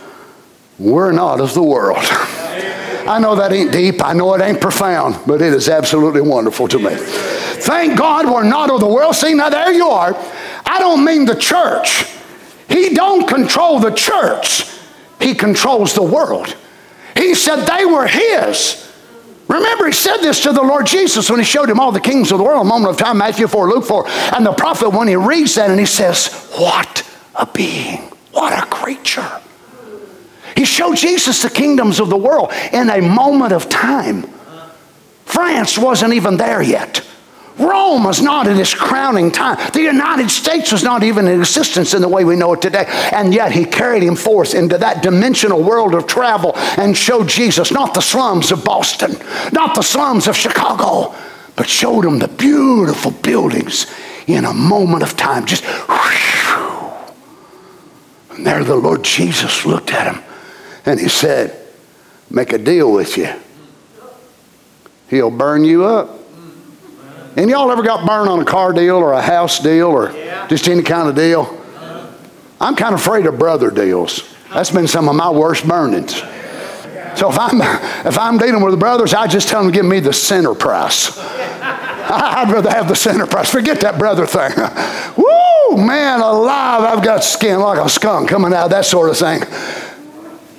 [0.78, 1.98] we're not of the world.
[2.00, 4.04] I know that ain't deep.
[4.04, 6.96] I know it ain't profound, but it is absolutely wonderful to me.
[6.96, 9.16] Thank God we're not of the world.
[9.16, 10.16] See, now there you are.
[10.66, 12.06] I don't mean the church.
[12.72, 14.66] He don't control the church.
[15.20, 16.56] He controls the world.
[17.16, 18.88] He said they were his.
[19.48, 22.32] Remember, he said this to the Lord Jesus when he showed him all the kings
[22.32, 24.08] of the world, a moment of time, Matthew 4, Luke 4.
[24.36, 27.06] And the prophet, when he reads that, and he says, What
[27.36, 28.00] a being,
[28.32, 29.42] what a creature.
[30.56, 34.24] He showed Jesus the kingdoms of the world in a moment of time.
[35.26, 37.06] France wasn't even there yet.
[37.62, 39.58] Rome was not in its crowning time.
[39.72, 42.86] The United States was not even in existence in the way we know it today.
[43.12, 47.72] And yet he carried him forth into that dimensional world of travel and showed Jesus
[47.72, 49.12] not the slums of Boston,
[49.52, 51.16] not the slums of Chicago,
[51.56, 53.86] but showed him the beautiful buildings
[54.28, 55.46] in a moment of time.
[55.46, 55.64] Just.
[58.32, 60.24] And there the Lord Jesus looked at him
[60.86, 61.58] and he said,
[62.30, 63.30] Make a deal with you.
[65.10, 66.21] He'll burn you up.
[67.36, 70.48] And y'all ever got burned on a car deal or a house deal or yeah.
[70.48, 71.58] just any kind of deal?
[72.60, 74.24] I'm kind of afraid of brother deals.
[74.54, 76.16] That's been some of my worst burnings.
[77.16, 77.62] So if I'm
[78.08, 80.54] if I'm dealing with the brothers, I just tell them to give me the center
[80.54, 81.18] price.
[82.14, 83.50] I'd rather have the center price.
[83.50, 84.52] Forget that brother thing.
[85.18, 86.82] Woo, man, alive!
[86.82, 89.42] I've got skin like a skunk coming out, of that sort of thing.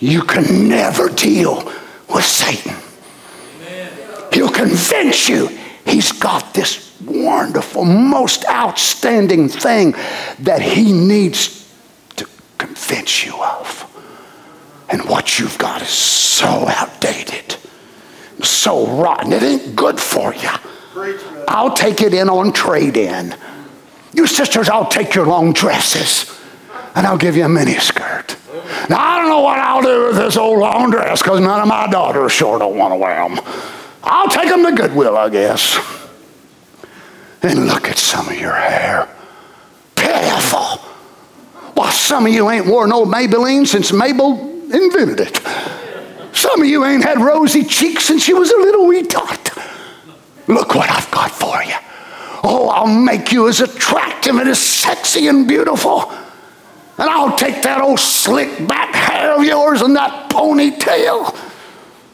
[0.01, 1.71] You can never deal
[2.13, 2.75] with Satan.
[4.33, 5.51] He'll convince you
[5.85, 9.95] He's got this wonderful, most outstanding thing
[10.41, 11.73] that he needs
[12.17, 12.29] to
[12.59, 13.89] convince you of.
[14.89, 17.57] And what you've got is so outdated,
[18.43, 19.33] so rotten.
[19.33, 20.51] It ain't good for you.
[21.49, 23.35] I'll take it in on trade in.
[24.13, 26.39] You sisters, I'll take your long dresses
[26.95, 28.37] and I'll give you a mini skirt.
[28.89, 31.69] Now, I don't know what I'll do with this old long dress because none of
[31.69, 33.41] my daughters sure don't want to wear them.
[34.05, 35.79] I'll take them to Goodwill, I guess.
[37.43, 39.09] And look at some of your hair.
[39.97, 40.81] Pitiful.
[41.77, 44.39] Well, some of you ain't worn no Maybelline since Mabel
[44.73, 45.41] invented it.
[46.33, 49.57] Some of you ain't had rosy cheeks since you was a little wee tot.
[50.49, 51.75] Look what I've got for you.
[52.45, 56.11] Oh, I'll make you as attractive and as sexy and beautiful.
[56.99, 61.52] And I'll take that old slick back hair of yours and that ponytail.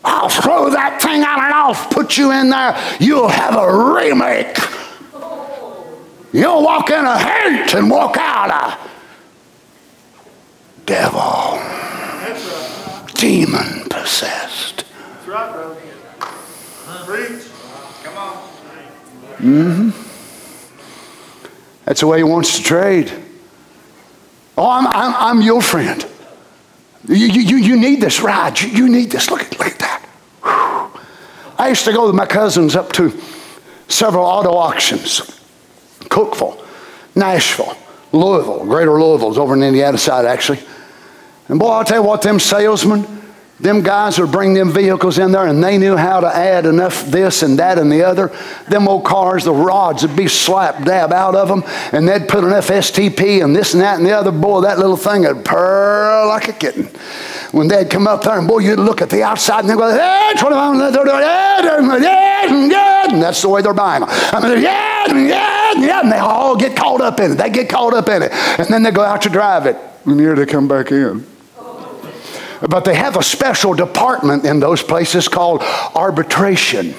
[0.09, 2.77] I'll throw that thing out and I'll put you in there.
[2.99, 4.57] You'll have a remake.
[6.33, 8.79] You'll walk in a hate and walk out a
[10.85, 11.59] devil,
[13.15, 14.85] demon possessed.
[14.87, 15.77] That's right, brother.
[17.05, 17.43] Preach.
[18.03, 18.49] Come on.
[19.39, 19.91] Mm-hmm.
[21.85, 23.13] That's the way he wants to trade.
[24.57, 26.05] Oh, I'm, I'm, I'm your friend.
[27.07, 28.61] You, you, you need this ride.
[28.61, 29.31] You, you need this.
[29.31, 29.98] Look at, look at that.
[31.59, 33.19] I used to go with my cousins up to
[33.89, 35.21] several auto auctions
[36.01, 36.65] Cookeville,
[37.15, 37.77] Nashville,
[38.13, 40.61] Louisville, Greater Louisville's over in the Indiana side, actually.
[41.49, 43.05] And boy, I'll tell you what, them salesmen,
[43.61, 47.05] them guys would bring them vehicles in there and they knew how to add enough
[47.07, 48.31] this and that and the other.
[48.69, 52.45] Them old cars, the rods would be slap dab out of them and they'd put
[52.45, 54.31] enough STP and this and that and the other.
[54.31, 56.85] Boy, that little thing would purr like a kitten.
[57.51, 59.89] When they'd come up there and boy, you'd look at the outside and they'd go,
[59.89, 60.35] yeah,
[63.11, 64.09] and that's the way they're buying them.
[64.11, 67.35] I mean, yeah, yeah, yeah, and they all get caught up in it.
[67.37, 68.33] They get caught up in it.
[68.33, 69.77] And then they go out to drive it.
[70.05, 71.27] And here they come back in.
[72.61, 75.63] But they have a special department in those places called
[75.95, 76.95] arbitration.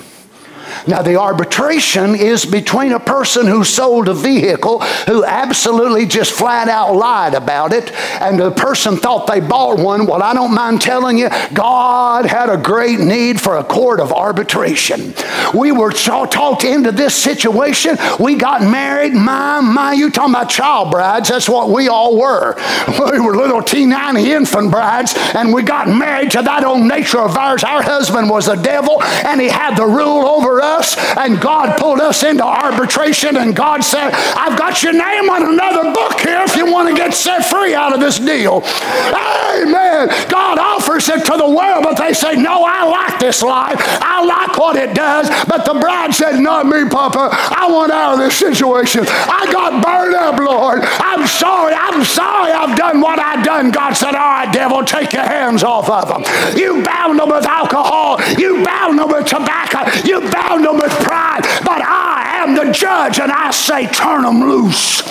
[0.87, 6.67] Now, the arbitration is between a person who sold a vehicle who absolutely just flat
[6.67, 7.91] out lied about it,
[8.21, 10.05] and the person thought they bought one.
[10.05, 14.11] Well, I don't mind telling you, God had a great need for a court of
[14.11, 15.13] arbitration.
[15.53, 17.97] We were talked into this situation.
[18.19, 19.13] We got married.
[19.13, 21.29] My, my, you talking about child brides?
[21.29, 22.55] That's what we all were.
[23.09, 27.35] We were little teeny infant brides, and we got married to that old nature of
[27.35, 27.63] ours.
[27.63, 31.99] Our husband was a devil, and he had the rule over us and God pulled
[31.99, 36.55] us into arbitration, and God said, I've got your name on another book here if
[36.55, 38.61] you want to get set free out of this deal.
[38.63, 40.09] Amen.
[40.29, 43.77] God offers it to the world, but they say, No, I like this life.
[43.79, 45.29] I like what it does.
[45.47, 47.29] But the bride said, Not me, Papa.
[47.31, 49.05] I want out of this situation.
[49.07, 50.81] I got burned up, Lord.
[50.83, 51.73] I'm sorry.
[51.73, 53.71] I'm sorry I've done what I've done.
[53.71, 56.23] God said, All right, devil, take your hands off of them.
[56.57, 58.19] You bound them with alcohol.
[58.37, 59.85] You bound them with tobacco.
[60.07, 64.41] You bound them with pride, but I am the judge and I say, turn them
[64.41, 65.03] loose.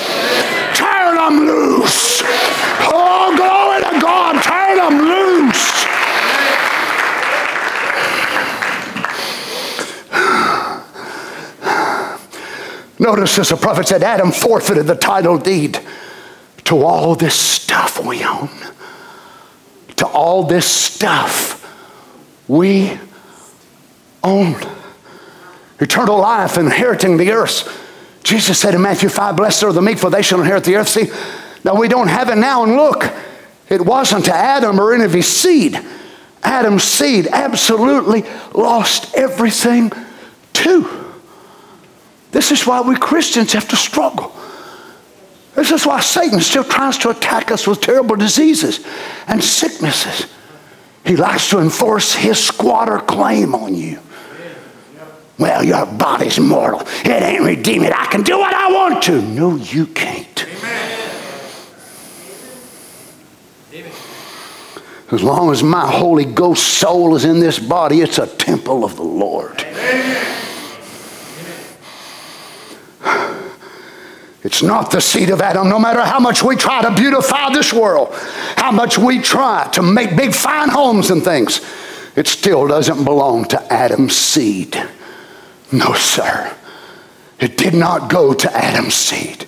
[0.74, 2.22] Turn them loose.
[2.91, 5.86] Oh, glory to God, turn them loose.
[12.99, 15.78] Notice as the prophet said, Adam forfeited the title deed
[16.64, 18.51] to all this stuff we own.
[19.97, 21.55] To all this stuff
[22.49, 22.99] we
[24.22, 24.55] own
[25.81, 27.85] eternal life, inheriting the earth.
[28.24, 30.89] Jesus said in Matthew 5, Blessed are the meek, for they shall inherit the earth.
[30.89, 31.11] See,
[31.64, 33.11] now we don't have it now, and look,
[33.68, 35.79] it wasn't to Adam or any of his seed.
[36.43, 38.24] Adam's seed absolutely
[38.55, 39.93] lost everything
[40.53, 41.14] too.
[42.31, 44.35] This is why we Christians have to struggle.
[45.55, 48.85] This is why Satan still tries to attack us with terrible diseases
[49.26, 50.31] and sicknesses.
[51.05, 53.99] He likes to enforce his squatter claim on you.
[55.39, 56.80] Well, your body's mortal.
[57.05, 57.86] It ain't redeemed.
[57.86, 59.22] I can do what I want to.
[59.22, 60.47] No, you can't.
[60.47, 61.09] Amen.
[65.11, 68.97] As long as my Holy Ghost soul is in this body, it's a temple of
[68.97, 69.64] the Lord.
[74.43, 75.68] It's not the seed of Adam.
[75.68, 78.09] No matter how much we try to beautify this world,
[78.57, 81.61] how much we try to make big, fine homes and things,
[82.16, 84.76] it still doesn't belong to Adam's seed.
[85.73, 86.55] No, sir.
[87.39, 89.47] It did not go to Adam's seed.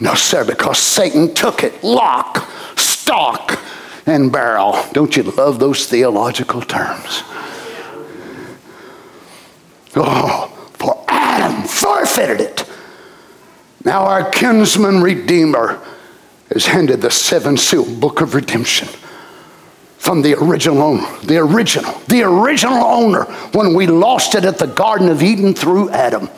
[0.00, 3.58] No, sir, because Satan took it lock, stock,
[4.06, 4.82] and barrel.
[4.92, 7.22] Don't you love those theological terms?
[9.94, 12.64] Oh, for Adam forfeited it.
[13.84, 15.80] Now our kinsman redeemer
[16.52, 18.88] has handed the seven sealed book of redemption
[20.00, 21.06] from the original owner.
[21.24, 25.90] The original, the original owner when we lost it at the Garden of Eden through
[25.90, 26.30] Adam.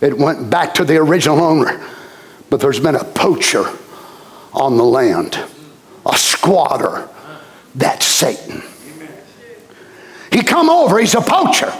[0.00, 1.80] It went back to the original owner.
[2.50, 3.64] But there's been a poacher
[4.52, 5.38] on the land,
[6.04, 7.08] a squatter.
[7.76, 8.64] That's Satan.
[10.32, 11.72] He come over, he's a poacher.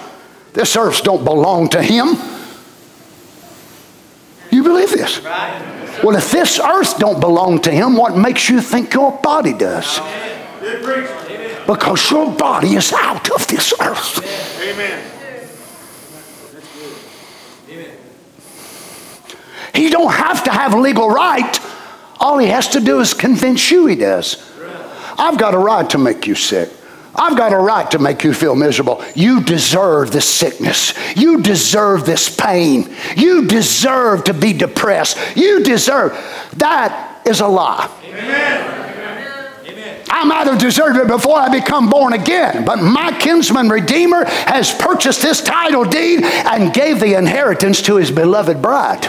[0.53, 2.17] This earth don't belong to him.
[4.53, 5.25] You believe this?
[6.05, 10.01] Well, if this earth don't belong to him, what makes you think your body does?
[11.67, 14.19] Because your body is out of this earth.
[14.63, 15.05] Amen.
[19.75, 21.59] He don't have to have legal right.
[22.19, 24.45] All he has to do is convince you he does.
[25.19, 26.71] I've got a right to make you sick.
[27.15, 29.05] I've got a right to make you feel miserable.
[29.15, 30.95] You deserve this sickness.
[31.17, 32.95] You deserve this pain.
[33.17, 35.19] You deserve to be depressed.
[35.37, 36.13] You deserve.
[36.57, 37.91] That is a lie.
[38.05, 38.98] Amen.
[40.11, 44.75] I might have deserved it before I become born again, but my kinsman redeemer has
[44.75, 49.05] purchased this title deed and gave the inheritance to his beloved bride.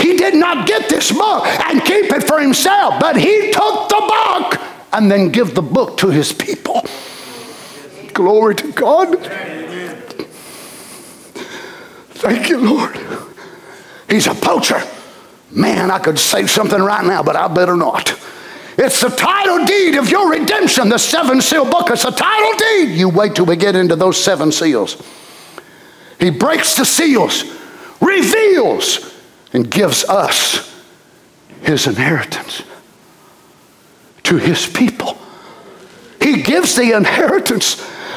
[0.00, 4.14] He did not get this book and keep it for himself, but he took the
[4.28, 4.60] book
[4.92, 6.84] and then give the book to his people.
[8.12, 9.18] Glory to God.
[12.10, 12.98] Thank you, Lord.
[14.08, 14.82] He's a poacher.
[15.50, 18.18] Man, I could say something right now, but I better not.
[18.78, 21.88] It's the title deed of your redemption, the seven seal book.
[21.90, 22.98] It's a title deed.
[22.98, 25.02] You wait till we get into those seven seals.
[26.20, 27.44] He breaks the seals,
[28.00, 29.14] reveals,
[29.52, 30.74] and gives us
[31.62, 32.62] his inheritance
[34.24, 35.16] to his people.
[36.20, 37.76] He gives the inheritance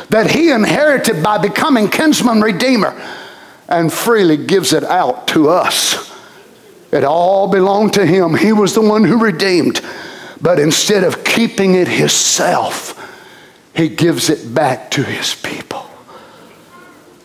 [0.10, 2.99] that he inherited by becoming kinsman redeemer
[3.68, 6.11] and freely gives it out to us.
[6.91, 8.36] It all belonged to him.
[8.36, 9.81] He was the one who redeemed.
[10.41, 12.95] But instead of keeping it himself,
[13.75, 15.89] he gives it back to his people.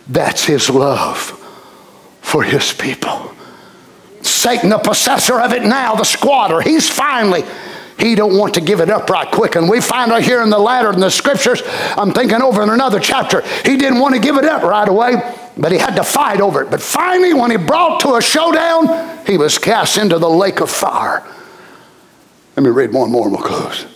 [0.09, 1.41] That's his love
[2.21, 3.33] for his people.
[4.23, 7.45] Satan, the possessor of it now, the squatter, he's finally
[7.99, 9.57] he don't want to give it up right quick.
[9.57, 11.63] And we find out here in the latter in the scriptures,
[11.97, 15.15] I'm thinking over in another chapter, he didn't want to give it up right away,
[15.57, 16.71] but he had to fight over it.
[16.71, 20.71] But finally, when he brought to a showdown, he was cast into the lake of
[20.71, 21.23] fire.
[22.57, 23.87] Let me read one more and we'll close.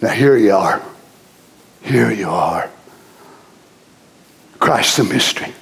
[0.00, 0.82] Now, here you are.
[1.82, 2.70] Here you are.
[4.58, 5.52] Christ the mystery.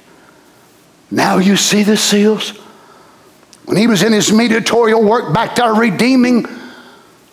[1.11, 2.51] Now you see the seals?
[3.65, 6.45] When he was in his mediatorial work back there redeeming,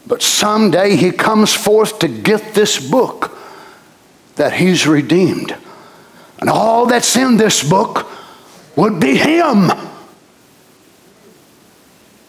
[0.06, 3.36] but someday he comes forth to get this book
[4.36, 5.56] that he's redeemed.
[6.38, 8.10] And all that's in this book
[8.76, 9.70] would be him.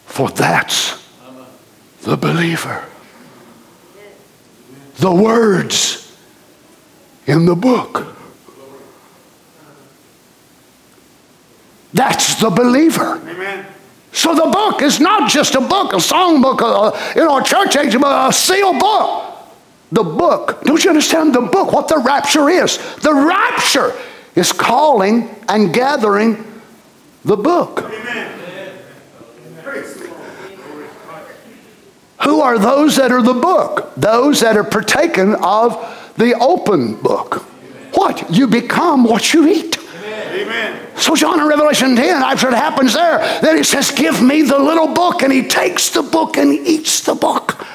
[0.05, 1.02] For that's
[2.03, 2.85] the believer.
[4.97, 6.15] The words
[7.25, 8.15] in the book.
[11.93, 13.21] That's the believer.
[13.27, 13.65] Amen.
[14.11, 17.43] So the book is not just a book, a song book, a, you know, a
[17.43, 19.37] church age, but a sealed book.
[19.91, 20.61] The book.
[20.63, 21.71] Don't you understand the book?
[21.71, 22.77] What the rapture is?
[22.97, 23.93] The rapture
[24.35, 26.43] is calling and gathering
[27.23, 27.83] the book.
[27.83, 28.42] Amen.
[32.23, 33.93] Who are those that are the book?
[33.95, 35.73] Those that are partaken of
[36.17, 37.43] the open book.
[37.95, 38.29] What?
[38.31, 39.77] You become what you eat.
[40.03, 40.79] Amen.
[40.95, 44.57] So John in Revelation 10, after it happens there, then he says, Give me the
[44.57, 45.21] little book.
[45.21, 47.65] And he takes the book and eats the book.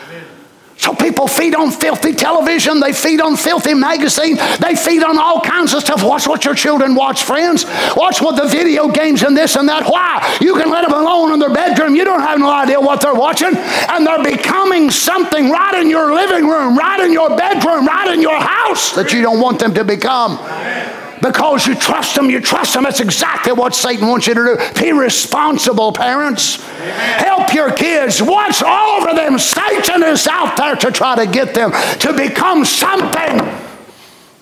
[0.79, 5.41] So people feed on filthy television, they feed on filthy magazine, they feed on all
[5.41, 6.05] kinds of stuff.
[6.05, 7.67] Watch what your children watch, friends.
[7.97, 9.85] Watch what the video games and this and that.
[9.91, 10.39] Why?
[10.41, 11.97] You can let them alone in their bedroom.
[11.97, 13.57] You don't have no idea what they're watching.
[13.57, 18.23] And they're becoming something right in your living room, right in your bedroom, right in
[18.23, 20.39] your house that you don't want them to become.
[20.39, 22.85] Amen because you trust them, you trust them.
[22.85, 24.81] That's exactly what Satan wants you to do.
[24.81, 26.59] Be responsible, parents.
[26.59, 27.25] Amen.
[27.25, 28.23] Help your kids.
[28.23, 29.39] Watch over them.
[29.39, 33.39] Satan is out there to try to get them to become something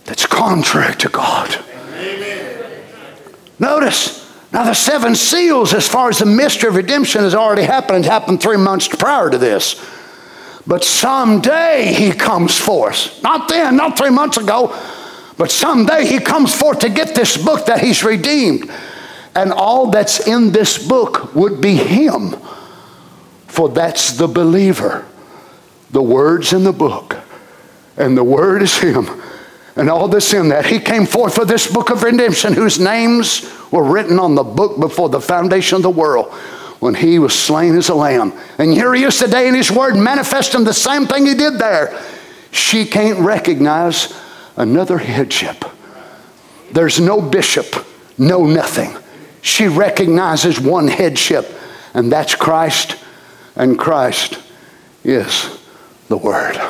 [0.04, 1.56] that's contrary to God.
[1.94, 2.82] Amen.
[3.58, 4.24] Notice.
[4.52, 8.08] Now, the seven seals, as far as the mystery of redemption has already happened, it
[8.08, 9.74] happened three months prior to this.
[10.66, 13.22] But someday he comes forth.
[13.22, 14.74] Not then, not three months ago,
[15.36, 18.70] but someday he comes forth to get this book that he's redeemed.
[19.34, 22.36] And all that's in this book would be him.
[23.46, 25.06] For that's the believer.
[25.90, 27.16] The words in the book.
[27.98, 29.08] And the word is him.
[29.76, 30.64] And all that's in that.
[30.64, 34.80] He came forth for this book of redemption, whose names were written on the book
[34.80, 36.32] before the foundation of the world
[36.80, 38.32] when he was slain as a lamb.
[38.58, 42.02] And here he is today in his word, manifesting the same thing he did there.
[42.52, 44.14] She can't recognize
[44.56, 45.64] another headship.
[46.72, 47.86] There's no bishop,
[48.18, 48.96] no nothing.
[49.42, 51.46] She recognizes one headship,
[51.94, 52.96] and that's Christ,
[53.54, 54.38] and Christ
[55.04, 55.58] is
[56.08, 56.60] the Word.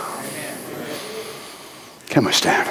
[2.09, 2.69] Can we stand?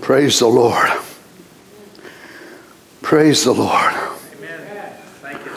[0.00, 0.90] Praise the Lord.
[3.12, 3.92] Praise the Lord.
[4.38, 4.96] Amen.
[5.20, 5.52] Thank you.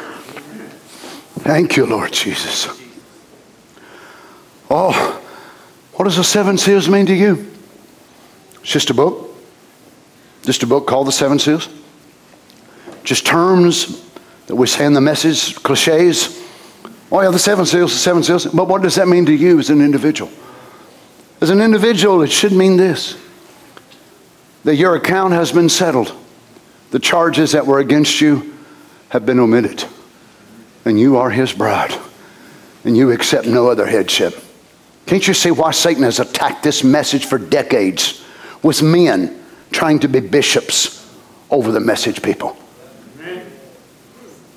[1.40, 2.68] Thank you, Lord Jesus.
[4.70, 5.24] Oh,
[5.94, 7.50] what does the seven seals mean to you?
[8.56, 9.34] It's just a book.
[10.42, 11.70] Just a book called the Seven Seals.
[13.06, 14.04] Just terms
[14.48, 16.46] that we in the message, cliches.
[17.10, 18.48] Oh, yeah, the seven seals, the seven seals.
[18.48, 20.30] But what does that mean to you as an individual?
[21.40, 23.16] As an individual, it should mean this
[24.66, 26.14] that your account has been settled.
[26.92, 28.56] The charges that were against you
[29.10, 29.86] have been omitted.
[30.86, 31.96] And you are his bride.
[32.84, 34.36] And you accept no other headship.
[35.06, 38.24] Can't you see why Satan has attacked this message for decades
[38.64, 41.08] with men trying to be bishops
[41.50, 42.58] over the message people?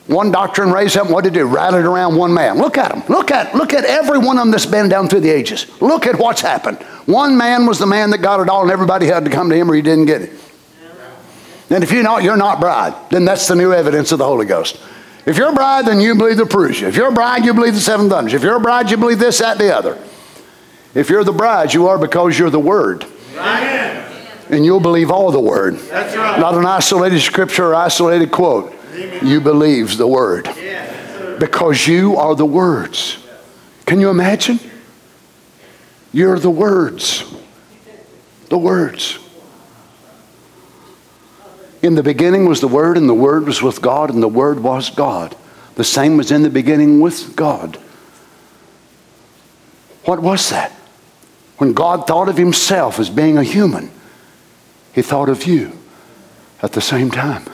[0.09, 1.47] One doctrine raised up, what did it do?
[1.47, 2.57] Rallied around one man.
[2.57, 3.03] Look at him.
[3.11, 5.67] Look at look at every one of them that's been down through the ages.
[5.83, 6.79] Look at what's happened.
[7.05, 9.55] One man was the man that got it all, and everybody had to come to
[9.55, 10.33] him or he didn't get it.
[11.71, 12.95] And if you're not, you're not bride.
[13.11, 14.81] Then that's the new evidence of the Holy Ghost.
[15.27, 16.89] If you're a bride, then you believe the Parousia.
[16.89, 18.33] If you're a bride, you believe the seven thunders.
[18.33, 19.99] If you're a bride, you believe this, that, the other.
[20.95, 23.05] If you're the bride, you are because you're the Word.
[23.35, 24.11] Amen.
[24.49, 25.77] And you'll believe all the Word.
[25.77, 26.41] That's right.
[26.41, 28.75] Not an isolated scripture or isolated quote.
[28.95, 29.27] Amen.
[29.27, 30.47] You believe the Word.
[30.57, 33.19] Yes, because you are the words.
[33.85, 34.59] Can you imagine?
[36.13, 37.25] You're the words.
[38.49, 39.19] The words.
[41.83, 44.61] In the beginning was the Word, and the Word was with God, and the Word
[44.61, 45.37] was God.
[45.77, 47.77] The same was in the beginning with God.
[50.05, 50.73] What was that?
[51.59, 53.91] When God thought of Himself as being a human,
[54.93, 55.79] He thought of you
[56.63, 57.45] at the same time.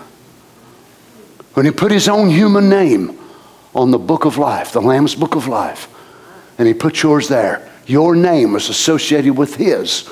[1.53, 3.19] When He put His own human name
[3.75, 5.89] on the book of life, the Lamb's book of life,
[6.57, 10.09] and He put yours there, your name was associated with His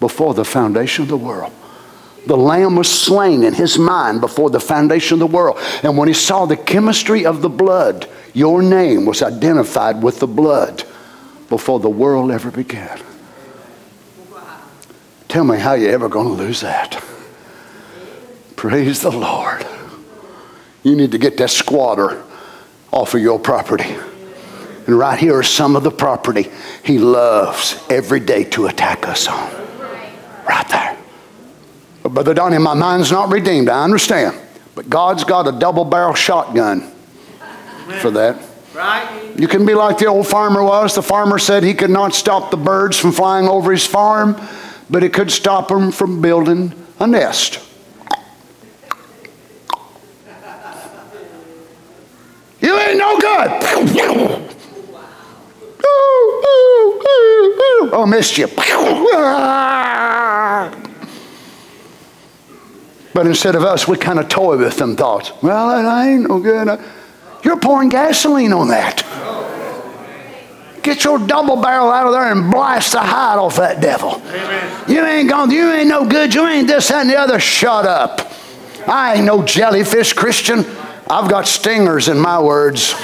[0.00, 1.52] before the foundation of the world.
[2.26, 5.58] The lamb was slain in his mind before the foundation of the world.
[5.82, 10.26] And when he saw the chemistry of the blood, your name was identified with the
[10.26, 10.84] blood
[11.48, 13.00] before the world ever began.
[15.28, 17.02] Tell me how you're ever going to lose that.
[18.54, 19.66] Praise the Lord.
[20.82, 22.22] You need to get that squatter
[22.92, 23.96] off of your property.
[24.86, 26.50] And right here is some of the property
[26.84, 29.50] he loves every day to attack us on.
[30.46, 31.01] Right there.
[32.12, 33.70] But Brother Donnie, my mind's not redeemed.
[33.70, 34.38] I understand.
[34.74, 36.92] But God's got a double barrel shotgun
[38.00, 38.38] for that.
[38.74, 39.32] Right.
[39.34, 40.94] You can be like the old farmer was.
[40.94, 44.36] The farmer said he could not stop the birds from flying over his farm,
[44.90, 47.60] but it could stop them from building a nest.
[52.60, 54.48] You ain't no good.
[57.94, 58.46] Oh, missed you.
[63.14, 65.32] But instead of us, we kind of toy with them thoughts.
[65.42, 66.80] Well, that ain't no good.
[67.44, 69.02] You're pouring gasoline on that.
[70.82, 74.14] Get your double barrel out of there and blast the hide off that devil.
[74.26, 74.84] Amen.
[74.88, 77.38] You ain't going, you ain't no good, you ain't this, that, and the other.
[77.38, 78.32] Shut up.
[78.88, 80.64] I ain't no jellyfish Christian.
[81.08, 82.94] I've got stingers in my words.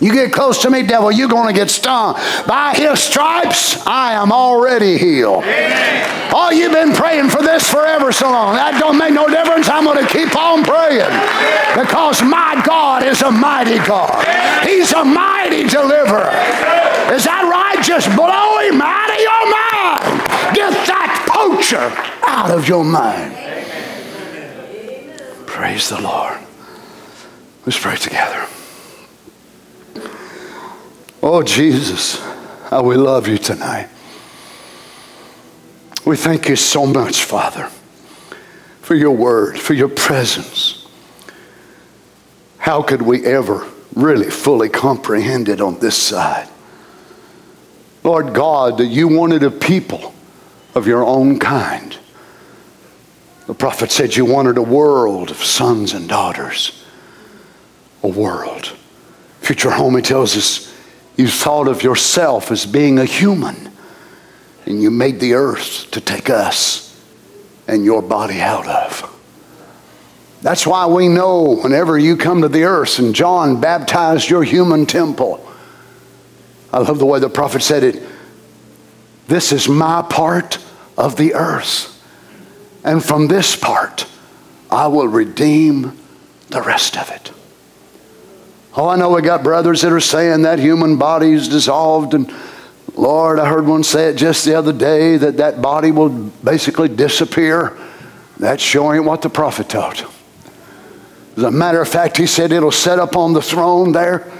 [0.00, 2.14] You get close to me, devil, you're going to get stung.
[2.46, 5.42] By his stripes, I am already healed.
[5.42, 6.32] Amen.
[6.32, 8.54] Oh, you've been praying for this forever so long.
[8.54, 9.68] That don't make no difference.
[9.68, 11.10] I'm going to keep on praying
[11.74, 14.22] because my God is a mighty God.
[14.62, 16.30] He's a mighty deliverer.
[17.10, 17.82] Is that right?
[17.82, 20.22] Just blow him out of your mind.
[20.54, 21.90] Get that poacher
[22.22, 23.34] out of your mind.
[25.46, 26.38] Praise the Lord.
[27.66, 28.46] Let's pray together.
[31.22, 32.20] Oh, Jesus,
[32.70, 33.88] how we love you tonight.
[36.04, 37.70] We thank you so much, Father,
[38.82, 40.86] for your word, for your presence.
[42.58, 46.48] How could we ever really fully comprehend it on this side?
[48.04, 50.14] Lord God, that you wanted a people
[50.76, 51.98] of your own kind.
[53.48, 56.84] The prophet said you wanted a world of sons and daughters.
[58.04, 58.72] A world.
[59.40, 60.77] Future Homie tells us
[61.18, 63.70] you thought of yourself as being a human,
[64.64, 67.04] and you made the earth to take us
[67.66, 69.14] and your body out of.
[70.40, 74.86] That's why we know whenever you come to the earth and John baptized your human
[74.86, 75.44] temple.
[76.72, 78.00] I love the way the prophet said it.
[79.26, 80.58] This is my part
[80.96, 81.94] of the earth.
[82.84, 84.06] And from this part,
[84.70, 85.98] I will redeem
[86.48, 87.32] the rest of it.
[88.80, 92.14] Oh, I know we got brothers that are saying that human body is dissolved.
[92.14, 92.32] And
[92.94, 96.88] Lord, I heard one say it just the other day that that body will basically
[96.88, 97.76] disappear.
[98.38, 100.04] That's showing what the prophet taught.
[101.36, 104.30] As a matter of fact, he said it'll set up on the throne there,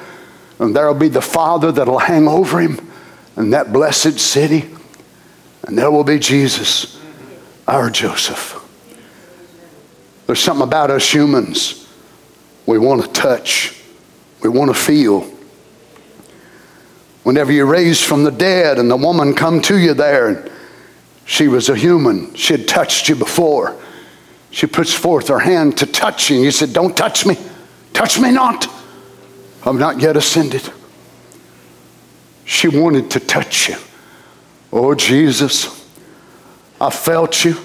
[0.60, 2.78] and there'll be the Father that'll hang over him,
[3.36, 4.68] in that blessed city,
[5.64, 7.00] and there will be Jesus,
[7.66, 8.54] our Joseph.
[10.26, 11.88] There's something about us humans.
[12.66, 13.77] We want to touch,
[14.42, 15.22] we want to feel.
[17.22, 20.50] Whenever you're raised from the dead and the woman come to you there and
[21.24, 23.76] she was a human, she had touched you before.
[24.50, 27.36] She puts forth her hand to touch you, and you said, Don't touch me,
[27.92, 28.66] touch me not.
[29.64, 30.72] I'm not yet ascended.
[32.46, 33.76] She wanted to touch you.
[34.72, 35.86] Oh, Jesus,
[36.80, 37.56] I felt you.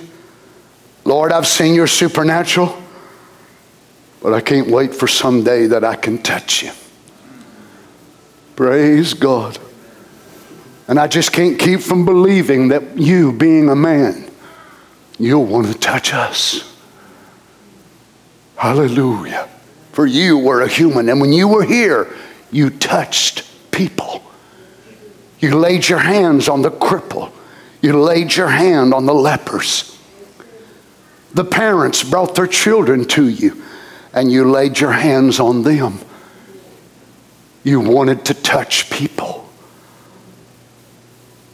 [1.06, 2.83] Lord, I've seen your supernatural,
[4.24, 6.72] but I can't wait for someday that I can touch you.
[8.56, 9.60] Praise God.
[10.88, 14.32] And I just can't keep from believing that you, being a man,
[15.20, 16.74] you'll want to touch us.
[18.56, 19.50] Hallelujah.
[19.92, 22.08] For you were a human, and when you were here,
[22.50, 24.24] you touched people.
[25.40, 27.30] You laid your hands on the cripple.
[27.82, 30.00] You laid your hand on the lepers.
[31.34, 33.62] The parents brought their children to you
[34.14, 36.00] and you laid your hands on them.
[37.64, 39.50] You wanted to touch people.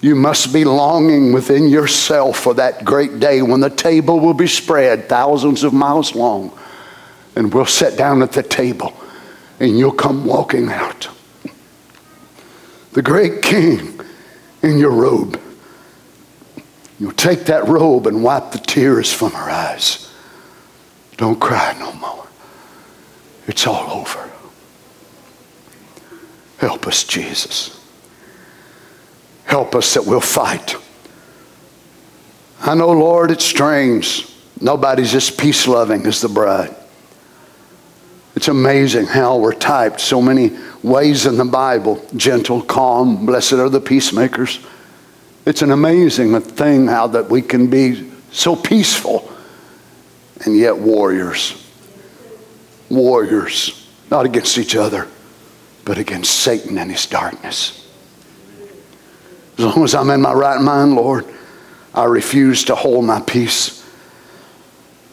[0.02, 4.48] You must be longing within yourself for that great day when the table will be
[4.48, 6.58] spread thousands of miles long
[7.36, 8.94] and we'll sit down at the table
[9.60, 11.10] and you'll come walking out
[12.94, 14.00] the great king
[14.62, 15.40] in your robe.
[17.00, 20.12] You'll take that robe and wipe the tears from her eyes.
[21.18, 22.28] Don't cry no more.
[23.50, 24.30] It's all over.
[26.60, 27.84] Help us, Jesus.
[29.46, 30.76] Help us that we'll fight.
[32.62, 34.28] I know, Lord, it's strange.
[34.62, 36.76] Nobody's as peace loving as the bride.
[38.36, 43.70] It's amazing how we're typed so many ways in the Bible gentle, calm, blessed are
[43.70, 44.60] the peacemakers.
[45.48, 49.28] It's an amazing thing how that we can be so peaceful
[50.46, 51.66] and yet warriors.
[52.90, 55.08] Warriors, not against each other,
[55.86, 57.88] but against Satan and his darkness.
[59.58, 61.26] As long as I'm in my right mind, Lord,
[61.94, 63.86] I refuse to hold my peace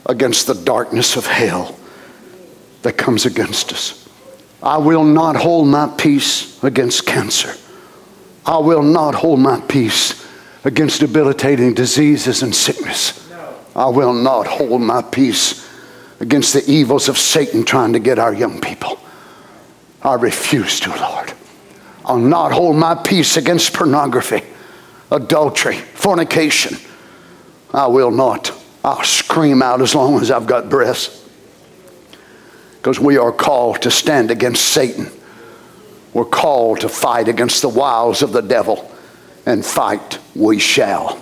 [0.07, 1.77] against the darkness of hell
[2.83, 4.09] that comes against us.
[4.63, 7.55] I will not hold my peace against cancer.
[8.45, 10.25] I will not hold my peace
[10.65, 13.31] against debilitating diseases and sickness.
[13.75, 15.66] I will not hold my peace
[16.21, 18.99] against the evils of Satan trying to get our young people.
[20.03, 21.33] I refuse to, Lord.
[22.05, 24.43] I'll not hold my peace against pornography,
[25.11, 26.79] adultery, fornication.
[27.75, 28.53] I will not.
[28.85, 31.25] I'll scream out as long as I've got breath
[32.87, 35.11] because we are called to stand against Satan.
[36.15, 38.89] We're called to fight against the wiles of the devil,
[39.45, 41.21] and fight we shall.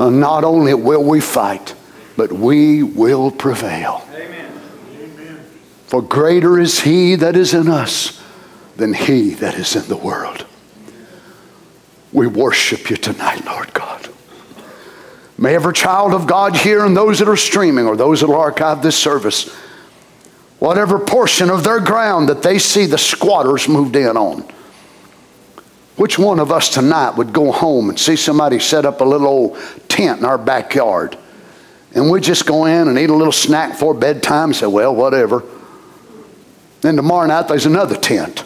[0.00, 1.74] And not only will we fight,
[2.16, 4.06] but we will prevail.
[4.14, 4.52] Amen.
[5.86, 8.22] For greater is he that is in us
[8.76, 10.46] than he that is in the world.
[12.12, 14.08] We worship you tonight, Lord God.
[15.38, 18.36] May every child of God here and those that are streaming or those that will
[18.36, 19.54] archive this service
[20.58, 24.44] whatever portion of their ground that they see the squatters moved in on.
[25.96, 29.26] Which one of us tonight would go home and see somebody set up a little
[29.26, 31.16] old tent in our backyard?
[31.96, 34.94] And we just go in and eat a little snack before bedtime and say, well,
[34.94, 35.42] whatever.
[36.82, 38.44] Then tomorrow night there's another tent.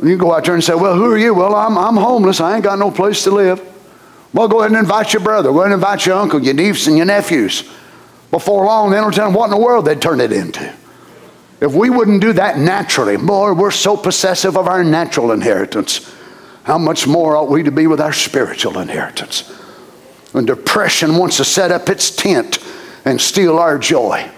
[0.00, 1.34] And you go out there and say, well, who are you?
[1.34, 2.40] Well, I'm, I'm homeless.
[2.40, 3.60] I ain't got no place to live.
[4.32, 5.50] Well, go ahead and invite your brother.
[5.50, 7.70] Go ahead and invite your uncle, your niece, and your nephews.
[8.30, 10.74] Before long, they don't tell them what in the world they'd turn it into.
[11.60, 16.10] If we wouldn't do that naturally, boy, we're so possessive of our natural inheritance.
[16.62, 19.42] How much more ought we to be with our spiritual inheritance?
[20.34, 22.58] When depression wants to set up its tent
[23.04, 24.28] and steal our joy.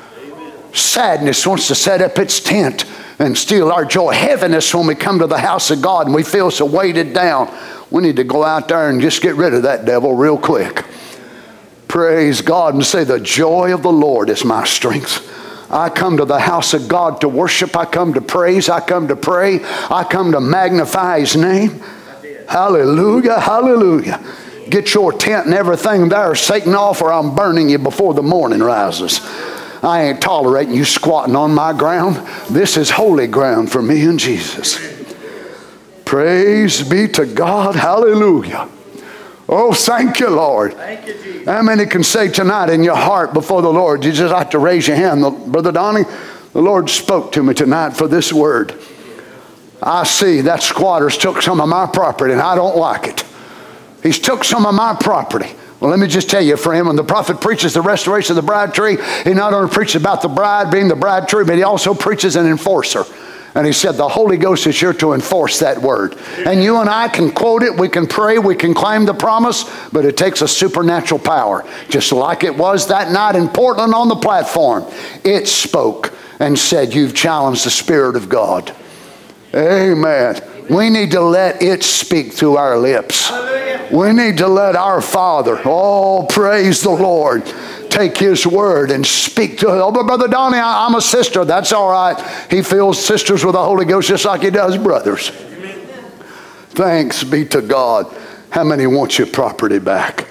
[0.74, 2.85] Sadness wants to set up its tent
[3.18, 4.12] and steal our joy.
[4.12, 7.51] Heaviness when we come to the house of God and we feel so weighted down.
[7.90, 10.85] We need to go out there and just get rid of that devil real quick.
[11.89, 15.32] Praise God and say, The joy of the Lord is my strength.
[15.70, 17.74] I come to the house of God to worship.
[17.74, 18.68] I come to praise.
[18.68, 19.60] I come to pray.
[19.64, 21.82] I come to magnify His name.
[22.47, 23.40] Hallelujah.
[23.40, 24.23] Hallelujah.
[24.69, 28.61] Get your tent and everything there, Satan, off, or I'm burning you before the morning
[28.61, 29.21] rises.
[29.83, 32.17] I ain't tolerating you squatting on my ground.
[32.51, 34.79] This is holy ground for me and Jesus.
[36.05, 37.77] Praise be to God.
[37.77, 38.69] Hallelujah.
[39.49, 40.75] Oh, thank you, Lord.
[40.75, 44.05] Thank you, How many can say tonight in your heart before the Lord?
[44.05, 45.23] You just have to raise your hand.
[45.53, 46.05] Brother Donnie,
[46.53, 48.75] the Lord spoke to me tonight for this word.
[49.81, 53.25] I see that squatter's took some of my property and I don't like it.
[54.07, 55.53] He's took some of my property.
[55.81, 58.47] Well, let me just tell you, friend, when the prophet preaches the restoration of the
[58.47, 61.65] bride tree, he not only preaches about the bride being the bride tree, but he
[61.65, 63.05] also preaches an enforcer.
[63.57, 66.16] And he said, The Holy Ghost is here to enforce that word.
[66.47, 69.65] And you and I can quote it, we can pray, we can claim the promise,
[69.93, 71.65] but it takes a supernatural power.
[71.89, 74.85] Just like it was that night in Portland on the platform.
[75.24, 78.73] It spoke and said, You've challenged the Spirit of God.
[79.53, 80.56] Amen.
[80.69, 83.31] We need to let it speak through our lips.
[83.93, 87.45] We need to let our Father, oh, praise the Lord,
[87.89, 89.81] take His word and speak to it.
[89.81, 91.45] Oh, but Brother Donnie, I, am a sister.
[91.45, 92.19] That's all right.
[92.51, 95.31] He fills sisters with the Holy Ghost just like He does brothers.
[95.31, 95.79] Amen.
[96.71, 98.13] Thanks be to God.
[98.51, 100.27] How many want your property back?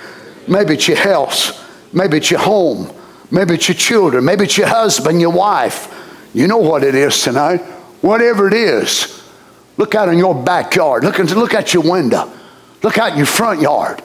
[0.47, 1.63] Maybe it's your house.
[1.93, 2.93] Maybe it's your home.
[3.31, 4.25] Maybe it's your children.
[4.25, 5.91] Maybe it's your husband, your wife.
[6.33, 7.61] You know what it is tonight.
[8.01, 9.24] Whatever it is,
[9.77, 11.03] look out in your backyard.
[11.03, 12.31] Look, look at your window.
[12.83, 14.01] Look out in your front yard.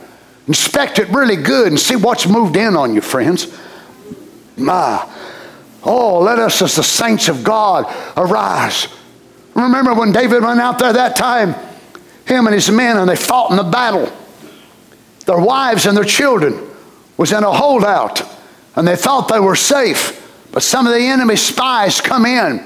[0.47, 3.57] Inspect it really good and see what's moved in on you, friends.
[4.57, 5.09] My.
[5.83, 7.87] Oh, let us as the saints of God
[8.17, 8.89] arise.
[9.55, 11.55] Remember when David went out there that time,
[12.27, 14.11] him and his men, and they fought in the battle.
[15.27, 16.69] Their wives and their children
[17.17, 18.23] was in a holdout,
[18.77, 20.17] and they thought they were safe.
[20.53, 22.65] But some of the enemy spies come in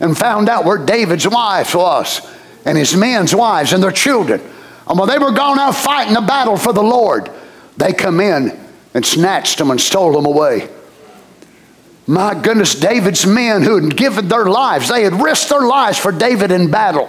[0.00, 2.20] and found out where David's wife was,
[2.64, 4.40] and his men's wives and their children.
[4.86, 7.30] And when they were gone out fighting the battle for the Lord,
[7.76, 8.58] they come in
[8.92, 10.68] and snatched them and stole them away.
[12.06, 16.12] My goodness, David's men who had given their lives, they had risked their lives for
[16.12, 17.08] David in battle.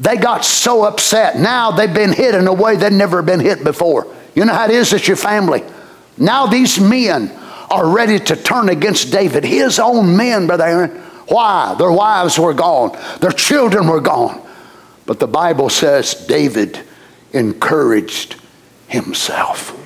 [0.00, 1.38] They got so upset.
[1.38, 4.12] Now they've been hit in a way they'd never been hit before.
[4.34, 5.62] You know how it is at your family.
[6.18, 7.30] Now these men
[7.70, 10.90] are ready to turn against David, his own men, Brother Aaron.
[11.28, 11.74] Why?
[11.78, 14.41] Their wives were gone, their children were gone.
[15.12, 16.80] But the Bible says David
[17.34, 18.36] encouraged
[18.88, 19.78] himself.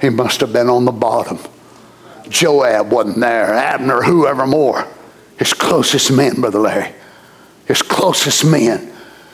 [0.00, 1.40] He must have been on the bottom.
[2.28, 4.86] Joab wasn't there, Abner, whoever more.
[5.40, 6.94] His closest men, Brother Larry,
[7.64, 8.92] his closest men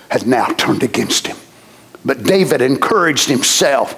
[0.09, 1.37] had now turned against him.
[2.03, 3.95] But David encouraged himself.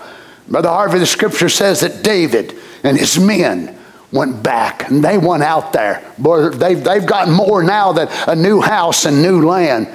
[0.48, 3.78] Brother Harvey, the scripture says that David and his men
[4.10, 6.02] went back and they went out there.
[6.18, 9.86] Boy, they've, they've gotten more now than a new house and new land.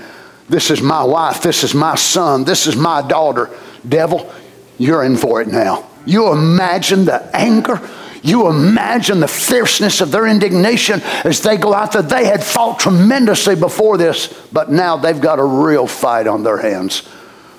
[0.50, 1.42] This is my wife.
[1.42, 2.44] This is my son.
[2.44, 3.50] This is my daughter.
[3.88, 4.32] Devil,
[4.78, 5.90] you're in for it now.
[6.06, 7.82] You imagine the anger.
[8.22, 12.02] You imagine the fierceness of their indignation as they go out there.
[12.02, 16.58] They had fought tremendously before this, but now they've got a real fight on their
[16.58, 17.08] hands.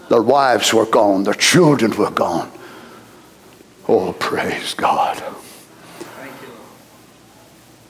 [0.09, 2.51] Their wives were gone, their children were gone.
[3.89, 5.19] Oh, praise God.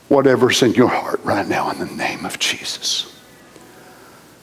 [0.09, 3.14] Whatever's in your heart right now, in the name of Jesus.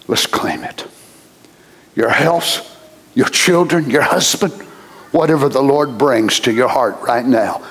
[0.09, 0.87] Let's claim it.
[1.95, 2.69] Your health,
[3.15, 4.53] your children, your husband,
[5.13, 7.65] whatever the Lord brings to your heart right now,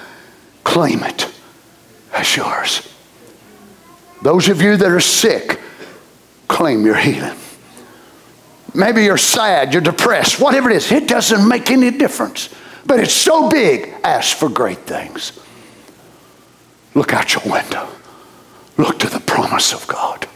[0.63, 1.31] claim it
[2.13, 2.87] as yours.
[4.21, 5.59] Those of you that are sick,
[6.47, 7.37] claim your healing.
[8.73, 12.49] Maybe you're sad, you're depressed, whatever it is, it doesn't make any difference.
[12.85, 15.37] But it's so big, ask for great things.
[16.93, 17.87] Look out your window.
[18.77, 20.27] Look to the promise of God.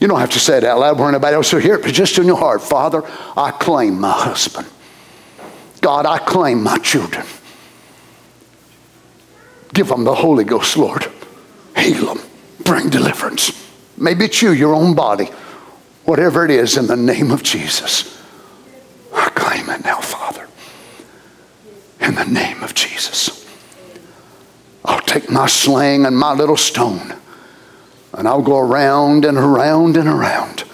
[0.00, 1.94] You don't have to say it out loud where anybody else will hear it, but
[1.94, 3.02] just in your heart, Father,
[3.36, 4.66] I claim my husband.
[5.80, 7.24] God, I claim my children.
[9.72, 11.10] Give them the Holy Ghost, Lord.
[11.76, 12.24] Heal them.
[12.64, 13.52] Bring deliverance.
[13.96, 15.26] Maybe it's you, your own body.
[16.04, 18.22] Whatever it is, in the name of Jesus.
[19.14, 20.46] I claim it now, Father.
[22.00, 23.46] In the name of Jesus.
[24.84, 27.14] I'll take my sling and my little stone
[28.16, 30.64] and I'll go around and around and around.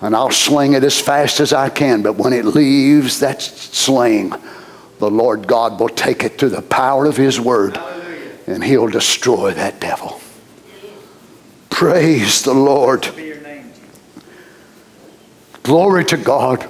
[0.00, 2.02] And I'll sling it as fast as I can.
[2.02, 4.32] But when it leaves that sling,
[4.98, 7.76] the Lord God will take it to the power of His word
[8.46, 10.20] and He'll destroy that devil.
[11.70, 13.08] Praise the Lord.
[15.64, 16.68] Glory to God.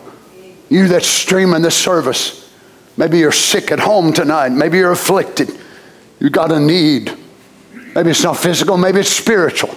[0.71, 2.53] You that's streaming this service,
[2.97, 5.57] maybe you're sick at home tonight, maybe you're afflicted,
[6.19, 7.17] you got a need.
[7.95, 9.77] Maybe it's not physical, maybe it's spiritual.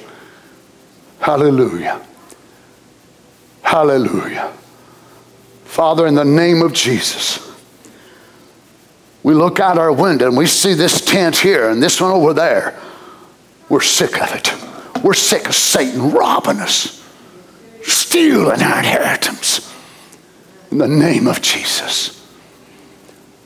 [1.20, 2.02] Hallelujah.
[3.62, 4.52] Hallelujah.
[5.66, 7.46] Father, in the name of Jesus,
[9.22, 12.34] we look out our window and we see this tent here and this one over
[12.34, 12.80] there.
[13.68, 15.04] We're sick of it.
[15.04, 17.06] We're sick of Satan robbing us,
[17.84, 19.72] stealing our inheritance.
[20.72, 22.28] In the name of Jesus,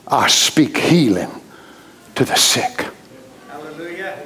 [0.06, 1.30] I speak healing
[2.14, 2.86] to the sick.
[3.48, 4.18] Hallelujah.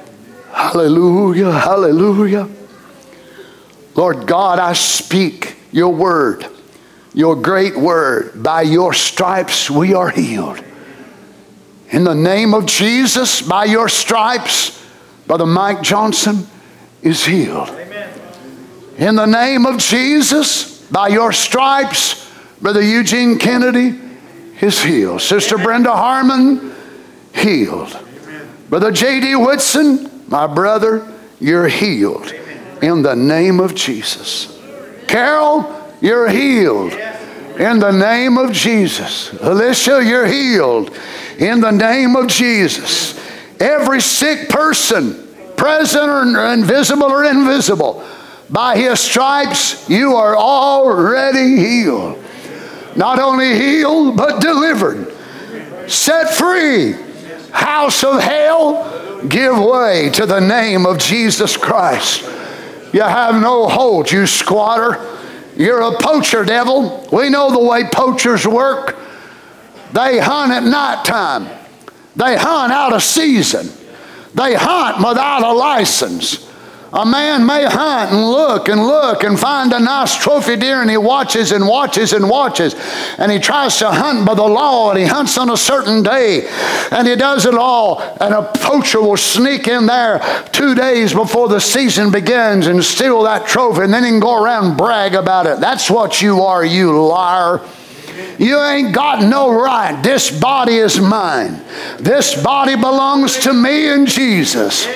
[0.51, 1.51] Hallelujah.
[1.51, 2.49] Hallelujah.
[3.99, 6.47] Lord God, I speak your word,
[7.13, 8.41] your great word.
[8.41, 10.63] By your stripes we are healed.
[11.89, 14.81] In the name of Jesus, by your stripes,
[15.27, 16.47] Brother Mike Johnson
[17.01, 17.67] is healed.
[17.71, 18.09] Amen.
[18.97, 22.31] In the name of Jesus, by your stripes,
[22.61, 23.99] Brother Eugene Kennedy
[24.61, 25.19] is healed.
[25.19, 26.73] Sister Brenda Harmon,
[27.35, 27.99] healed.
[28.69, 29.35] Brother J.D.
[29.35, 31.05] Whitson, my brother,
[31.41, 32.33] you're healed.
[32.81, 34.57] In the name of Jesus.
[35.07, 35.65] Carol,
[36.01, 36.93] you're healed.
[37.59, 39.33] In the name of Jesus.
[39.41, 40.97] Alicia, you're healed.
[41.37, 43.19] In the name of Jesus.
[43.59, 45.27] Every sick person,
[45.57, 48.05] present or invisible or invisible,
[48.49, 52.23] by his stripes, you are already healed.
[52.95, 55.13] Not only healed, but delivered,
[55.89, 56.93] set free.
[57.51, 62.23] House of hell, give way to the name of Jesus Christ.
[62.91, 65.17] You have no hold, you squatter.
[65.55, 67.07] You're a poacher, devil.
[67.11, 68.97] We know the way poachers work.
[69.93, 71.47] They hunt at nighttime.
[72.15, 73.69] They hunt out of season.
[74.33, 76.48] They hunt without a license.
[76.91, 80.89] A man may hunt and look and look and find a nice trophy deer and
[80.89, 82.75] he watches and watches and watches
[83.19, 86.47] and he tries to hunt by the law and he hunts on a certain day
[86.91, 90.19] and he does it all and a poacher will sneak in there
[90.51, 94.41] two days before the season begins and steal that trophy and then he can go
[94.41, 95.59] around and brag about it.
[95.59, 97.61] That's what you are, you liar.
[98.39, 100.01] You ain't got no right.
[100.01, 101.61] This body is mine.
[101.99, 104.87] This body belongs to me and Jesus.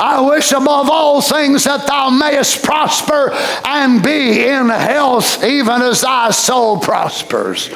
[0.00, 3.32] I wish above all things that thou mayest prosper
[3.66, 7.68] and be in health, even as thy soul prospers.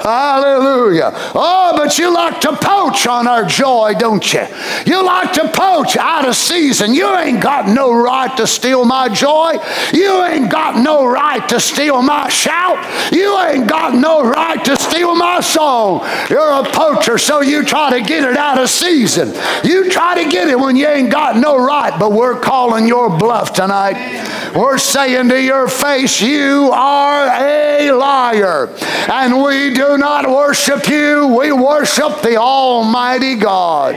[0.00, 1.10] Hallelujah.
[1.34, 4.46] Oh, but you like to poach on our joy, don't you?
[4.86, 6.94] You like to poach out of season.
[6.94, 9.56] You ain't got no right to steal my joy.
[9.92, 12.78] You ain't got no right to steal my shout.
[13.12, 16.00] You ain't got no right to steal my song.
[16.30, 19.34] You're a poacher, so you try to get it out of season.
[19.64, 23.08] You try to get it when you ain't got no right, but we're calling your
[23.16, 24.52] bluff tonight.
[24.54, 28.66] We're saying to your face, You are a liar.
[29.08, 33.94] And we do not worship you, we worship the Almighty God.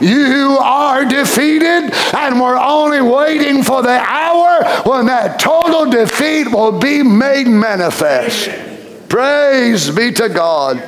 [0.00, 6.78] You are defeated, and we're only waiting for the hour when that total defeat will
[6.78, 8.48] be made manifest.
[9.08, 10.78] Praise be to God.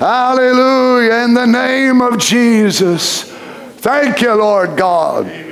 [0.00, 1.24] Hallelujah.
[1.24, 3.22] In the name of Jesus.
[3.76, 5.43] Thank you, Lord God.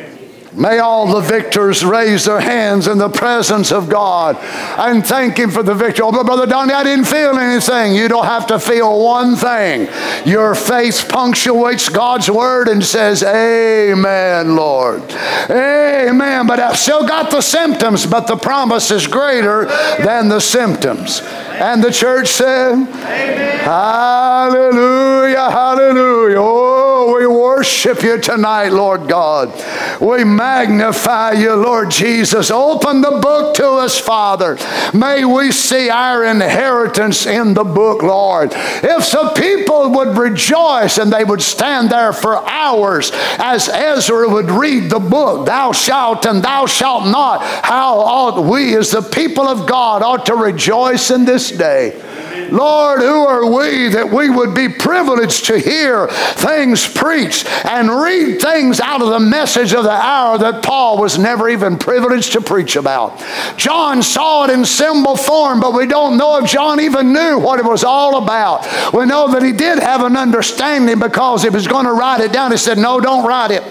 [0.55, 4.37] May all the victors raise their hands in the presence of God
[4.79, 6.05] and thank Him for the victory.
[6.05, 7.95] Oh, but Brother Donnie, I didn't feel anything.
[7.95, 9.89] You don't have to feel one thing.
[10.27, 15.03] Your faith punctuates God's word and says, Amen, Lord.
[15.51, 16.47] Amen.
[16.47, 19.65] But I've still got the symptoms, but the promise is greater
[20.05, 21.23] than the symptoms.
[21.23, 23.59] And the church said, Amen.
[23.61, 26.37] Hallelujah, hallelujah.
[26.39, 29.53] Oh, we worship you tonight, Lord God.
[30.01, 32.51] We magnify you, Lord Jesus.
[32.51, 34.59] Open the book to us, Father.
[34.93, 38.51] May we see our inheritance in the book, Lord.
[38.53, 44.51] If the people would rejoice and they would stand there for hours as Ezra would
[44.51, 49.47] read the book, Thou shalt and thou shalt not, how ought we as the people
[49.47, 52.01] of God ought to rejoice in this day.
[52.51, 58.41] Lord, who are we that we would be privileged to hear things preached and read
[58.41, 62.41] things out of the message of the hour that Paul was never even privileged to
[62.41, 63.23] preach about?
[63.57, 67.59] John saw it in symbol form, but we don't know if John even knew what
[67.59, 68.67] it was all about.
[68.93, 72.33] We know that he did have an understanding because he was going to write it
[72.33, 72.51] down.
[72.51, 73.63] He said, No, don't write it.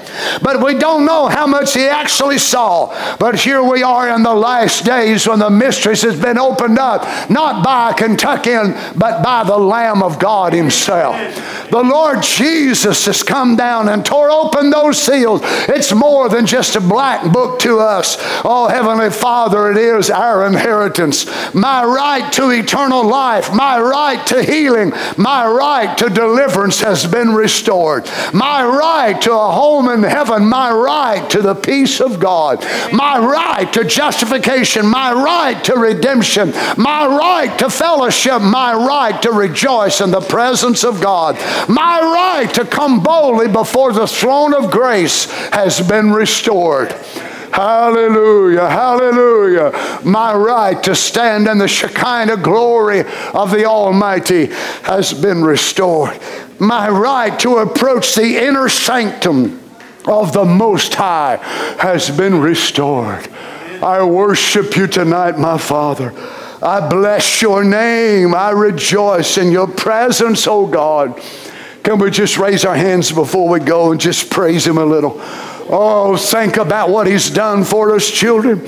[0.41, 3.17] But we don't know how much he actually saw.
[3.17, 7.29] But here we are in the last days when the mysteries has been opened up,
[7.29, 8.50] not by Kentucky
[8.97, 11.15] but by the Lamb of God Himself.
[11.69, 15.41] The Lord Jesus has come down and tore open those seals.
[15.43, 18.17] It's more than just a black book to us.
[18.43, 21.25] Oh, Heavenly Father, it is our inheritance.
[21.53, 27.33] My right to eternal life, my right to healing, my right to deliverance has been
[27.33, 28.05] restored.
[28.33, 32.61] My right to a home in heaven, my right to the peace of God,
[32.91, 39.31] my right to justification, my right to redemption, my right to fellowship, my right to
[39.31, 41.35] rejoice in the presence of God,
[41.69, 46.91] my right to come boldly before the throne of grace has been restored.
[47.51, 49.99] Hallelujah, hallelujah.
[50.05, 53.01] My right to stand in the Shekinah glory
[53.33, 54.45] of the Almighty
[54.83, 56.17] has been restored.
[56.59, 59.61] My right to approach the inner sanctum
[60.07, 61.37] of the Most High
[61.79, 63.27] has been restored.
[63.83, 66.13] I worship you tonight, my Father.
[66.63, 68.35] I bless your name.
[68.35, 71.19] I rejoice in your presence, oh God.
[71.83, 75.15] Can we just raise our hands before we go and just praise him a little?
[75.73, 78.65] Oh, think about what he's done for us, children.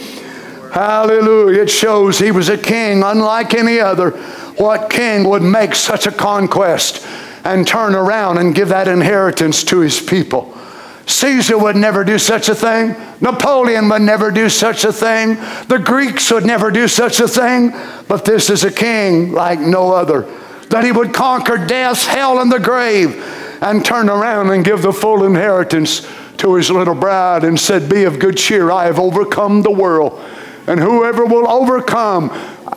[0.72, 1.62] Hallelujah.
[1.62, 4.12] It shows he was a king unlike any other.
[4.58, 7.06] What king would make such a conquest
[7.44, 10.58] and turn around and give that inheritance to his people?
[11.06, 12.96] Caesar would never do such a thing.
[13.20, 15.36] Napoleon would never do such a thing.
[15.68, 17.74] The Greeks would never do such a thing.
[18.08, 20.22] But this is a king like no other.
[20.70, 23.22] That he would conquer death, hell, and the grave
[23.62, 26.08] and turn around and give the full inheritance
[26.38, 30.20] to his little bride and said, Be of good cheer, I have overcome the world.
[30.68, 32.30] And whoever will overcome,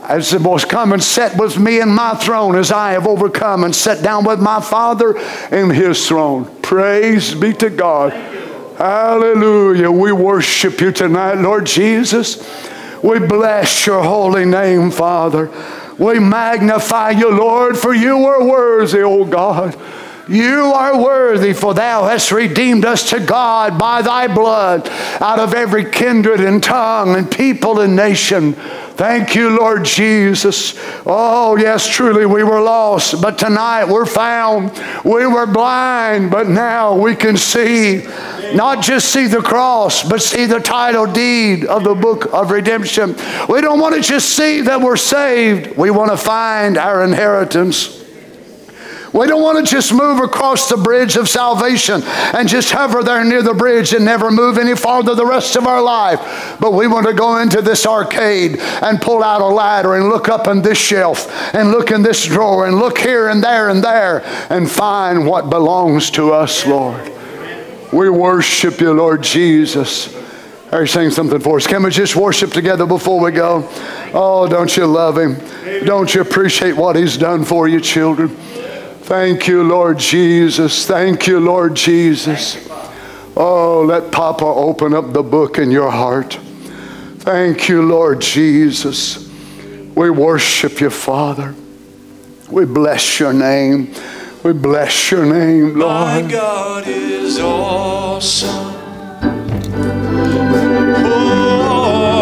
[0.09, 3.65] as it was come and sit with me in my throne, as I have overcome
[3.65, 5.19] and sat down with my Father
[5.51, 6.45] in his throne.
[6.63, 8.13] Praise be to God.
[8.79, 9.91] Hallelujah.
[9.91, 12.39] We worship you tonight, Lord Jesus.
[13.03, 15.51] We bless your holy name, Father.
[15.99, 19.77] We magnify you, Lord, for you are worthy, O God.
[20.29, 24.89] You are worthy, for thou hast redeemed us to God by thy blood
[25.21, 28.57] out of every kindred and tongue and people and nation.
[28.97, 30.73] Thank you, Lord Jesus.
[31.05, 34.73] Oh, yes, truly we were lost, but tonight we're found.
[35.05, 38.07] We were blind, but now we can see.
[38.55, 43.15] Not just see the cross, but see the title deed of the book of redemption.
[43.51, 48.06] We don't want to just see that we're saved, we want to find our inheritance.
[49.13, 53.25] We don't want to just move across the bridge of salvation and just hover there
[53.25, 56.59] near the bridge and never move any farther the rest of our life.
[56.61, 60.29] But we want to go into this arcade and pull out a ladder and look
[60.29, 63.83] up in this shelf and look in this drawer and look here and there and
[63.83, 67.13] there and find what belongs to us, Lord.
[67.93, 70.15] We worship you, Lord Jesus.
[70.73, 71.67] Are you saying something for us?
[71.67, 73.69] Can we just worship together before we go?
[74.13, 75.37] Oh, don't you love him?
[75.85, 78.37] Don't you appreciate what he's done for you, children?
[79.07, 80.85] Thank you, Lord Jesus.
[80.85, 82.69] Thank you, Lord Jesus.
[83.37, 86.35] Oh, let Papa open up the book in your heart.
[87.19, 89.31] Thank you, Lord Jesus.
[89.95, 91.55] We worship you, Father.
[92.51, 93.95] We bless your name.
[94.43, 96.25] We bless your name, Lord.
[96.25, 98.75] My God is awesome.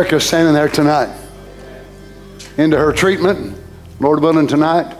[0.09, 1.15] Erica standing there tonight.
[2.57, 3.59] Into her treatment,
[4.01, 4.97] Lord willing, tonight,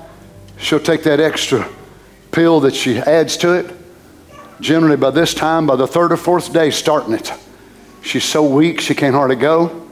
[0.59, 1.67] she'll take that extra
[2.31, 3.75] pill that she adds to it.
[4.61, 7.33] Generally, by this time, by the third or fourth day, starting it,
[8.03, 9.89] she's so weak she can't hardly go.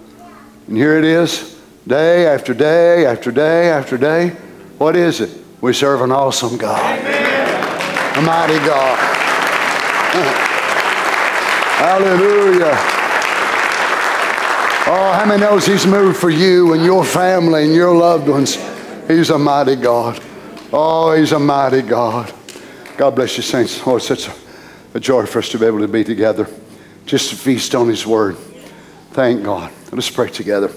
[0.68, 4.36] And here it is, day after day after day after day.
[4.76, 5.30] What is it?
[5.62, 8.98] We serve an awesome God, a mighty God.
[11.78, 12.95] Hallelujah.
[14.98, 18.54] Oh, how many knows He's moved for you and your family and your loved ones?
[19.06, 20.18] He's a mighty God.
[20.72, 22.32] Oh, He's a mighty God.
[22.96, 23.78] God bless you, saints.
[23.86, 24.34] Oh, it's such a,
[24.94, 26.48] a joy for us to be able to be together,
[27.04, 28.38] just to feast on His Word.
[29.10, 29.70] Thank God.
[29.84, 30.72] Let us pray together.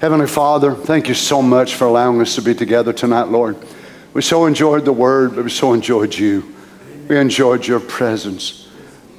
[0.00, 3.58] Heavenly Father, thank you so much for allowing us to be together tonight, Lord.
[4.14, 6.54] We so enjoyed the Word, but we so enjoyed you.
[7.08, 8.70] We enjoyed your presence.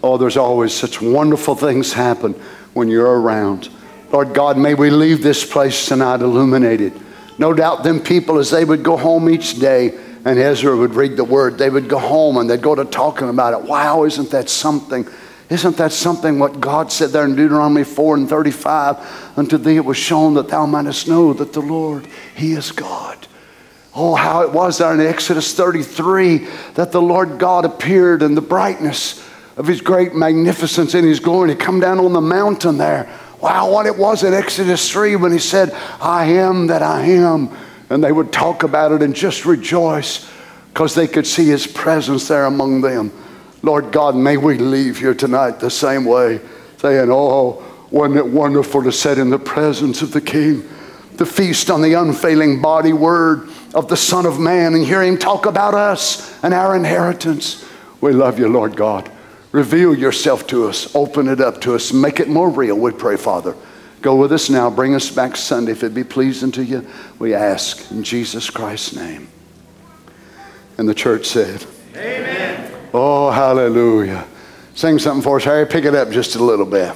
[0.01, 2.33] Oh, there's always such wonderful things happen
[2.73, 3.69] when you're around.
[4.11, 6.93] Lord God, may we leave this place tonight illuminated.
[7.37, 11.17] No doubt, them people, as they would go home each day and Ezra would read
[11.17, 13.67] the word, they would go home and they'd go to talking about it.
[13.67, 15.07] Wow, isn't that something?
[15.49, 19.37] Isn't that something what God said there in Deuteronomy 4 and 35?
[19.37, 23.27] Unto thee it was shown that thou mightest know that the Lord, He is God.
[23.93, 28.41] Oh, how it was there in Exodus 33 that the Lord God appeared in the
[28.41, 29.25] brightness
[29.57, 31.49] of His great magnificence and His glory.
[31.49, 33.09] He come down on the mountain there.
[33.41, 37.49] Wow, what it was in Exodus 3 when He said, I am that I am.
[37.89, 40.29] And they would talk about it and just rejoice
[40.67, 43.11] because they could see His presence there among them.
[43.63, 46.39] Lord God, may we leave here tonight the same way,
[46.77, 50.67] saying, Oh, wasn't it wonderful to sit in the presence of the King,
[51.17, 55.17] to feast on the unfailing body word of the Son of Man and hear Him
[55.17, 57.65] talk about us and our inheritance?
[57.99, 59.11] We love you, Lord God.
[59.51, 63.17] Reveal yourself to us, open it up to us, make it more real, we pray,
[63.17, 63.55] Father.
[64.01, 66.87] Go with us now, bring us back Sunday if it be pleasing to you.
[67.19, 69.27] We ask in Jesus Christ's name.
[70.77, 71.65] And the church said,
[71.95, 72.71] Amen.
[72.93, 74.25] Oh, hallelujah.
[74.73, 75.67] Sing something for us, Harry.
[75.67, 76.95] Pick it up just a little bit.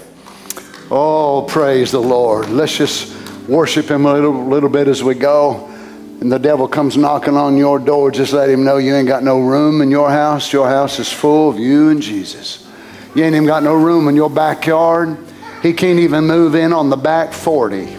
[0.90, 2.49] Oh, praise the Lord.
[2.49, 3.14] Let's just
[3.48, 5.74] worship Him a little, little bit as we go.
[6.22, 9.24] And the devil comes knocking on your door, just let him know you ain't got
[9.24, 10.52] no room in your house.
[10.52, 12.68] Your house is full of you and Jesus.
[13.14, 15.18] You ain't even got no room in your backyard.
[15.62, 17.98] He can't even move in on the back 40.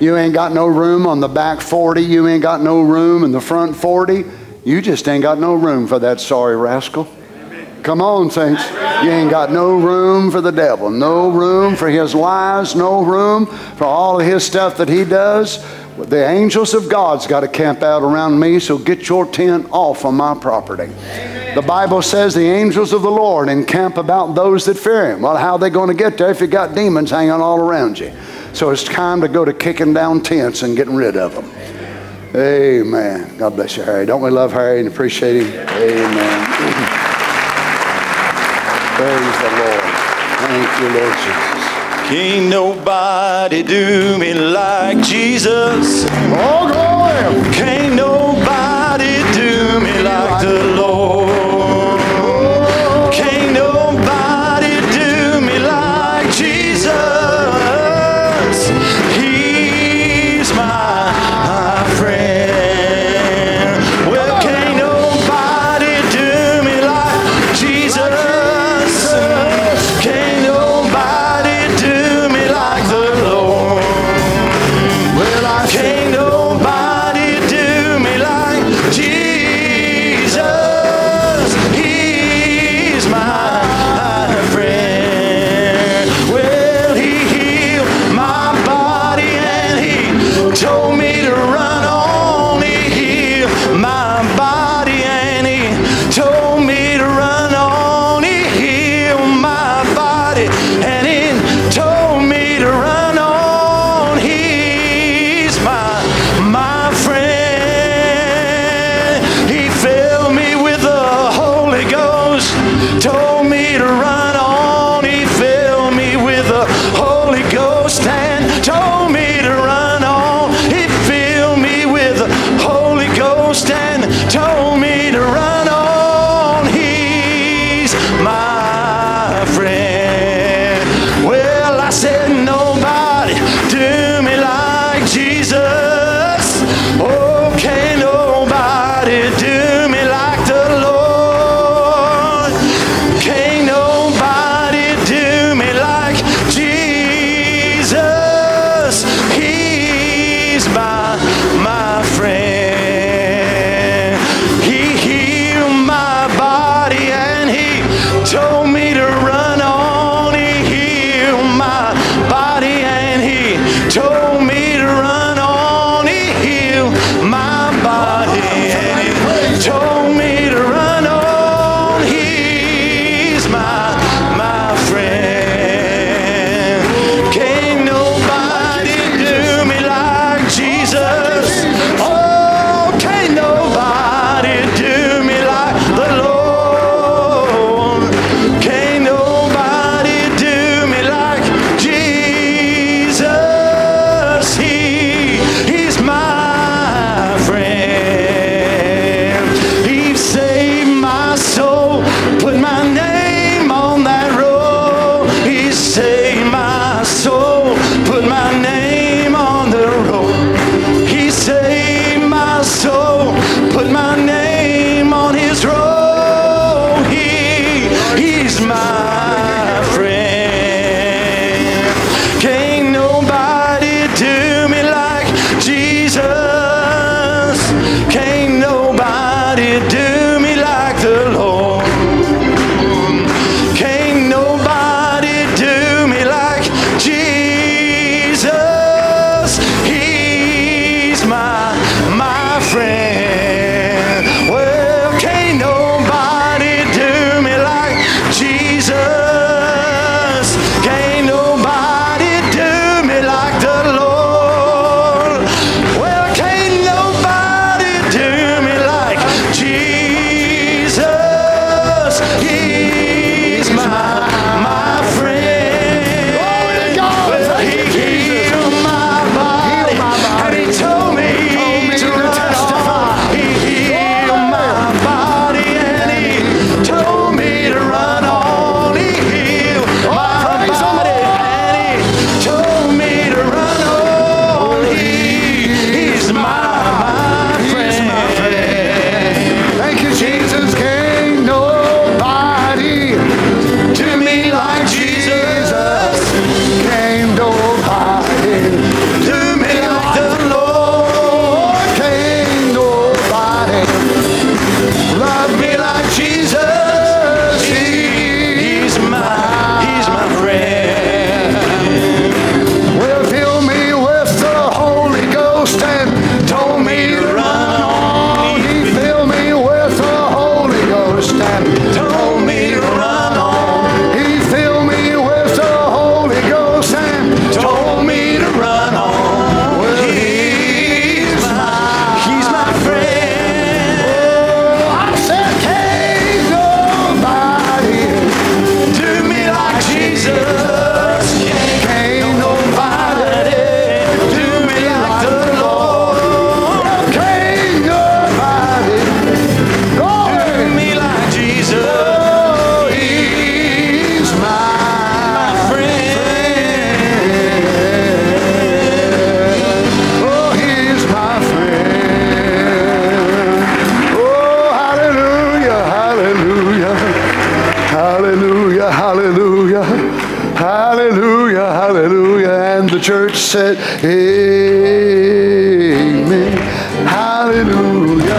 [0.00, 2.00] You ain't got no room on the back 40.
[2.00, 4.24] You ain't got no room in the front 40.
[4.64, 7.08] You just ain't got no room for that sorry rascal.
[7.82, 8.68] Come on, saints.
[9.02, 13.46] You ain't got no room for the devil, no room for his lies, no room
[13.46, 15.64] for all of his stuff that he does.
[16.08, 20.04] The angels of God's got to camp out around me, so get your tent off
[20.04, 20.92] of my property.
[21.54, 25.22] The Bible says the angels of the Lord encamp about those that fear him.
[25.22, 27.98] Well, how are they going to get there if you got demons hanging all around
[27.98, 28.12] you?
[28.52, 31.50] So it's time to go to kicking down tents and getting rid of them.
[32.34, 33.36] Amen.
[33.36, 34.06] God bless you, Harry.
[34.06, 35.68] Don't we love Harry and appreciate him?
[35.68, 36.46] Amen.
[38.94, 39.82] Praise the Lord.
[40.38, 41.59] Thank you, Lord Jesus.
[42.10, 46.04] Can't nobody do me like Jesus.
[46.34, 47.54] Oh, glory.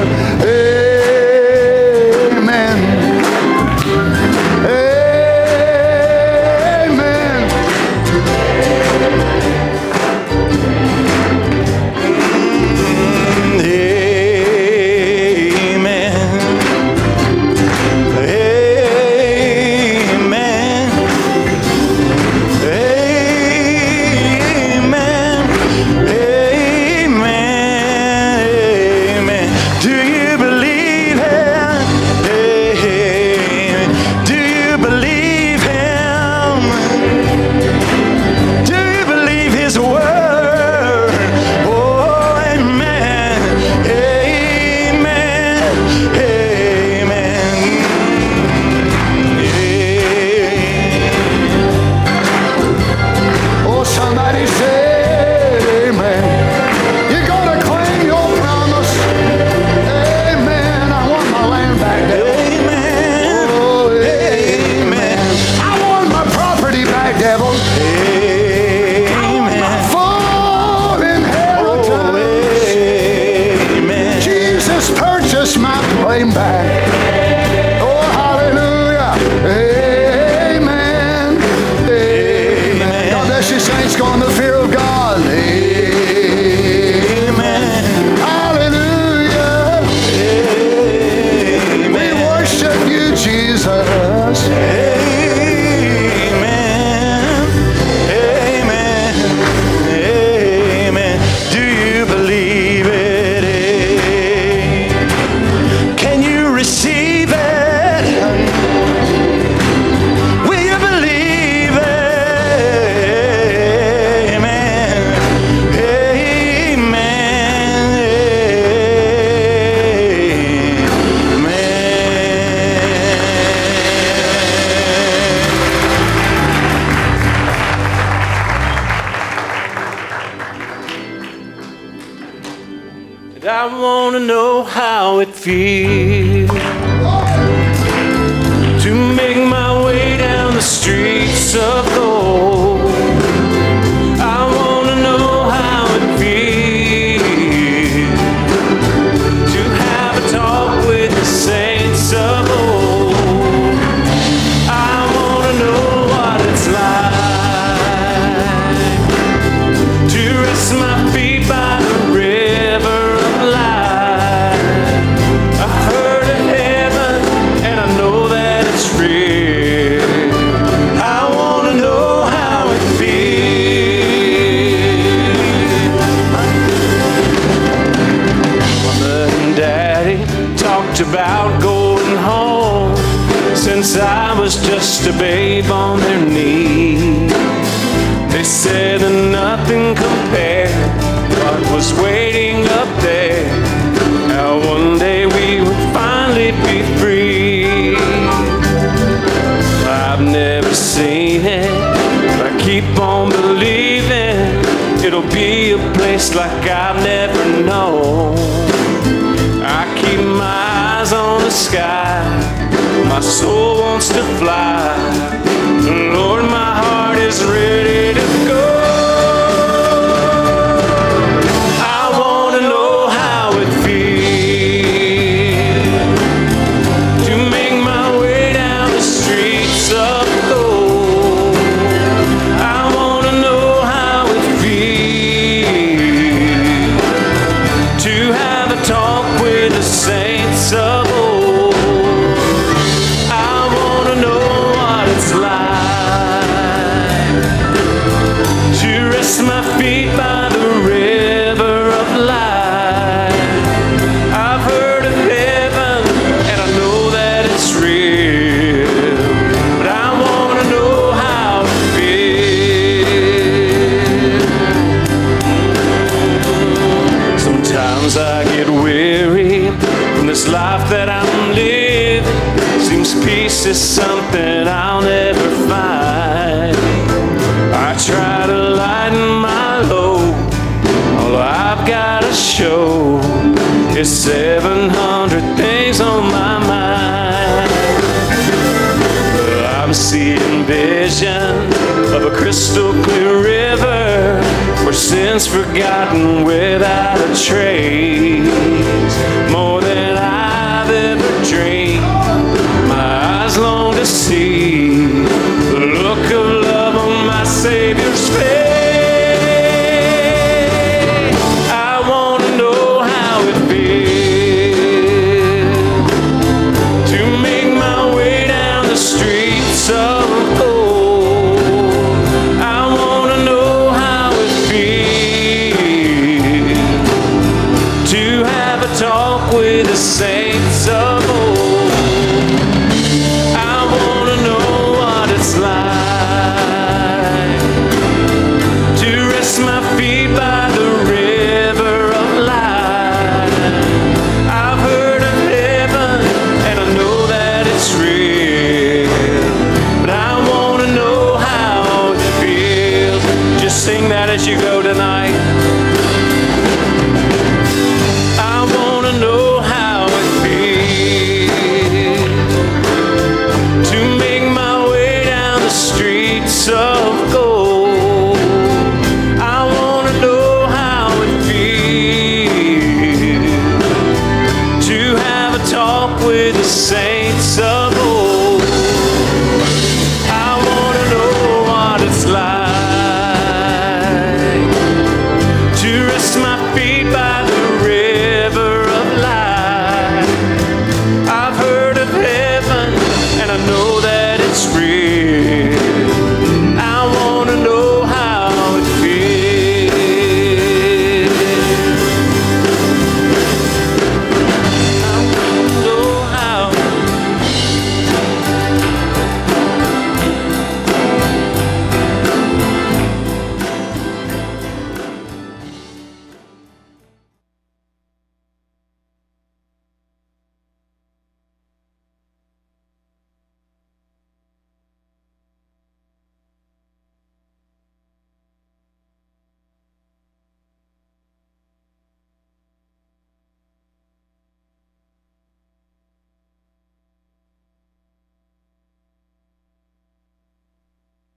[0.01, 0.50] Amen.